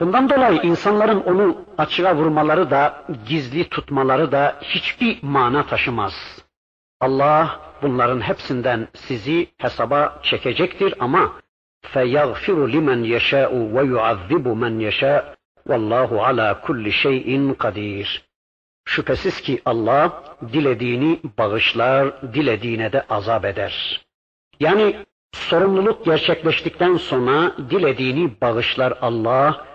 Bundan 0.00 0.30
dolayı 0.30 0.60
insanların 0.62 1.20
onu 1.20 1.64
açığa 1.78 2.16
vurmaları 2.16 2.70
da, 2.70 3.04
gizli 3.26 3.68
tutmaları 3.68 4.32
da 4.32 4.56
hiçbir 4.62 5.22
mana 5.22 5.66
taşımaz. 5.66 6.14
Allah 7.00 7.60
bunların 7.82 8.20
hepsinden 8.20 8.88
sizi 8.94 9.48
hesaba 9.58 10.20
çekecektir 10.22 10.94
ama 10.98 11.32
فَيَغْفِرُ 11.93 12.57
لِمَنْ 12.75 12.99
يَشَاءُ 13.15 13.51
وَيُعَذِّبُ 13.75 14.45
مَنْ 14.63 14.73
يَشَاءُ 14.89 15.39
Vallahu 15.67 16.23
ala 16.23 16.61
kulli 16.61 16.91
şeyin 16.91 17.53
kadir. 17.53 18.25
Şüphesiz 18.85 19.41
ki 19.41 19.61
Allah 19.65 20.23
dilediğini 20.53 21.19
bağışlar, 21.37 22.21
dilediğine 22.33 22.91
de 22.91 23.05
azap 23.09 23.45
eder. 23.45 24.05
Yani 24.59 24.95
sorumluluk 25.33 26.05
gerçekleştikten 26.05 26.95
sonra 26.95 27.55
dilediğini 27.69 28.41
bağışlar 28.41 28.97
Allah, 29.01 29.65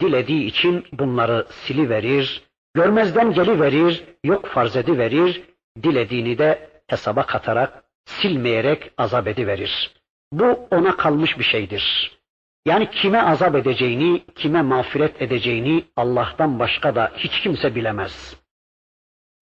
dilediği 0.00 0.44
için 0.44 0.84
bunları 0.92 1.46
sili 1.50 1.90
verir, 1.90 2.42
görmezden 2.74 3.32
geli 3.32 3.60
verir, 3.60 4.04
yok 4.24 4.46
farz 4.46 4.76
verir, 4.76 5.42
dilediğini 5.82 6.38
de 6.38 6.68
hesaba 6.86 7.26
katarak, 7.26 7.84
silmeyerek 8.04 8.92
azap 8.98 9.26
verir. 9.26 9.95
Bu 10.31 10.67
ona 10.71 10.97
kalmış 10.97 11.39
bir 11.39 11.43
şeydir. 11.43 12.17
Yani 12.65 12.89
kime 12.89 13.21
azap 13.21 13.55
edeceğini, 13.55 14.25
kime 14.35 14.61
mağfiret 14.61 15.21
edeceğini 15.21 15.85
Allah'tan 15.95 16.59
başka 16.59 16.95
da 16.95 17.11
hiç 17.15 17.41
kimse 17.41 17.75
bilemez. 17.75 18.37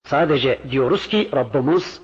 Sadece 0.04 0.60
diyoruz 0.72 1.08
ki 1.08 1.30
Rabbimiz 1.34 2.02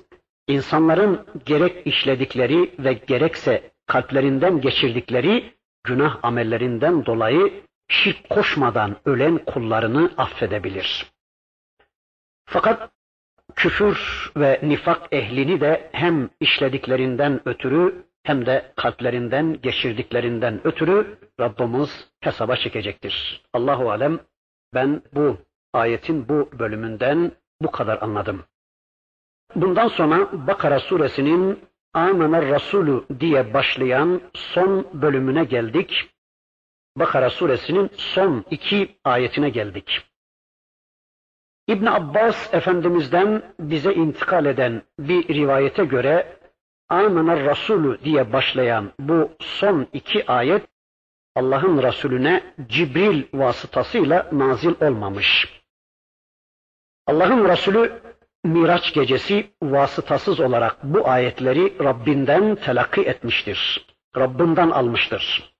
insanların 0.48 1.26
gerek 1.46 1.86
işledikleri 1.86 2.74
ve 2.78 2.92
gerekse 2.92 3.70
kalplerinden 3.86 4.60
geçirdikleri 4.60 5.54
günah 5.84 6.18
amellerinden 6.22 7.06
dolayı 7.06 7.52
şirk 7.88 8.30
koşmadan 8.30 8.96
ölen 9.04 9.38
kullarını 9.38 10.10
affedebilir. 10.16 11.12
Fakat 12.44 12.90
küfür 13.56 14.30
ve 14.36 14.60
nifak 14.62 15.12
ehlini 15.12 15.60
de 15.60 15.90
hem 15.92 16.30
işlediklerinden 16.40 17.40
ötürü 17.48 18.06
hem 18.22 18.46
de 18.46 18.72
kalplerinden 18.76 19.60
geçirdiklerinden 19.60 20.66
ötürü 20.66 21.18
Rabbimiz 21.40 22.08
hesaba 22.20 22.56
çekecektir. 22.56 23.44
Allahu 23.52 23.90
alem 23.90 24.20
ben 24.74 25.02
bu 25.14 25.36
ayetin 25.72 26.28
bu 26.28 26.50
bölümünden 26.58 27.32
bu 27.62 27.70
kadar 27.70 28.02
anladım. 28.02 28.44
Bundan 29.54 29.88
sonra 29.88 30.46
Bakara 30.46 30.80
suresinin 30.80 31.60
Amener 31.94 32.48
Rasulü 32.48 33.04
diye 33.20 33.54
başlayan 33.54 34.20
son 34.34 35.02
bölümüne 35.02 35.44
geldik. 35.44 36.10
Bakara 36.96 37.30
suresinin 37.30 37.90
son 37.96 38.44
iki 38.50 38.96
ayetine 39.04 39.50
geldik. 39.50 40.08
İbn 41.68 41.86
Abbas 41.86 42.54
Efendimiz'den 42.54 43.54
bize 43.60 43.94
intikal 43.94 44.46
eden 44.46 44.82
bir 44.98 45.28
rivayete 45.28 45.84
göre 45.84 46.36
Amener 46.92 47.44
Resulü 47.50 48.04
diye 48.04 48.32
başlayan 48.32 48.92
bu 48.98 49.30
son 49.40 49.86
iki 49.92 50.26
ayet 50.26 50.62
Allah'ın 51.34 51.82
Resulüne 51.82 52.54
Cibril 52.68 53.24
vasıtasıyla 53.34 54.28
nazil 54.32 54.74
olmamış. 54.80 55.62
Allah'ın 57.06 57.48
Resulü 57.48 58.02
Miraç 58.44 58.94
gecesi 58.94 59.50
vasıtasız 59.62 60.40
olarak 60.40 60.84
bu 60.84 61.08
ayetleri 61.08 61.84
Rabbinden 61.84 62.54
telakki 62.54 63.00
etmiştir. 63.00 63.86
Rabbinden 64.16 64.70
almıştır. 64.70 65.54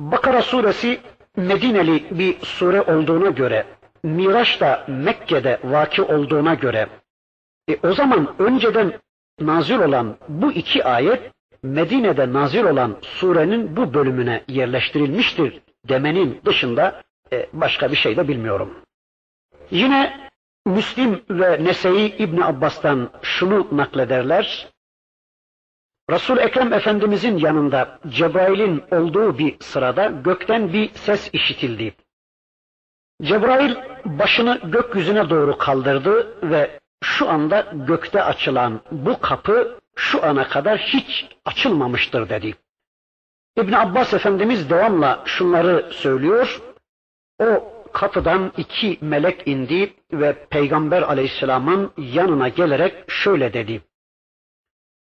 Bakara 0.00 0.42
suresi 0.42 1.00
Medineli 1.36 2.18
bir 2.18 2.40
sure 2.40 2.82
olduğuna 2.82 3.30
göre, 3.30 3.66
Miraç 4.02 4.60
da 4.60 4.84
Mekke'de 4.88 5.60
vaki 5.64 6.02
olduğuna 6.02 6.54
göre, 6.54 6.88
e, 7.68 7.88
o 7.88 7.92
zaman 7.92 8.34
önceden 8.38 9.00
nazil 9.40 9.78
olan 9.78 10.16
bu 10.28 10.52
iki 10.52 10.84
ayet 10.84 11.32
Medine'de 11.62 12.32
nazil 12.32 12.64
olan 12.64 12.96
surenin 13.02 13.76
bu 13.76 13.94
bölümüne 13.94 14.44
yerleştirilmiştir 14.48 15.62
demenin 15.88 16.40
dışında 16.44 17.02
e, 17.32 17.46
başka 17.52 17.90
bir 17.90 17.96
şey 17.96 18.16
de 18.16 18.28
bilmiyorum. 18.28 18.74
Yine 19.70 20.30
Müslim 20.66 21.22
ve 21.30 21.64
Nese'yi 21.64 22.16
İbn 22.16 22.40
Abbas'tan 22.40 23.10
şunu 23.22 23.68
naklederler. 23.72 24.68
Resul 26.10 26.38
Ekrem 26.38 26.72
Efendimizin 26.72 27.38
yanında 27.38 27.98
Cebrail'in 28.08 28.82
olduğu 28.90 29.38
bir 29.38 29.56
sırada 29.60 30.06
gökten 30.06 30.72
bir 30.72 30.94
ses 30.94 31.30
işitildi. 31.32 31.94
Cebrail 33.22 33.74
başını 34.04 34.60
gökyüzüne 34.64 35.30
doğru 35.30 35.58
kaldırdı 35.58 36.36
ve 36.50 36.80
şu 37.02 37.28
anda 37.28 37.72
gökte 37.72 38.22
açılan 38.22 38.80
bu 38.90 39.20
kapı 39.20 39.78
şu 39.96 40.24
ana 40.24 40.48
kadar 40.48 40.78
hiç 40.78 41.26
açılmamıştır 41.44 42.28
dedi. 42.28 42.54
İbn 43.56 43.72
Abbas 43.72 44.14
Efendimiz 44.14 44.70
devamla 44.70 45.22
şunları 45.24 45.92
söylüyor. 45.92 46.62
O 47.38 47.72
kapıdan 47.92 48.52
iki 48.56 48.98
melek 49.00 49.48
indi 49.48 49.92
ve 50.12 50.46
Peygamber 50.50 51.02
aleyhisselamın 51.02 51.92
yanına 51.96 52.48
gelerek 52.48 53.10
şöyle 53.10 53.52
dedi. 53.52 53.82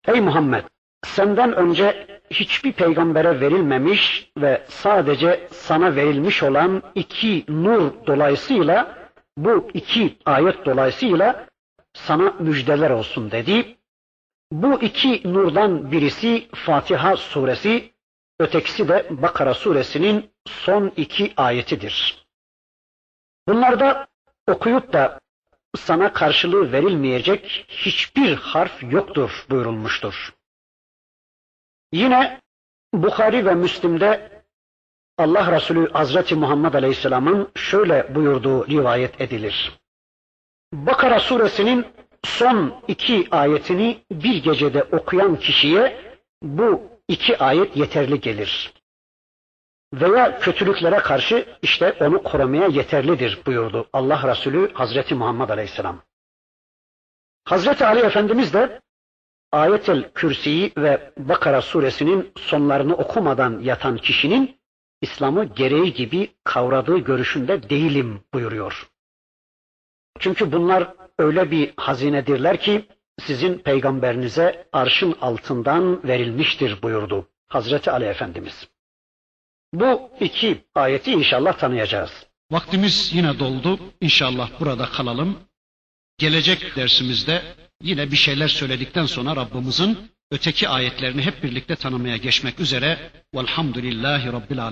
Ey 0.08 0.20
Muhammed! 0.20 0.64
Senden 1.04 1.52
önce 1.56 2.06
hiçbir 2.30 2.72
peygambere 2.72 3.40
verilmemiş 3.40 4.30
ve 4.38 4.62
sadece 4.68 5.48
sana 5.50 5.96
verilmiş 5.96 6.42
olan 6.42 6.82
iki 6.94 7.44
nur 7.48 7.92
dolayısıyla 8.06 8.98
bu 9.36 9.68
iki 9.74 10.18
ayet 10.24 10.66
dolayısıyla 10.66 11.46
sana 11.96 12.30
müjdeler 12.38 12.90
olsun 12.90 13.30
dedi. 13.30 13.76
Bu 14.52 14.82
iki 14.82 15.32
nurdan 15.32 15.92
birisi 15.92 16.48
Fatiha 16.54 17.16
suresi, 17.16 17.92
ötekisi 18.40 18.88
de 18.88 19.06
Bakara 19.10 19.54
suresinin 19.54 20.30
son 20.46 20.92
iki 20.96 21.32
ayetidir. 21.36 22.26
Bunlarda 23.48 24.06
okuyup 24.48 24.92
da 24.92 25.20
sana 25.76 26.12
karşılığı 26.12 26.72
verilmeyecek 26.72 27.66
hiçbir 27.68 28.36
harf 28.36 28.82
yoktur 28.82 29.46
buyurulmuştur. 29.50 30.34
Yine 31.92 32.40
Bukhari 32.94 33.46
ve 33.46 33.54
Müslim'de 33.54 34.42
Allah 35.18 35.52
Resulü 35.52 35.92
Hazreti 35.92 36.34
Muhammed 36.34 36.74
Aleyhisselam'ın 36.74 37.48
şöyle 37.54 38.14
buyurduğu 38.14 38.66
rivayet 38.68 39.20
edilir. 39.20 39.72
Bakara 40.72 41.20
suresinin 41.20 41.86
son 42.24 42.74
iki 42.88 43.28
ayetini 43.30 43.98
bir 44.10 44.42
gecede 44.42 44.82
okuyan 44.82 45.36
kişiye 45.36 45.96
bu 46.42 46.82
iki 47.08 47.38
ayet 47.38 47.76
yeterli 47.76 48.20
gelir. 48.20 48.72
Veya 49.94 50.38
kötülüklere 50.38 50.96
karşı 50.96 51.46
işte 51.62 51.96
onu 52.00 52.22
korumaya 52.22 52.66
yeterlidir 52.66 53.38
buyurdu 53.46 53.88
Allah 53.92 54.30
Resulü 54.30 54.72
Hazreti 54.72 55.14
Muhammed 55.14 55.48
Aleyhisselam. 55.48 56.02
Hazreti 57.44 57.86
Ali 57.86 58.00
Efendimiz 58.00 58.54
de 58.54 58.80
Ayetel 59.52 60.12
Kürsi'yi 60.14 60.72
ve 60.76 61.12
Bakara 61.18 61.62
suresinin 61.62 62.32
sonlarını 62.36 62.94
okumadan 62.94 63.60
yatan 63.60 63.96
kişinin 63.96 64.60
İslam'ı 65.00 65.44
gereği 65.44 65.92
gibi 65.92 66.34
kavradığı 66.44 66.98
görüşünde 66.98 67.70
değilim 67.70 68.20
buyuruyor. 68.34 68.88
Çünkü 70.20 70.52
bunlar 70.52 70.94
öyle 71.18 71.50
bir 71.50 71.72
hazinedirler 71.76 72.60
ki 72.60 72.88
sizin 73.20 73.58
peygamberinize 73.58 74.68
arşın 74.72 75.16
altından 75.20 76.08
verilmiştir 76.08 76.82
buyurdu 76.82 77.28
Hazreti 77.48 77.90
Ali 77.90 78.04
Efendimiz. 78.04 78.68
Bu 79.72 80.10
iki 80.20 80.64
ayeti 80.74 81.12
inşallah 81.12 81.58
tanıyacağız. 81.58 82.26
Vaktimiz 82.50 83.10
yine 83.14 83.38
doldu. 83.38 83.78
İnşallah 84.00 84.50
burada 84.60 84.86
kalalım. 84.86 85.38
Gelecek 86.18 86.76
dersimizde 86.76 87.42
yine 87.82 88.10
bir 88.10 88.16
şeyler 88.16 88.48
söyledikten 88.48 89.06
sonra 89.06 89.36
Rabbimizin 89.36 89.98
öteki 90.30 90.68
ayetlerini 90.68 91.22
hep 91.22 91.42
birlikte 91.42 91.76
tanımaya 91.76 92.16
geçmek 92.16 92.60
üzere. 92.60 93.10
Velhamdülillahi 93.34 94.32
Rabbil 94.32 94.62
Alemin. 94.62 94.64